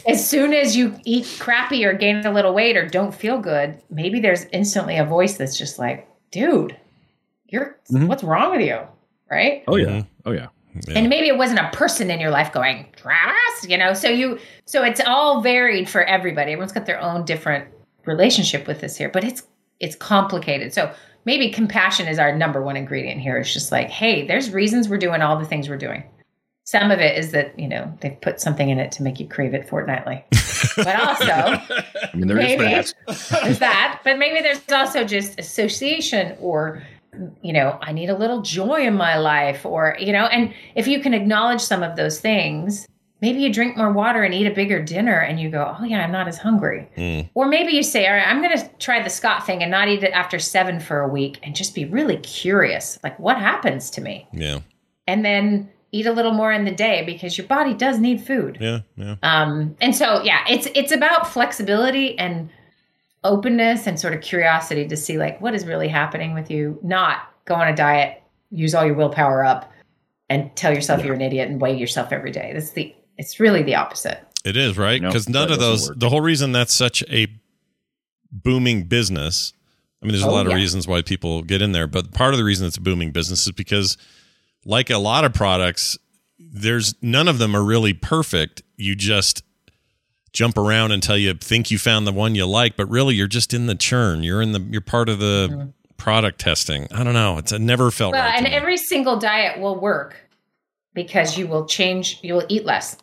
[0.07, 3.79] as soon as you eat crappy or gain a little weight or don't feel good
[3.91, 6.75] maybe there's instantly a voice that's just like dude
[7.47, 8.07] you're Mhm.
[8.07, 8.79] what's wrong with you
[9.29, 9.87] right Oh yeah.
[10.01, 10.07] Mhm.
[10.25, 10.47] Oh yeah.
[10.87, 10.99] Yeah.
[10.99, 13.93] and maybe it wasn't a person in your life going Travis, you know.
[13.93, 16.53] So you, so it's all varied for everybody.
[16.53, 17.67] Everyone's got their own different
[18.05, 19.43] relationship with this here, but it's
[19.79, 20.73] it's complicated.
[20.73, 20.93] So
[21.25, 23.37] maybe compassion is our number one ingredient here.
[23.37, 26.03] It's just like, hey, there's reasons we're doing all the things we're doing.
[26.63, 29.27] Some of it is that you know they've put something in it to make you
[29.27, 30.23] crave it fortnightly,
[30.77, 32.93] but also I mean, there is maybe that.
[33.43, 36.81] there's that but maybe there's also just association or
[37.41, 40.87] you know i need a little joy in my life or you know and if
[40.87, 42.87] you can acknowledge some of those things
[43.21, 45.99] maybe you drink more water and eat a bigger dinner and you go oh yeah
[46.03, 47.29] i'm not as hungry Mm.
[47.33, 49.89] or maybe you say all right i'm going to try the scott thing and not
[49.89, 53.89] eat it after seven for a week and just be really curious like what happens
[53.91, 54.59] to me Yeah.
[55.05, 58.57] and then eat a little more in the day because your body does need food
[58.61, 58.79] Yeah.
[58.95, 59.15] Yeah.
[59.23, 62.49] um, and so yeah, it's it's about flexibility and
[63.23, 66.79] openness and sort of curiosity to see like what is really happening with you.
[66.81, 69.71] Not go on a diet, use all your willpower up,
[70.29, 72.51] and tell yourself you're an idiot and weigh yourself every day.
[72.53, 74.19] That's the it's really the opposite.
[74.43, 75.89] It is right No, because none of those.
[75.89, 75.99] work.
[75.99, 77.27] The whole reason that's such a
[78.31, 79.53] booming business.
[80.01, 80.57] I mean, there's a Oh, lot of yeah.
[80.57, 83.45] reasons why people get in there, but part of the reason it's a booming business
[83.45, 83.97] is because,
[84.65, 85.97] like a lot of products,
[86.39, 88.63] there's none of them are really perfect.
[88.77, 89.43] You just
[90.33, 93.53] jump around until you think you found the one you like, but really you're just
[93.53, 94.23] in the churn.
[94.23, 96.87] You're in the you're part of the product testing.
[96.91, 97.37] I don't know.
[97.37, 98.31] It's it never felt Well, right.
[98.31, 98.51] to and me.
[98.53, 100.15] every single diet will work
[100.93, 102.97] because you will change, you will eat less.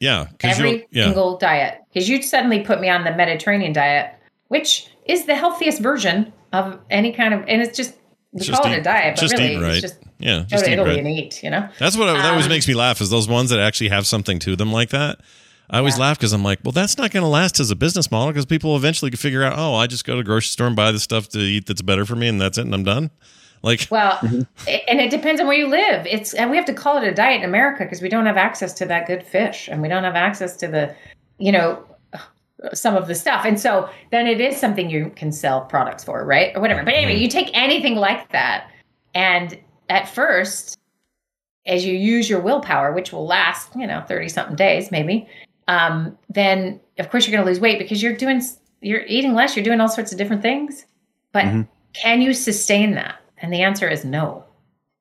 [0.00, 1.04] yeah, Every yeah.
[1.04, 1.80] single diet.
[1.92, 4.14] Because you suddenly put me on the Mediterranean diet,
[4.48, 7.94] which is the healthiest version of any kind of, and it's just,
[8.32, 9.72] we Just call it a diet, but just really eat right.
[9.72, 10.98] it's just Yeah, go just to eat Italy right.
[10.98, 11.68] and eat, you know?
[11.78, 14.38] That's what that always Um, makes me laugh is those ones that actually have something
[14.40, 15.18] to them like that.
[15.70, 18.10] I always laugh because I'm like, well, that's not going to last as a business
[18.10, 20.66] model because people eventually can figure out, oh, I just go to the grocery store
[20.66, 22.84] and buy the stuff to eat that's better for me, and that's it, and I'm
[22.84, 23.10] done.
[23.62, 24.42] Like, Well, mm-hmm.
[24.66, 26.06] a- and it depends on where you live.
[26.06, 28.36] It's and we have to call it a diet in America because we don't have
[28.36, 30.94] access to that good fish, and we don't have access to the,
[31.38, 31.84] you know,
[32.72, 33.44] some of the stuff.
[33.44, 36.82] And so then it is something you can sell products for, right, or whatever.
[36.82, 37.22] But anyway, mm-hmm.
[37.22, 38.70] you take anything like that,
[39.14, 39.58] and
[39.90, 40.78] at first,
[41.66, 45.28] as you use your willpower, which will last, you know, thirty something days, maybe,
[45.68, 48.42] um, then of course you're going to lose weight because you're doing,
[48.80, 50.84] you're eating less, you're doing all sorts of different things,
[51.32, 51.44] but
[51.94, 53.16] can you sustain that?
[53.38, 54.44] And the answer is no.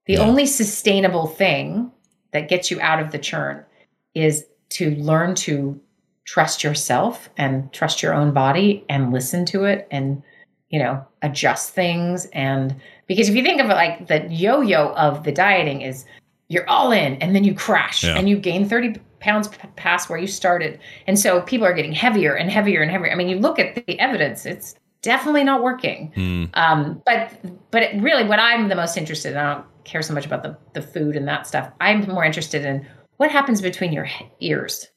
[0.06, 1.91] The only sustainable thing
[2.31, 3.65] that gets you out of the churn
[4.14, 5.80] is to learn to
[6.26, 10.22] trust yourself and trust your own body and listen to it and
[10.69, 12.76] you know adjust things and
[13.07, 16.06] because if you think of it like the yo-yo of the dieting is
[16.49, 18.18] you're all in and then you crash Yeah.
[18.18, 22.34] and you gain 30 pounds past where you started and so people are getting heavier
[22.35, 26.11] and heavier and heavier i mean you look at the evidence it's definitely not working
[26.15, 26.45] Hmm.
[26.56, 27.31] um, but
[27.72, 30.41] but it really, what I'm the most interested in, I don't care so much about
[30.44, 31.72] the the food and that stuff.
[31.80, 32.85] I'm more interested in
[33.18, 34.07] what happens between your
[34.39, 34.88] ears.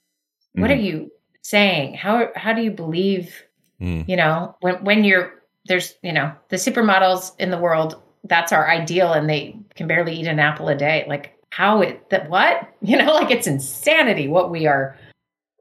[0.55, 0.75] What Mhm.
[0.75, 1.95] are you saying?
[1.95, 3.43] How how do you believe?
[3.81, 4.09] Mm.
[4.09, 5.33] You know, when when you're
[5.67, 8.01] there's you know the supermodels in the world.
[8.25, 11.05] That's our ideal, and they can barely eat an apple a day.
[11.09, 14.97] Like how it that what you know, like it's insanity what we are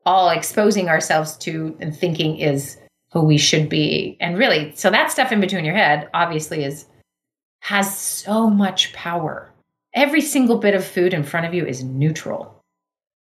[0.06, 2.78] all exposing ourselves to and thinking is
[3.12, 4.18] who we should be.
[4.20, 6.86] And really, so that stuff in between your head obviously is
[7.62, 9.52] has so much power.
[9.94, 12.56] Every single bit of food in front of you is neutral.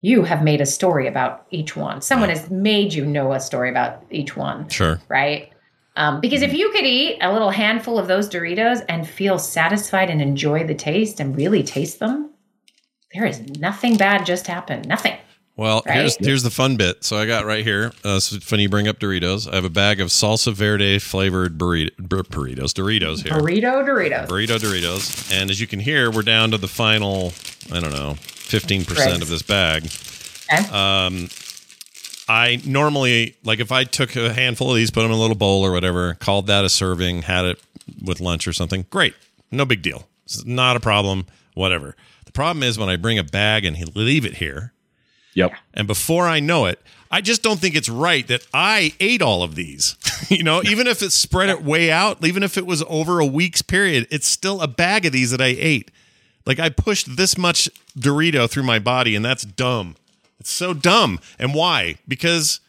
[0.01, 2.01] You have made a story about each one.
[2.01, 5.01] Someone has made you know a story about each one, sure.
[5.09, 5.51] right?
[5.97, 10.09] Um, because if you could eat a little handful of those Doritos and feel satisfied
[10.09, 12.28] and enjoy the taste and really taste them,
[13.14, 14.88] there is nothing bad just happened.
[14.88, 15.18] Nothing.
[15.56, 15.95] Well, Right?
[15.98, 17.03] here's here's the fun bit.
[17.03, 17.88] So I got right here.
[18.06, 19.52] Uh, it's funny you bring up Doritos.
[19.52, 23.34] I have a bag of salsa verde flavored burrito, bur- burritos, Doritos here.
[23.34, 24.27] Burrito Doritos.
[24.27, 25.34] Burrito Doritos.
[25.34, 27.34] And as you can hear, we're down to the final,
[27.73, 29.22] I don't know, 15% Right.
[29.22, 29.90] of this bag.
[30.52, 30.69] Okay.
[30.73, 31.27] Um,
[32.30, 35.36] I normally, like if I took a handful of these, put them in a little
[35.36, 37.60] bowl or whatever, called that a serving, had it
[38.02, 39.14] with lunch or something, great.
[39.52, 40.07] No big deal.
[40.26, 41.26] It's not a problem,
[41.56, 41.95] whatever.
[42.30, 44.72] The problem is when I bring a bag and leave it here.
[45.34, 45.53] Yep.
[45.73, 46.80] And before I know it,
[47.10, 49.95] I just don't think it's right that I ate all of these.
[50.30, 53.26] you know, even if it spread it way out, even if it was over a
[53.26, 55.89] week's period, it's still a bag of these that I ate.
[56.45, 59.95] Like I pushed this much Dorito through my body, and that's dumb.
[60.39, 61.19] It's so dumb.
[61.39, 61.95] And why?
[62.07, 62.60] Because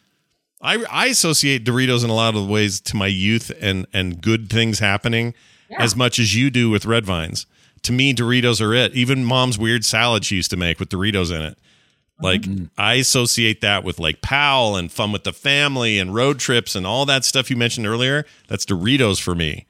[0.62, 4.49] I I associate Doritos in a lot of ways to my youth and and good
[4.49, 5.35] things happening
[5.78, 7.45] as much as you do with red vines.
[7.85, 8.94] To me, Doritos are it.
[8.94, 11.59] Even mom's weird salad she used to make with Doritos in it.
[12.23, 12.66] Like mm-hmm.
[12.77, 16.86] I associate that with like Powell and fun with the family and road trips and
[16.86, 18.27] all that stuff you mentioned earlier.
[18.48, 19.66] That's Doritos for me.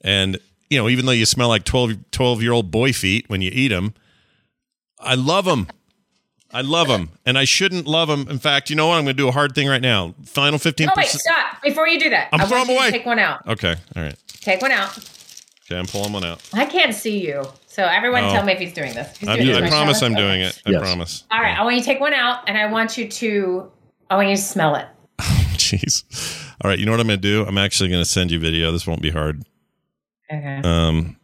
[0.00, 0.38] And
[0.70, 3.50] you know, even though you smell like 12, 12 year old boy feet when you
[3.52, 3.94] eat them,
[4.98, 5.68] I love them.
[6.54, 8.26] I love them, and I shouldn't love them.
[8.28, 8.96] In fact, you know what?
[8.96, 10.14] I'm going to do a hard thing right now.
[10.26, 11.22] Final fifteen Oh wait, percent.
[11.22, 11.62] stop!
[11.62, 12.90] Before you do that, I'm I throwing want you to away.
[12.90, 13.48] Take one out.
[13.48, 14.16] Okay, all right.
[14.28, 14.98] Take one out.
[15.66, 16.42] Okay, I'm pulling one out.
[16.52, 18.32] I can't see you, so everyone Oh.
[18.32, 19.16] tell me if he's doing this.
[19.16, 20.16] He's I'm- doing this, I promise Charlotte?
[20.18, 20.52] I'm doing Okay.
[20.66, 20.76] it.
[20.76, 21.24] I promise.
[21.30, 23.70] All right, I want you to take one out, and I want you to,
[24.10, 24.86] I want you to smell it.
[25.56, 26.04] Jeez.
[26.62, 27.46] All right, you know what I'm going to do?
[27.46, 28.72] I'm actually going to send you video.
[28.72, 29.44] This won't be hard.
[30.32, 30.60] Okay.
[30.64, 31.16] Um,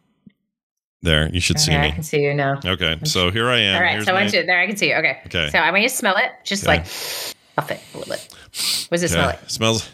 [1.01, 1.87] there, you should see Okay, me.
[1.87, 2.59] I can see you now.
[2.65, 3.75] Okay, so here I am.
[3.75, 4.59] All right, Here's so I want my- you there.
[4.59, 4.95] I can see you.
[4.95, 5.19] Okay.
[5.27, 5.49] Okay.
[5.49, 6.77] So I want you to smell it, just Okay.
[6.77, 6.85] like
[7.55, 8.27] puff it a little bit.
[8.89, 9.49] What does it smell Okay, like?
[9.49, 9.89] Smells.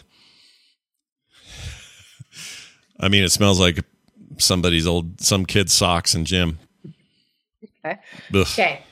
[2.98, 3.78] I mean, it smells like
[4.38, 6.58] somebody's old, some kid's socks in gym.
[7.84, 7.98] Okay.
[8.34, 8.46] Ugh.
[8.52, 8.82] Okay.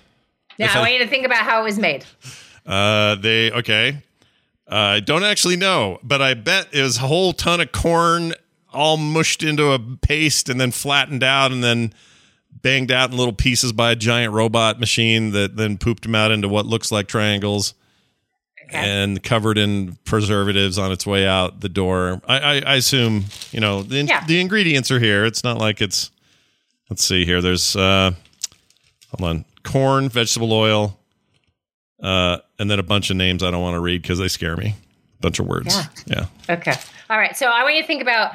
[0.58, 2.04] Now If I I- want you to think about how it was made.
[2.66, 3.98] Uh, they okay.
[4.70, 8.32] Uh, I don't actually know, but I bet it was a whole ton of corn
[8.72, 11.92] all mushed into a paste and then flattened out and then
[12.62, 16.30] banged out in little pieces by a giant robot machine that then pooped them out
[16.32, 17.74] into what looks like triangles
[18.72, 22.20] and covered in preservatives on its way out the door.
[22.26, 24.24] I, I, I assume you know the, in- Yeah.
[24.26, 25.24] the ingredients are here.
[25.24, 26.10] It's not like it's.
[26.90, 27.40] Let's see here.
[27.40, 28.12] There's uh,
[29.16, 30.98] hold on, corn, vegetable oil,
[32.02, 34.56] uh, and then a bunch of names I don't want to read because they scare
[34.56, 34.74] me.
[35.18, 35.74] A Bunch of words.
[36.06, 36.26] Yeah.
[36.48, 36.54] Yeah.
[36.56, 36.74] Okay.
[37.10, 37.36] All right.
[37.36, 38.34] So I want you to think about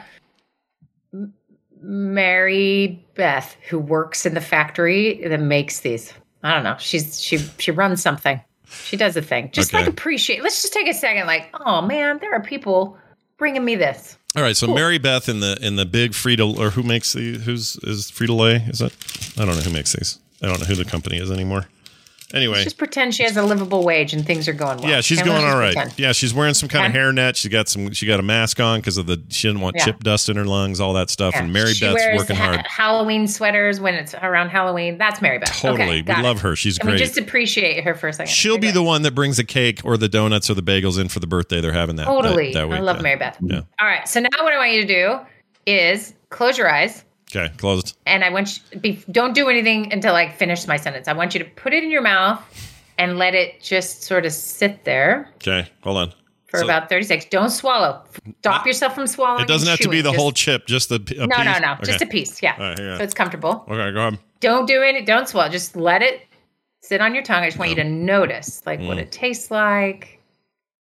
[1.14, 1.34] M-
[1.82, 6.12] Mary Beth, who works in the factory that makes these.
[6.44, 6.76] I don't know.
[6.80, 8.42] She's she she runs something.
[8.72, 9.50] She does a thing.
[9.52, 9.84] Just Okay.
[9.84, 10.44] like appreciate.
[10.44, 11.28] Let's just take a second.
[11.28, 12.98] Like, oh man, there are people
[13.38, 14.18] bringing me this.
[14.36, 17.40] All right, so Mary Beth in the in the big Frito or who makes the
[17.40, 18.58] who's is Frito Lay?
[18.68, 18.94] Is it?
[19.40, 20.20] I don't know who makes these.
[20.42, 21.66] I don't know who the company is anymore.
[22.32, 24.88] Anyway, Just pretend she has a livable wage and things are going well.
[24.90, 25.74] yeah, she's going all right.
[25.76, 25.98] pretend.
[25.98, 27.00] Yeah, she's wearing some kind of Okay.
[27.00, 27.36] hairnet.
[27.36, 27.92] She got some.
[27.92, 29.86] She got a mask on because of the she didn't want Yeah.
[29.86, 31.34] chip dust in her lungs, all that stuff.
[31.34, 31.42] Yeah.
[31.44, 32.68] And Mary she Beth's wears working ha- hard.
[32.68, 35.00] Halloween sweaters when it's around Halloween.
[35.00, 35.58] That's Mary Beth.
[35.60, 36.42] Totally, Okay, we love it.
[36.42, 36.56] her.
[36.56, 37.00] She's Can great.
[37.00, 38.32] we just appreciate her for a second?
[38.32, 41.08] She'll be the one that brings the cake or the donuts or the bagels in
[41.10, 42.54] for the birthday they're having that Totally.
[42.54, 42.78] that, that.
[42.78, 43.02] I love.
[43.02, 43.38] Mary Beth.
[43.42, 43.62] Yeah.
[43.82, 44.08] All right.
[44.08, 45.20] So now what I want you to do
[45.66, 47.96] is close your eyes Okay, closed.
[48.06, 51.08] and I want you be, don't do anything until I finish my sentence.
[51.08, 52.42] I want you to put it in your mouth
[52.98, 56.14] and let it just sort of sit there Okay, hold on.
[56.48, 57.28] for So- about 30 seconds.
[57.30, 58.02] Don't swallow.
[58.40, 59.44] Stop yourself from swallowing.
[59.44, 61.46] It doesn't have to be the Just- whole chip, just the a No, piece.
[61.46, 61.74] no, no.
[61.74, 61.84] Okay.
[61.86, 62.42] Just a piece.
[62.42, 62.56] Yeah.
[62.58, 62.98] All right, here.
[62.98, 63.64] So it's comfortable.
[63.70, 64.20] Okay, go ahead.
[64.40, 65.06] Don't do it.
[65.06, 65.50] Don't swallow.
[65.50, 66.22] Just let it
[66.82, 67.44] sit on your tongue.
[67.44, 69.02] I just want you to notice like what Mm.
[69.02, 70.20] it tastes like.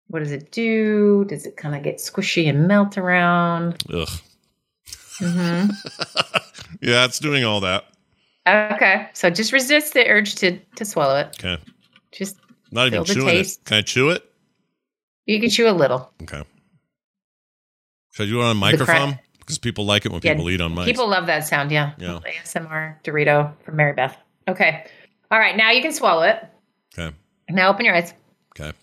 [0.08, 1.24] What does it do?
[1.28, 3.82] Does it kind of get squishy and melt around?
[3.92, 4.08] Ugh.
[5.18, 5.66] Hmm
[6.82, 7.84] Yeah, it's doing all that.
[8.46, 9.08] Okay.
[9.12, 11.28] So just resist the urge to to swallow it.
[11.42, 11.62] Okay.
[12.12, 12.36] Just
[12.70, 13.60] Not even chewing taste.
[13.60, 13.64] it.
[13.64, 14.22] Can I chew it?
[15.26, 16.12] you can chew a little.
[16.22, 16.42] Okay.
[18.12, 19.18] Should I do it on a microphone?
[19.38, 20.86] Because people like it when Yeah, people eat on mics.
[20.86, 21.70] People love that sound.
[21.70, 21.92] Yeah.
[21.98, 22.20] Yeah.
[22.42, 24.16] ASMR Dorito from Mary Beth.
[24.48, 24.86] Okay.
[25.30, 25.56] All right.
[25.56, 26.44] Now you can swallow it.
[26.96, 27.14] Okay.
[27.50, 28.12] Now open your eyes.
[28.58, 28.76] Okay.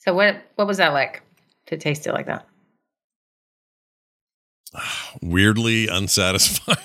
[0.00, 1.22] So what what was that like
[1.66, 2.46] to taste it like that?
[5.22, 6.78] Weirdly unsatisfying.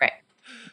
[0.00, 0.12] Right.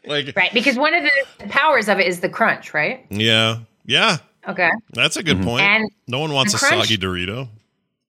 [0.05, 0.51] Like Right.
[0.53, 3.05] Because one of the powers of it is the crunch, right?
[3.09, 3.59] yeah.
[3.85, 4.17] Yeah.
[4.47, 4.69] Okay.
[4.93, 5.61] That's a good point.
[5.63, 7.47] And no one wants a crunch- soggy Dorito.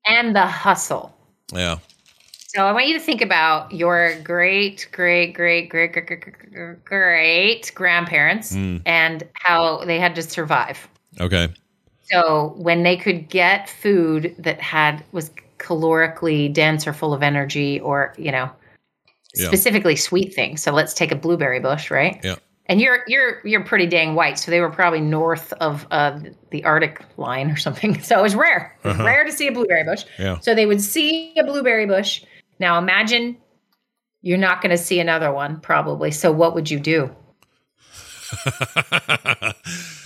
[0.06, 1.14] And the hustle.
[1.52, 1.78] Yeah.
[2.54, 6.84] So I want you to think about your great, great, great, great, great, great, great,
[6.84, 8.82] great grandparents Mm.
[8.86, 10.88] and how they had to survive.
[11.20, 11.48] Okay.
[12.04, 15.30] So when they could get food that had was
[15.60, 18.50] calorically dense or full of energy, or you know,
[19.34, 19.46] Yeah.
[19.46, 20.62] specifically sweet things.
[20.62, 22.18] So let's take a blueberry bush, right?
[22.24, 22.36] Yeah.
[22.66, 26.18] And you're you're you're pretty dang white, so they were probably north of uh,
[26.50, 28.00] the Arctic line or something.
[28.08, 28.76] So it was rare.
[28.84, 29.04] It was Uh-huh.
[29.06, 30.04] rare to see a blueberry bush.
[30.18, 30.38] Yeah.
[30.40, 32.22] So they would see a blueberry bush.
[32.58, 33.36] Now imagine
[34.22, 36.10] you're not going to see another one probably.
[36.10, 37.10] So what would you do?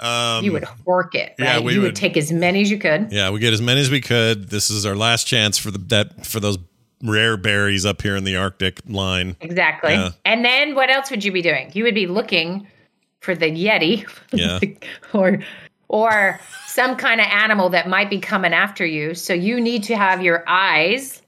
[0.00, 1.46] um, you would work it, right?
[1.46, 3.10] yeah, we you would, would- take as many as you could.
[3.12, 4.50] Yeah, we get as many as we could.
[4.50, 6.58] This is our last chance for the that for those
[7.02, 9.36] rare berries up here in the Arctic line.
[9.40, 9.92] Exactly.
[9.92, 10.10] Yeah.
[10.24, 11.70] And then what else would you be doing?
[11.74, 12.66] You would be looking
[13.20, 14.58] for the Yeti Yeah.
[15.12, 15.38] or
[15.88, 19.14] or some kind of animal that might be coming after you.
[19.14, 21.22] So you need to have your eyes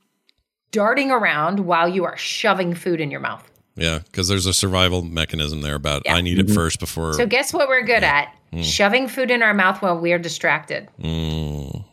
[0.70, 3.48] darting around while you are shoving food in your mouth.
[3.76, 6.14] Yeah, because there's a survival mechanism there about Yeah.
[6.14, 7.14] I need it first before.
[7.14, 8.34] So guess what we're good at?
[8.52, 8.64] Mm.
[8.64, 10.88] Shoving food in our mouth while we're distracted.
[11.00, 11.84] Mm,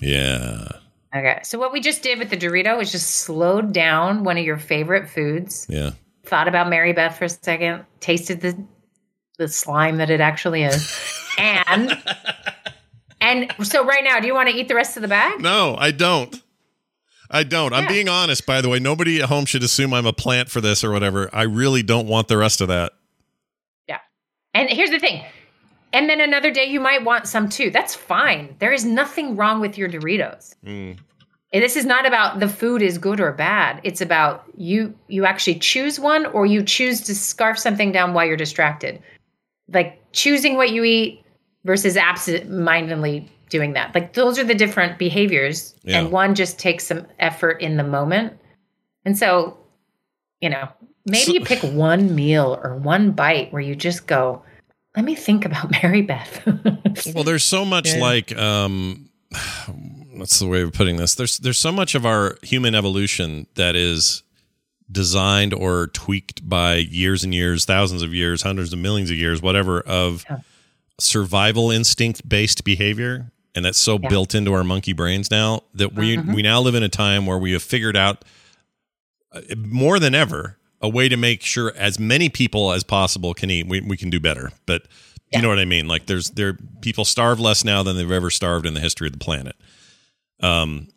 [0.00, 0.68] yeah.
[1.16, 1.40] Okay.
[1.42, 4.58] So what we just did with the Dorito is just slowed down one of your
[4.58, 5.66] favorite foods.
[5.68, 5.90] Yeah.
[6.24, 8.56] thought about Mary Beth for a second, tasted the
[9.38, 10.94] the slime that it actually is,
[11.38, 11.90] and
[13.20, 15.40] and so right now, do you want to eat the rest of the bag?
[15.40, 16.40] No, I don't.
[17.34, 17.74] I don't.
[17.74, 18.78] I'm being honest, by the way.
[18.78, 21.28] Nobody at home should assume I'm a plant for this or whatever.
[21.32, 22.92] I really don't want the rest of that.
[23.88, 23.98] Yeah.
[24.54, 25.24] And here's the thing.
[25.92, 27.70] And then another day you might want some too.
[27.70, 28.54] That's fine.
[28.60, 30.54] There is nothing wrong with your Doritos.
[30.64, 30.98] Mm.
[31.52, 33.80] This is not about the food is good or bad.
[33.84, 38.26] It's about you you actually choose one or you choose to scarf something down while
[38.26, 39.00] you're distracted.
[39.68, 41.24] Like choosing what you eat
[41.64, 43.94] versus absent-mindedly doing that.
[43.94, 46.00] Like those are the different behaviors Yeah.
[46.00, 48.32] and one just takes some effort in the moment.
[49.04, 49.56] And so,
[50.40, 50.68] you know,
[51.06, 54.42] maybe So- you pick one meal or one bite where you just go,
[54.96, 56.42] let me think about Mary Beth.
[57.14, 58.00] Well, there's so much Yeah.
[58.00, 59.08] like um
[60.16, 61.14] what's the way of putting this?
[61.14, 64.24] There's there's so much of our human evolution that is
[64.90, 69.40] designed or tweaked by years and years, thousands of years, hundreds of millions of years,
[69.40, 70.24] whatever of
[71.00, 74.08] survival instinct based behavior and that's so Yeah.
[74.08, 76.34] built into our monkey brains now that we Mhm.
[76.34, 78.24] we now live in a time where we have figured out
[79.32, 83.50] uh, more than ever a way to make sure as many people as possible can
[83.50, 83.66] eat.
[83.66, 84.82] We, we can do better but
[85.32, 85.88] you know what i mean?
[85.88, 89.12] Like there's there people starve less now than they've ever starved in the history of
[89.14, 89.56] the planet.
[90.40, 90.88] Um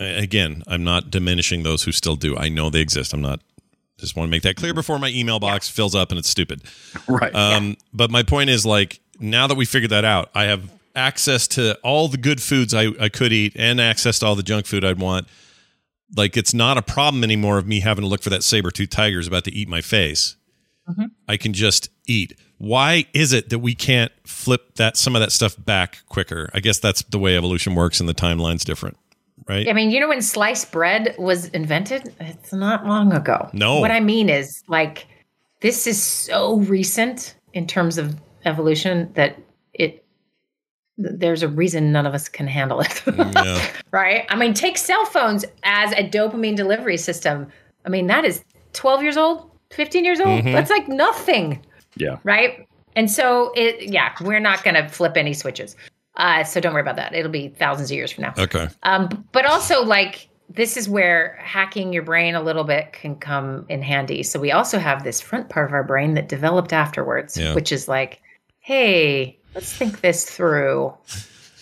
[0.00, 2.36] again i'm not diminishing those who still do.
[2.36, 3.12] I know they exist.
[3.12, 3.40] I'm not
[3.98, 6.62] just want to make that clear before my email box fills up and it's stupid.
[7.08, 7.34] Right.
[7.34, 11.48] um but my point is like now that we figured that out, I have access
[11.48, 14.66] to all the good foods I, I could eat and access to all the junk
[14.66, 15.26] food I'd want.
[16.16, 18.90] Like it's not a problem anymore of me having to look for that saber tooth
[18.90, 20.36] tiger is about to eat my face.
[20.88, 21.10] Mhm.
[21.28, 22.38] I can just eat.
[22.58, 26.50] Why is it that we can't flip that some of that stuff back quicker?
[26.54, 28.96] I guess that's the way evolution works and the timeline's different,
[29.48, 29.68] right?
[29.68, 32.14] I mean, you know when sliced bread was invented?
[32.20, 33.48] It's not long ago.
[33.52, 33.80] No.
[33.80, 35.06] What I mean is, like,
[35.62, 38.14] this is so recent in terms of
[38.44, 39.38] evolution that
[40.96, 43.02] there's a reason none of us can handle it.
[43.16, 43.66] yeah.
[43.90, 44.24] right?
[44.28, 47.48] I mean, take cell phones as a dopamine delivery system.
[47.84, 48.44] I mean, that is
[48.74, 50.44] 12 years old, 15 years old.
[50.44, 50.52] Mhm.
[50.52, 51.64] That's like nothing
[51.96, 52.18] Yeah.
[52.24, 52.66] right?
[52.96, 55.74] And so it, yeah, we're not going to flip any switches.
[56.16, 57.12] Uh, so don't worry about that.
[57.12, 58.34] It'll be thousands of years from now.
[58.38, 58.68] Okay.
[58.84, 63.66] Um, but also, like, this is where hacking your brain a little bit can come
[63.68, 64.22] in handy.
[64.22, 67.52] So we also have this front part of our brain that developed afterwards, Yeah.
[67.54, 68.20] which is like,
[68.60, 70.94] hey, let's think this through.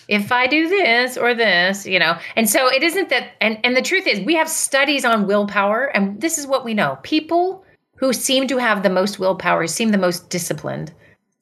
[0.07, 3.31] If I do this or this, you know, and so it isn't that.
[3.39, 6.73] And and the truth is, we have studies on willpower, and this is what we
[6.73, 7.63] know: people
[7.95, 10.91] who seem to have the most willpower, seem the most disciplined,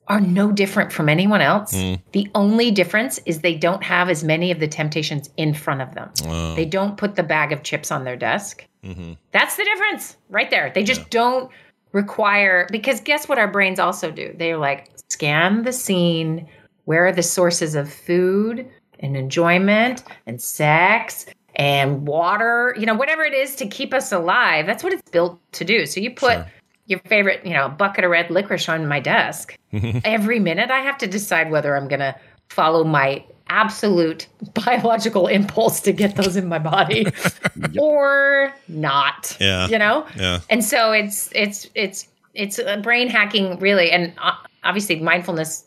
[0.08, 1.74] are no different from anyone else.
[1.74, 2.02] Mm.
[2.12, 5.96] The only difference is they don't have as many of the temptations in front of
[5.96, 6.12] them.
[6.24, 6.54] Wow.
[6.54, 8.68] They don't put the bag of chips on their desk.
[8.84, 9.18] Mhm.
[9.32, 10.72] That's the difference right there.
[10.74, 11.50] They just don't
[11.92, 14.34] require, because guess what our brains also do?
[14.38, 16.48] They're like, scan the scene.
[16.86, 18.68] Where are the sources of food
[19.00, 22.76] and enjoyment and sex and water?
[22.78, 24.66] You know, whatever it is to keep us alive.
[24.66, 25.86] That's what it's built to do.
[25.86, 26.46] So you put
[26.88, 29.58] your favorite, you know, bucket of red licorice on my desk.
[30.04, 32.16] Every minute I have to decide whether I'm going to
[32.52, 37.06] follow my absolute biological impulse to get those in my body
[37.80, 39.36] or not.
[39.40, 39.68] Yeah.
[39.68, 40.06] You know?
[40.18, 40.40] Yeah.
[40.50, 44.34] And so it's it's it's it's a brain hacking really and uh,
[44.64, 45.66] obviously mindfulness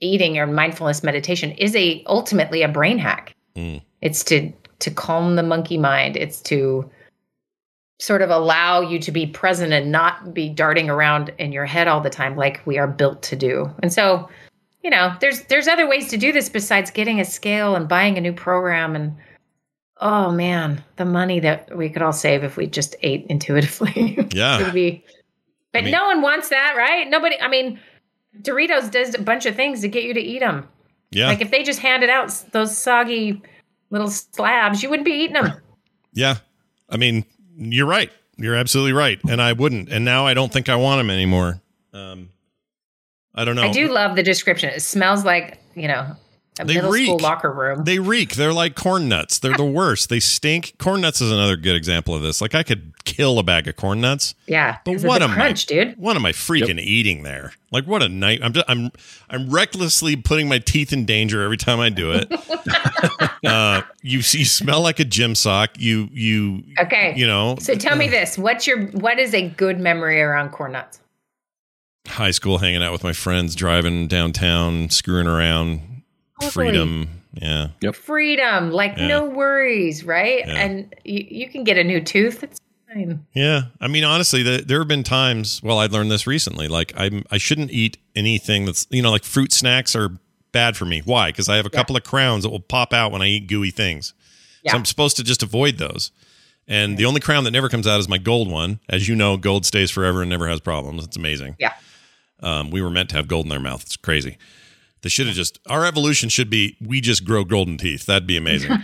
[0.00, 3.34] eating or mindfulness meditation is a ultimately a brain hack.
[3.56, 3.82] Mm.
[4.02, 6.16] It's to to calm the monkey mind.
[6.16, 6.90] It's to
[7.98, 11.88] sort of allow you to be present and not be darting around in your head
[11.88, 13.70] all the time like we are built to do.
[13.82, 14.28] And so,
[14.86, 18.16] you know, there's there's other ways to do this besides getting a scale and buying
[18.18, 19.16] a new program and
[20.00, 24.16] oh man, the money that we could all save if we just ate intuitively.
[24.32, 24.60] Yeah.
[24.60, 25.04] it would be
[25.72, 27.10] but I mean- no one wants that, right?
[27.10, 27.80] Nobody I mean
[28.40, 30.68] Doritos does a bunch of things to get you to eat them.
[31.10, 31.26] Yeah.
[31.26, 33.42] Like if they just handed out those soggy
[33.90, 35.50] little slabs, you wouldn't be eating them.
[36.12, 36.36] Yeah.
[36.88, 37.24] I mean,
[37.56, 38.12] you're right.
[38.36, 39.18] You're absolutely right.
[39.28, 39.88] And I wouldn't.
[39.88, 41.60] And now I don't think I want them anymore.
[41.92, 42.28] Um,
[43.36, 43.62] I don't know.
[43.62, 44.70] I do love the description.
[44.70, 46.16] It smells like, you know,
[46.58, 47.84] a They middle school locker room.
[47.84, 48.34] They reek.
[48.34, 49.38] They're like corn nuts.
[49.38, 50.08] They're the worst.
[50.08, 50.74] They stink.
[50.78, 52.40] Corn nuts is another good example of this.
[52.40, 54.34] Like I could kill a bag of corn nuts.
[54.46, 54.78] yeah.
[54.86, 55.98] But what the am crunch, I, dude?
[55.98, 57.52] What am I freaking eating there?
[57.72, 58.40] Like what a night!
[58.42, 58.90] I'm just, I'm
[59.28, 62.32] I'm recklessly putting my teeth in danger every time I do it.
[63.44, 65.72] uh, you you smell like a gym sock.
[65.78, 67.12] You you Okay.
[67.16, 67.56] you know.
[67.60, 68.38] So tell me this.
[68.38, 71.00] What's your what is a good memory around corn nuts?
[72.06, 76.02] High school, hanging out with my friends, driving downtown, screwing around,
[76.40, 76.50] Totally.
[76.70, 77.08] freedom.
[77.34, 77.68] Yeah.
[77.82, 77.94] Yep.
[77.96, 79.06] Freedom, like Yeah.
[79.08, 80.46] no worries, right?
[80.46, 80.54] Yeah.
[80.54, 82.42] And you, you can get a new tooth.
[82.42, 83.26] It's fine.
[83.34, 85.60] Yeah, I mean, honestly, the, there have been times.
[85.62, 86.66] Well, I learned this recently.
[86.68, 90.10] Like, I'm I shouldn't eat anything that's you know like fruit snacks are
[90.52, 91.02] bad for me.
[91.04, 91.28] Why?
[91.30, 93.70] Because I have a couple of crowns that will pop out when I eat gooey
[93.70, 94.14] things.
[94.62, 94.72] Yeah.
[94.72, 96.10] So I'm supposed to just avoid those.
[96.68, 98.80] And the only crown that never comes out is my gold one.
[98.88, 101.04] As you know, gold stays forever and never has problems.
[101.04, 101.54] It's amazing.
[101.58, 101.74] Yeah.
[102.40, 103.82] Um, we were meant to have gold in our mouth.
[103.82, 104.38] It's crazy.
[105.02, 105.58] They should have just.
[105.68, 108.06] Our evolution should be we just grow golden teeth.
[108.06, 108.72] That'd be amazing.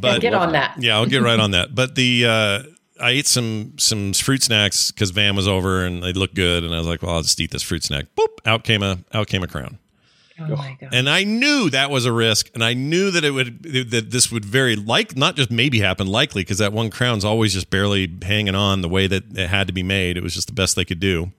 [0.00, 0.76] But get on that.
[0.78, 1.74] Yeah, I'll get right on that.
[1.74, 2.62] But the uh,
[3.00, 6.74] I ate some some fruit snacks because Van was over and they looked good, and
[6.74, 8.06] I was like, well, I'll just eat this fruit snack.
[8.16, 8.28] Boop!
[8.46, 9.78] Out came a out came a crown.
[10.38, 10.94] Oh my god.
[10.94, 14.32] And I knew that was a risk, and I knew that it would that this
[14.32, 18.10] would very like not just maybe happen, likely because that one crown's always just barely
[18.22, 20.16] hanging on the way that it had to be made.
[20.16, 21.32] It was just the best they could do.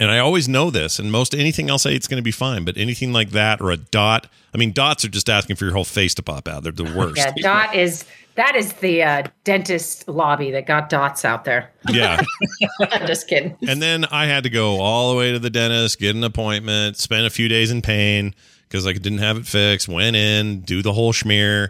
[0.00, 2.30] And I always know this, and most anything else I eat is going to be
[2.30, 5.66] fine, but anything like that or a dot, I mean, dots are just asking for
[5.66, 6.62] your whole face to pop out.
[6.62, 7.18] They're the worst.
[7.18, 8.06] Yeah, dot is
[8.36, 11.70] that is the uh, dentist lobby that got dots out there.
[11.90, 12.22] Yeah.
[12.80, 13.56] I'm just kidding.
[13.68, 16.96] And then I had to go all the way to the dentist, get an appointment,
[16.96, 18.34] spend a few days in pain
[18.68, 19.88] because I didn't have it fixed.
[19.88, 21.68] Went in, do the whole schmear.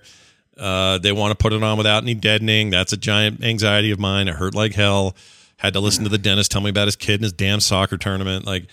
[0.57, 2.71] Uh, they want to put it on without any deadening.
[2.71, 4.29] That's a giant anxiety of mine.
[4.29, 5.17] It hurt like hell.
[5.61, 7.99] Had to listen to the dentist tell me about his kid and his damn soccer
[7.99, 8.47] tournament.
[8.47, 8.67] Like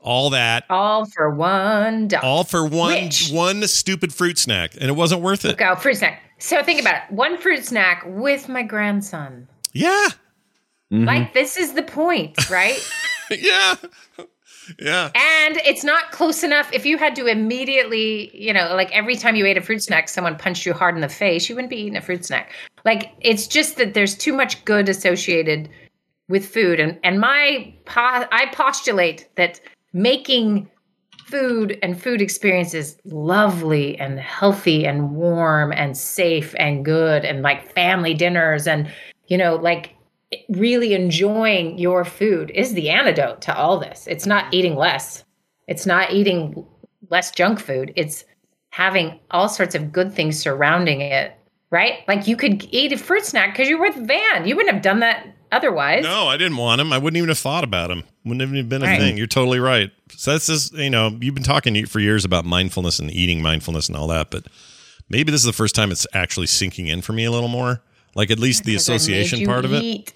[0.00, 4.92] all that, All for one all for one Which- one stupid fruit snack, and it
[4.94, 5.48] wasn't worth it.
[5.48, 6.22] Look out, oh, fruit snack.
[6.38, 7.02] So think about it.
[7.14, 9.48] One fruit snack with my grandson.
[9.72, 10.08] Yeah,
[10.90, 11.32] Like mm-hmm.
[11.34, 12.78] this is the point, right?
[13.30, 13.76] yeah.
[14.78, 15.10] Yeah.
[15.14, 16.70] And it's not close enough.
[16.72, 20.08] If you had to immediately, you know, like every time you ate a fruit snack,
[20.08, 22.52] someone punched you hard in the face, you wouldn't be eating a fruit snack.
[22.84, 25.68] Like it's just that there's too much good associated
[26.30, 26.80] with food.
[26.80, 29.60] And and my po- I postulate that
[29.92, 30.70] making
[31.26, 37.72] food and food experiences lovely and healthy and warm and safe and good and like
[37.72, 38.90] family dinners and
[39.28, 39.94] you know like
[40.48, 44.06] really enjoying your food is the antidote to all this.
[44.06, 45.24] It's not eating less.
[45.66, 46.64] It's not eating
[47.10, 47.92] less junk food.
[47.96, 48.24] It's
[48.70, 51.36] having all sorts of good things surrounding it
[51.70, 52.00] right?
[52.08, 54.46] Like you could eat a fruit snack because you're with van.
[54.46, 56.92] You wouldn't have done that otherwise No, I didn't want him.
[56.92, 58.04] I wouldn't even have thought about him.
[58.24, 58.98] Wouldn't have even been a Right.
[59.00, 59.16] thing.
[59.16, 59.90] You're totally right.
[60.16, 63.88] So that's just you know you've been talking for years about mindfulness and eating mindfulness
[63.88, 64.46] and all that, but
[65.08, 67.80] maybe this is the first time it's actually sinking in for me a little more.
[68.14, 70.12] Like at least the Because I made association part of it.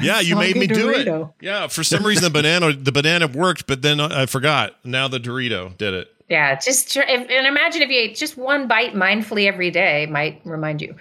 [0.00, 1.08] Yeah, you made me do it.
[1.40, 4.76] Yeah, for some reason the banana the banana worked, but then I forgot.
[4.84, 6.08] Now the Dorito did it.
[6.28, 10.82] Yeah, just and imagine if you ate just one bite mindfully every day might remind
[10.82, 10.94] you.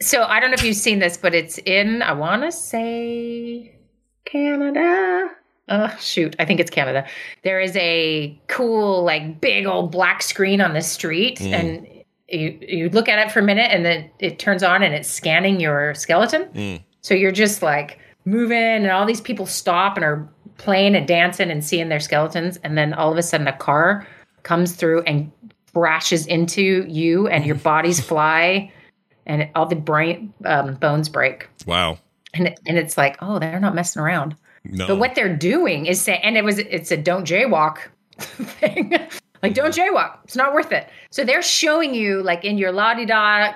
[0.00, 3.74] So I don't know if you've seen this, but it's in I want to say
[4.24, 5.30] Canada.
[5.68, 7.06] Oh, shoot, I think it's Canada.
[7.42, 11.52] There is a cool, like, big old black screen on the street, Mm.
[11.54, 11.86] and
[12.28, 15.08] you you look at it for a minute, and then it turns on, and it's
[15.08, 16.44] scanning your skeleton.
[16.54, 16.82] Mm.
[17.00, 21.50] So you're just like moving, and all these people stop and are playing and dancing
[21.50, 24.06] and seeing their skeletons, and then all of a sudden a car
[24.42, 25.30] comes through and
[25.72, 28.70] crashes into you, and your bodies fly,
[29.26, 31.98] and all the brain um, bones break, Wow.
[32.34, 34.36] and it, and it's like, oh, they're not messing around.
[34.64, 34.86] No.
[34.86, 37.78] But what they're doing is saying, and it was it's a don't jaywalk
[38.18, 38.92] thing.
[39.42, 40.18] like don't jaywalk.
[40.24, 40.88] It's not worth it.
[41.10, 43.54] So they're showing you like in your la di da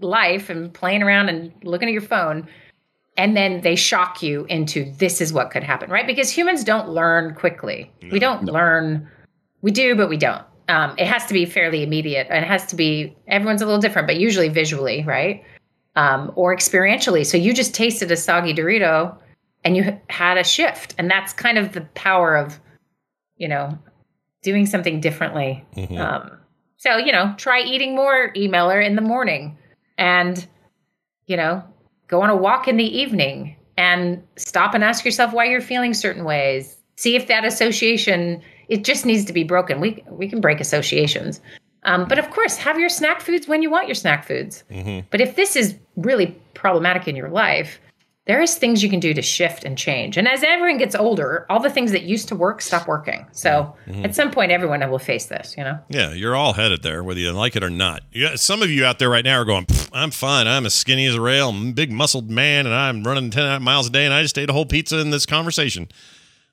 [0.00, 2.48] life and playing around and looking at your phone.
[3.16, 6.06] And then they shock you into this is what could happen, right?
[6.06, 7.90] Because humans don't learn quickly.
[8.12, 9.08] we don't learn.
[9.60, 10.44] We do, but we don't.
[10.68, 13.16] Um, it has to be fairly immediate, and it has to be.
[13.26, 15.42] Everyone's a little different, but usually visually, right?
[15.96, 17.24] Um, or experientially.
[17.24, 19.16] So you just tasted a soggy Dorito,
[19.64, 22.60] and you had a shift, and that's kind of the power of,
[23.36, 23.78] you know,
[24.42, 25.64] doing something differently.
[25.74, 25.98] Mhm.
[25.98, 26.38] Um,
[26.76, 29.56] so you know, try eating more emailer in the morning,
[29.96, 30.46] and
[31.26, 31.62] you know,
[32.06, 35.94] go on a walk in the evening, and stop and ask yourself why you're feeling
[35.94, 36.76] certain ways.
[36.96, 39.80] See if that association it just needs to be broken.
[39.80, 41.40] We we can break associations,
[41.84, 44.64] um, but of course, have your snack foods when you want your snack foods.
[44.70, 45.06] Mm-hmm.
[45.10, 47.80] But if this is really problematic in your life,
[48.26, 50.18] there is things you can do to shift and change.
[50.18, 53.26] And as everyone gets older, all the things that used to work stop working.
[53.32, 54.04] So Mhm.
[54.04, 55.54] at some point, everyone will face this.
[55.56, 55.78] You know.
[55.88, 58.02] Yeah, you're all headed there, whether you like it or not.
[58.12, 60.46] Yeah, some of you out there right now are going, I'm fine.
[60.46, 61.48] I'm as skinny as a rail.
[61.48, 64.36] I'm a big muscled man, and I'm running 10 miles a day, and I just
[64.36, 65.88] ate a whole pizza in this conversation.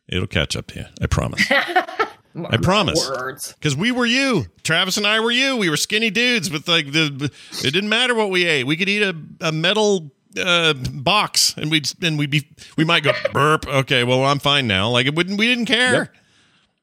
[0.07, 0.85] It'll catch up to you.
[1.01, 1.45] I promise.
[1.51, 3.53] I promise.
[3.53, 4.45] Because we were you.
[4.63, 5.55] Travis and I were you.
[5.55, 7.31] We were skinny dudes with like the.
[7.63, 8.65] It didn't matter what we ate.
[8.65, 13.03] We could eat a, a metal uh, box, and we'd and we'd be we might
[13.03, 13.65] go burp.
[13.67, 14.89] Okay, well I'm fine now.
[14.89, 15.39] Like it wouldn't.
[15.39, 15.93] We didn't care.
[15.93, 16.15] Yep.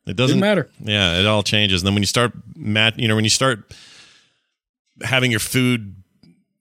[0.04, 0.70] It doesn't Didn't matter.
[0.80, 1.82] Yeah, it all changes.
[1.82, 3.72] And then when you start mat, you know, when you start
[5.02, 5.94] having your food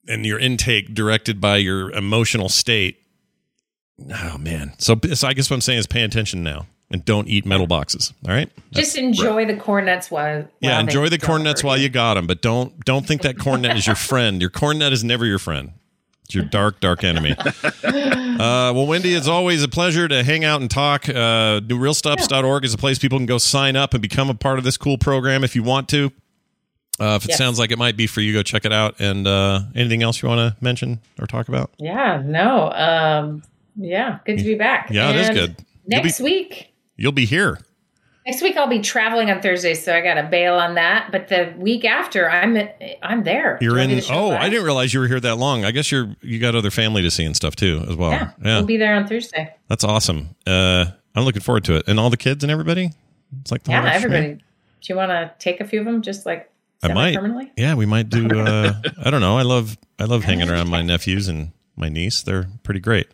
[0.06, 3.01] and your intake directed by your emotional state.
[4.10, 4.72] Oh man.
[4.78, 7.66] So, so I guess what I'm saying is pay attention now and don't eat metal
[7.66, 8.12] boxes.
[8.26, 8.50] All right.
[8.72, 10.46] Just enjoy the corn nuts while.
[10.60, 11.84] Yeah, while enjoy the corn nuts while you.
[11.84, 14.40] you got them, but don't don't think that corn nut is your friend.
[14.40, 15.72] Your corn nut is never your friend.
[16.24, 17.34] It's your dark, dark enemy.
[18.32, 21.08] Uh, well, Wendy, it's always a pleasure to hang out and talk.
[21.08, 24.64] Uh, NewRealStuffs.org is a place people can go sign up and become a part of
[24.64, 26.10] this cool program if you want to.
[26.98, 27.38] Uh, if it Yes.
[27.38, 28.98] sounds like it might be for you, go check it out.
[28.98, 31.70] And uh, anything else you want to mention or talk about?
[31.78, 32.22] Yeah.
[32.24, 32.72] No.
[32.72, 33.42] Um.
[33.76, 34.18] Yeah.
[34.26, 34.88] Good to be back.
[34.90, 35.56] Yeah, it is And good.
[35.86, 36.68] You'll Next be- week.
[36.96, 37.58] You'll be here.
[38.24, 41.10] Next week I'll be traveling on Thursday, so I got to bail on that.
[41.10, 42.56] But the week after, I'm
[43.02, 43.58] I'm there.
[43.60, 44.04] You're Do you want me in.
[44.10, 44.30] Oh?
[44.30, 45.64] I didn't realize you were here that long.
[45.64, 48.12] I guess you're you got other family to see and stuff too as well.
[48.12, 48.56] Yeah, yeah.
[48.58, 49.52] we'll be there on Thursday.
[49.68, 50.36] That's awesome.
[50.46, 50.84] Uh,
[51.16, 51.88] I'm looking forward to it.
[51.88, 52.90] And all the kids and everybody.
[53.40, 54.34] It's like the Yeah, whole everybody.
[54.34, 54.42] Do
[54.84, 56.48] you want to take a few of them, just like
[56.82, 57.14] I might.
[57.16, 57.50] permanently?
[57.56, 58.28] Yeah, we might do.
[58.40, 59.36] Uh, I don't know.
[59.36, 62.22] I love I love hanging around my nephews and my niece.
[62.22, 63.08] They're pretty great.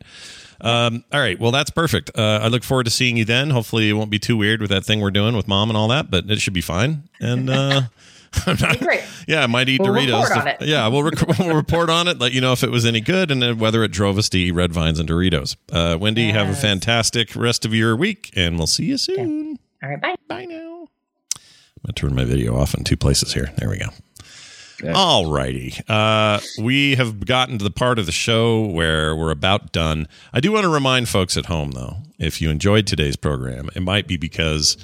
[0.61, 1.39] Um, all right.
[1.39, 2.11] Well, that's perfect.
[2.19, 3.51] Uh, I look forward to seeing you then.
[3.51, 5.89] Hopefully, it won't be too weird with that thing we're doing with mom and all
[5.89, 7.09] that, but it should be fine.
[7.21, 7.83] And uh,
[8.81, 9.03] Great.
[9.27, 10.29] yeah, I might eat We'll Doritos.
[10.35, 10.63] report.
[10.63, 12.19] Yeah, we'll, rec- we'll report on it.
[12.19, 14.51] Let you know if it was any good and whether it drove us to eat
[14.53, 15.57] red vines and Doritos.
[15.73, 19.59] Uh, Wendy, have a fantastic rest of your week, and we'll see you soon.
[19.83, 20.01] All right.
[20.01, 20.17] Bye.
[20.29, 20.89] Bye now.
[21.37, 23.53] I'm gonna turn my video off in two places here.
[23.57, 23.87] There we go.
[24.95, 25.75] All righty.
[25.89, 30.07] Uh, we have gotten to the part of the show where we're about done.
[30.33, 33.81] I do want to remind folks at home, though, if you enjoyed today's program, it
[33.81, 34.77] might be because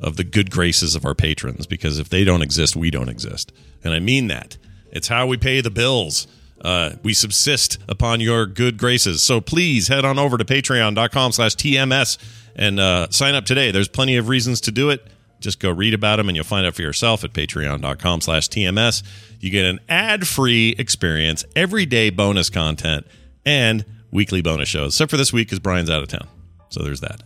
[0.00, 3.52] of the good graces of our patrons because if they don't exist, we don't exist.
[3.84, 4.56] And I mean that.
[4.90, 6.26] It's how we pay the bills.
[6.60, 9.22] Uh, we subsist upon your good graces.
[9.22, 12.18] So please head on over to patreon.com slash TMS
[12.56, 13.70] and uh, sign up today.
[13.70, 15.06] There's plenty of reasons to do it.
[15.40, 19.02] Just go read about them and you'll find out for yourself at patreon.com slash TMS.
[19.40, 23.06] You get an ad-free experience, everyday bonus content,
[23.44, 24.94] and weekly bonus shows.
[24.94, 26.28] Except for this week because Brian's out of town.
[26.68, 27.22] So there's that.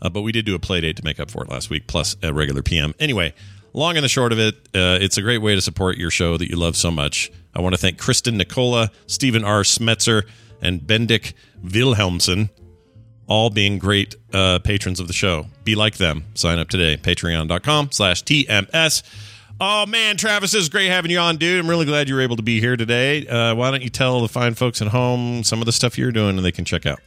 [0.00, 1.86] Uh, but we did do a play date to make up for it last week,
[1.86, 2.94] plus a regular PM.
[2.98, 3.32] Anyway,
[3.72, 6.36] long and the short of it, uh, it's a great way to support your show
[6.36, 7.30] that you love so much.
[7.54, 9.62] I want to thank Kristen Nicola, Stephen R.
[9.62, 10.24] Smetzer,
[10.60, 12.50] and Bendik Wilhelmsen,
[13.26, 15.46] all being great uh, patrons of the show.
[15.64, 16.24] Be like them.
[16.34, 16.96] Sign up today.
[16.96, 19.02] Patreon.com slash TMS.
[19.60, 21.60] Oh, man, Travis, it's great having you on, dude.
[21.60, 23.26] I'm really glad you were able to be here today.
[23.26, 26.12] Uh, why don't you tell the fine folks at home some of the stuff you're
[26.12, 26.98] doing and they can check out?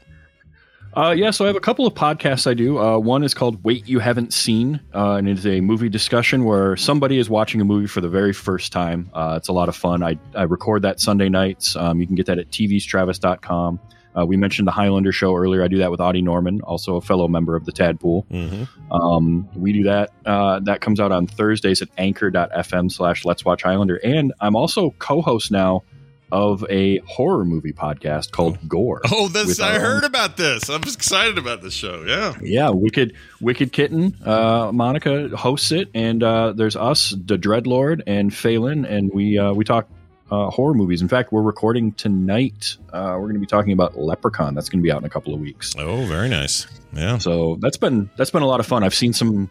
[0.95, 2.79] Uh, yeah, so I have a couple of podcasts I do.
[2.79, 6.43] Uh, one is called Wait You Haven't Seen, uh, and it is a movie discussion
[6.43, 9.11] where somebody is watching a movie for the very first time.
[9.13, 10.01] Uh, it's a lot of fun.
[10.01, 11.75] I, I record that Sunday nights.
[11.75, 13.79] Um, you can get that at tvstravis.com.
[14.17, 15.63] Uh, we mentioned the Highlander show earlier.
[15.63, 18.25] I do that with Audie Norman, also a fellow member of the Tadpool.
[18.27, 18.91] Mm-hmm.
[18.91, 20.11] Um, we do that.
[20.25, 23.97] Uh, that comes out on Thursdays at anchor.fm slash Let's Watch Highlander.
[23.97, 25.83] And I'm also co host now
[26.29, 29.01] of a horror movie podcast called Gore.
[29.11, 30.69] Oh, this I heard own- about this.
[30.69, 32.03] I'm excited about this show.
[32.05, 32.35] Yeah.
[32.41, 34.15] Yeah, Wicked Wicked Kitten.
[34.25, 39.53] Uh, Monica hosts it, and uh, there's us, the Dreadlord, and Phelan, and we uh,
[39.53, 39.87] we talk
[40.31, 41.01] uh, horror movies.
[41.01, 42.77] In fact, we're recording tonight.
[42.91, 44.53] Uh, we're going to be talking about Leprechaun.
[44.55, 45.73] That's going to be out in a couple of weeks.
[45.77, 46.67] Oh, very nice.
[46.93, 47.17] Yeah.
[47.17, 48.83] So that's been that's been a lot of fun.
[48.83, 49.49] I've seen some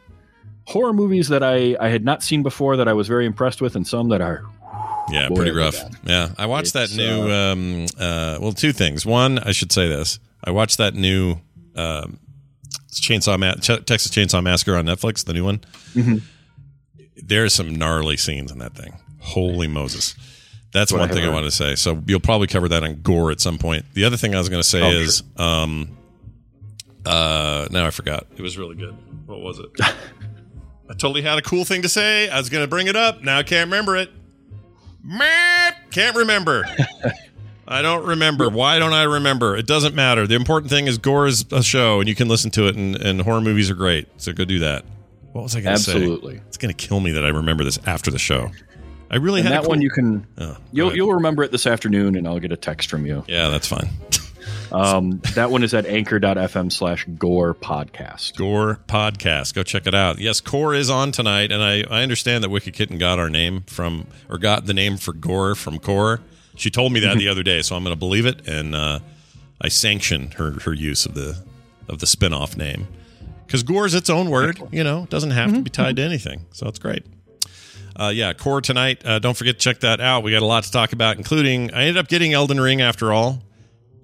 [0.65, 3.77] horror movies that I I had not seen before that I was very impressed with,
[3.77, 4.45] and some that are
[5.11, 5.77] Yeah, Boy, pretty rough.
[6.05, 7.31] Yeah, I watched that It's, new.
[7.31, 9.07] Um, uh, well, two things.
[9.07, 10.19] One, I should say this.
[10.45, 11.37] I watched that new
[11.75, 12.19] um,
[12.93, 15.61] Chainsaw Ma- Ch- Texas Chainsaw Massacre on Netflix, the new one.
[15.95, 16.23] Mhm.
[17.17, 18.99] There's some gnarly scenes in that thing.
[19.21, 20.15] Holy Moses!
[20.73, 21.35] That's I one have thing I heard.
[21.35, 21.75] wanted to say.
[21.75, 23.85] So you'll probably cover that on Gore at some point.
[23.95, 25.97] The other thing I was going to say Oh, is, um,
[27.05, 28.27] uh, now I forgot.
[28.37, 28.95] It was really good.
[29.27, 29.71] What was it?
[30.89, 32.29] I totally had a cool thing to say.
[32.29, 33.23] I was going to bring it up.
[33.23, 34.11] Now I can't remember it.
[35.03, 36.67] Meh, Can't remember.
[37.69, 38.49] I don't remember.
[38.49, 39.57] Why don't I remember?
[39.57, 40.27] It doesn't matter.
[40.27, 42.95] The important thing is Gore is a show, and you can listen to it, and,
[42.97, 44.09] and horror movies are great.
[44.19, 44.85] So go do that.
[45.33, 45.93] What was I going to say?
[45.93, 46.41] Absolutely.
[46.49, 48.51] It's going to kill me that I remember this after the show.
[49.11, 51.67] I really and had that cool- one you can Oh, you'll you'll remember it this
[51.67, 53.25] afternoon, and I'll get a text from you.
[53.29, 53.89] Yeah, that's fine.
[54.73, 58.37] Um, that one is at anchor.fm slash gore podcast.
[58.37, 59.55] Gore podcast.
[59.55, 60.19] Go check it out.
[60.19, 63.63] Yes, Core is on tonight, and I, I understand that Wicked Kitten got our name
[63.67, 66.21] from, or got the name for Gore from Core.
[66.57, 68.99] She told me that the other day, so I'm going to believe it, and uh,
[69.61, 71.43] I sanction her her use of the
[71.89, 72.89] of the spinoff name
[73.47, 74.61] because Gore is its own word.
[74.73, 77.05] You know, it doesn't have to be tied to anything, so it's great.
[77.99, 79.05] Uh, yeah, Core tonight.
[79.07, 80.23] Uh, don't forget to check that out.
[80.23, 83.13] We got a lot to talk about, including I ended up getting Elden Ring after
[83.13, 83.43] all.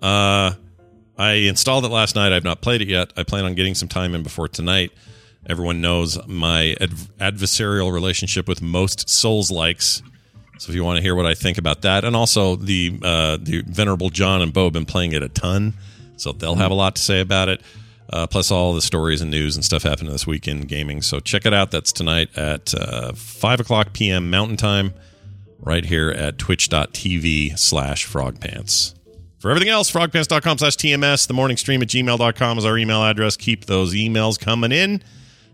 [0.00, 0.52] Uh,
[1.18, 2.32] I installed it last night.
[2.32, 3.12] I've not played it yet.
[3.16, 4.92] I plan on getting some time in before tonight.
[5.46, 10.02] Everyone knows my adv- adversarial relationship with most Souls likes.
[10.58, 13.36] So if you want to hear what I think about that, and also the uh,
[13.40, 15.74] the venerable John and Bo have been playing it a ton,
[16.16, 17.60] so they'll have a lot to say about it.
[18.12, 21.00] Uh, plus all the stories and news and stuff happening this week in gaming.
[21.00, 21.70] So check it out.
[21.70, 24.28] That's tonight at uh, five o'clock p.m.
[24.28, 24.92] Mountain Time,
[25.58, 28.94] right here at twitch.tv slash frogpants.
[29.38, 31.26] For everything else, frogpants.com slash TMS.
[31.26, 33.36] The morning stream at gmail.com is our email address.
[33.36, 35.02] Keep those emails coming in.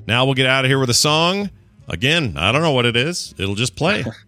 [0.07, 1.51] Now we'll get out of here with a song.
[1.89, 3.35] Again, I don't know what it is.
[3.39, 4.05] It'll just play.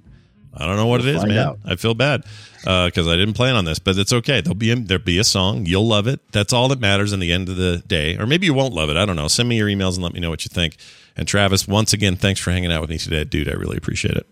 [0.52, 1.39] I don't know what We'll it is, man.
[1.39, 1.59] out.
[1.64, 2.24] I feel bad
[2.62, 4.40] because I didn't plan on this, but it's okay.
[4.40, 5.64] There'll be a, there'll be a song.
[5.66, 6.20] You'll love it.
[6.32, 8.16] That's all that matters in the end of the day.
[8.16, 8.97] Or maybe you won't love it.
[8.97, 9.28] I don't know.
[9.28, 10.77] Send me your emails and let me know what you think.
[11.16, 13.48] And Travis, once again, thanks for hanging out with me today, dude.
[13.48, 14.27] I really appreciate it.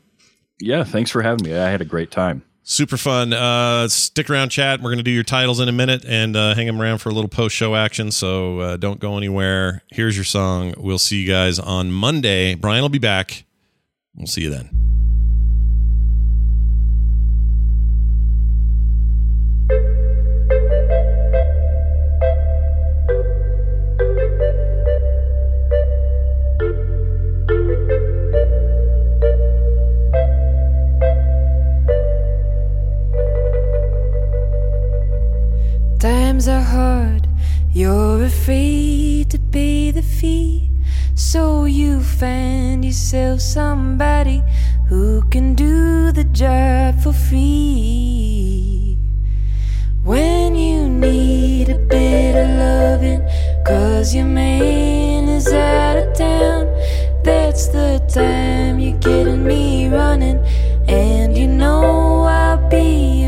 [0.60, 1.56] Yeah, thanks for having me.
[1.56, 2.42] I had a great time.
[2.64, 3.32] Super fun.
[3.32, 4.80] Uh, stick around, chat.
[4.80, 7.08] We're going to do your titles in a minute and uh, hang them around for
[7.08, 8.10] a little post show action.
[8.10, 9.82] So uh, don't go anywhere.
[9.90, 10.74] Here's your song.
[10.76, 12.54] We'll see you guys on Monday.
[12.56, 13.44] Brian will be back.
[14.14, 14.68] We'll see you then.
[36.38, 37.26] times are hard.
[37.72, 40.70] you're afraid to pay the fee.
[41.14, 44.42] So you find yourself somebody
[44.88, 48.96] who can do the job for free.
[50.04, 53.22] When you need a bit of loving,
[53.66, 56.66] cause your man is out of town,
[57.24, 60.38] that's the time you're getting me running,
[60.86, 63.27] and you know I'll be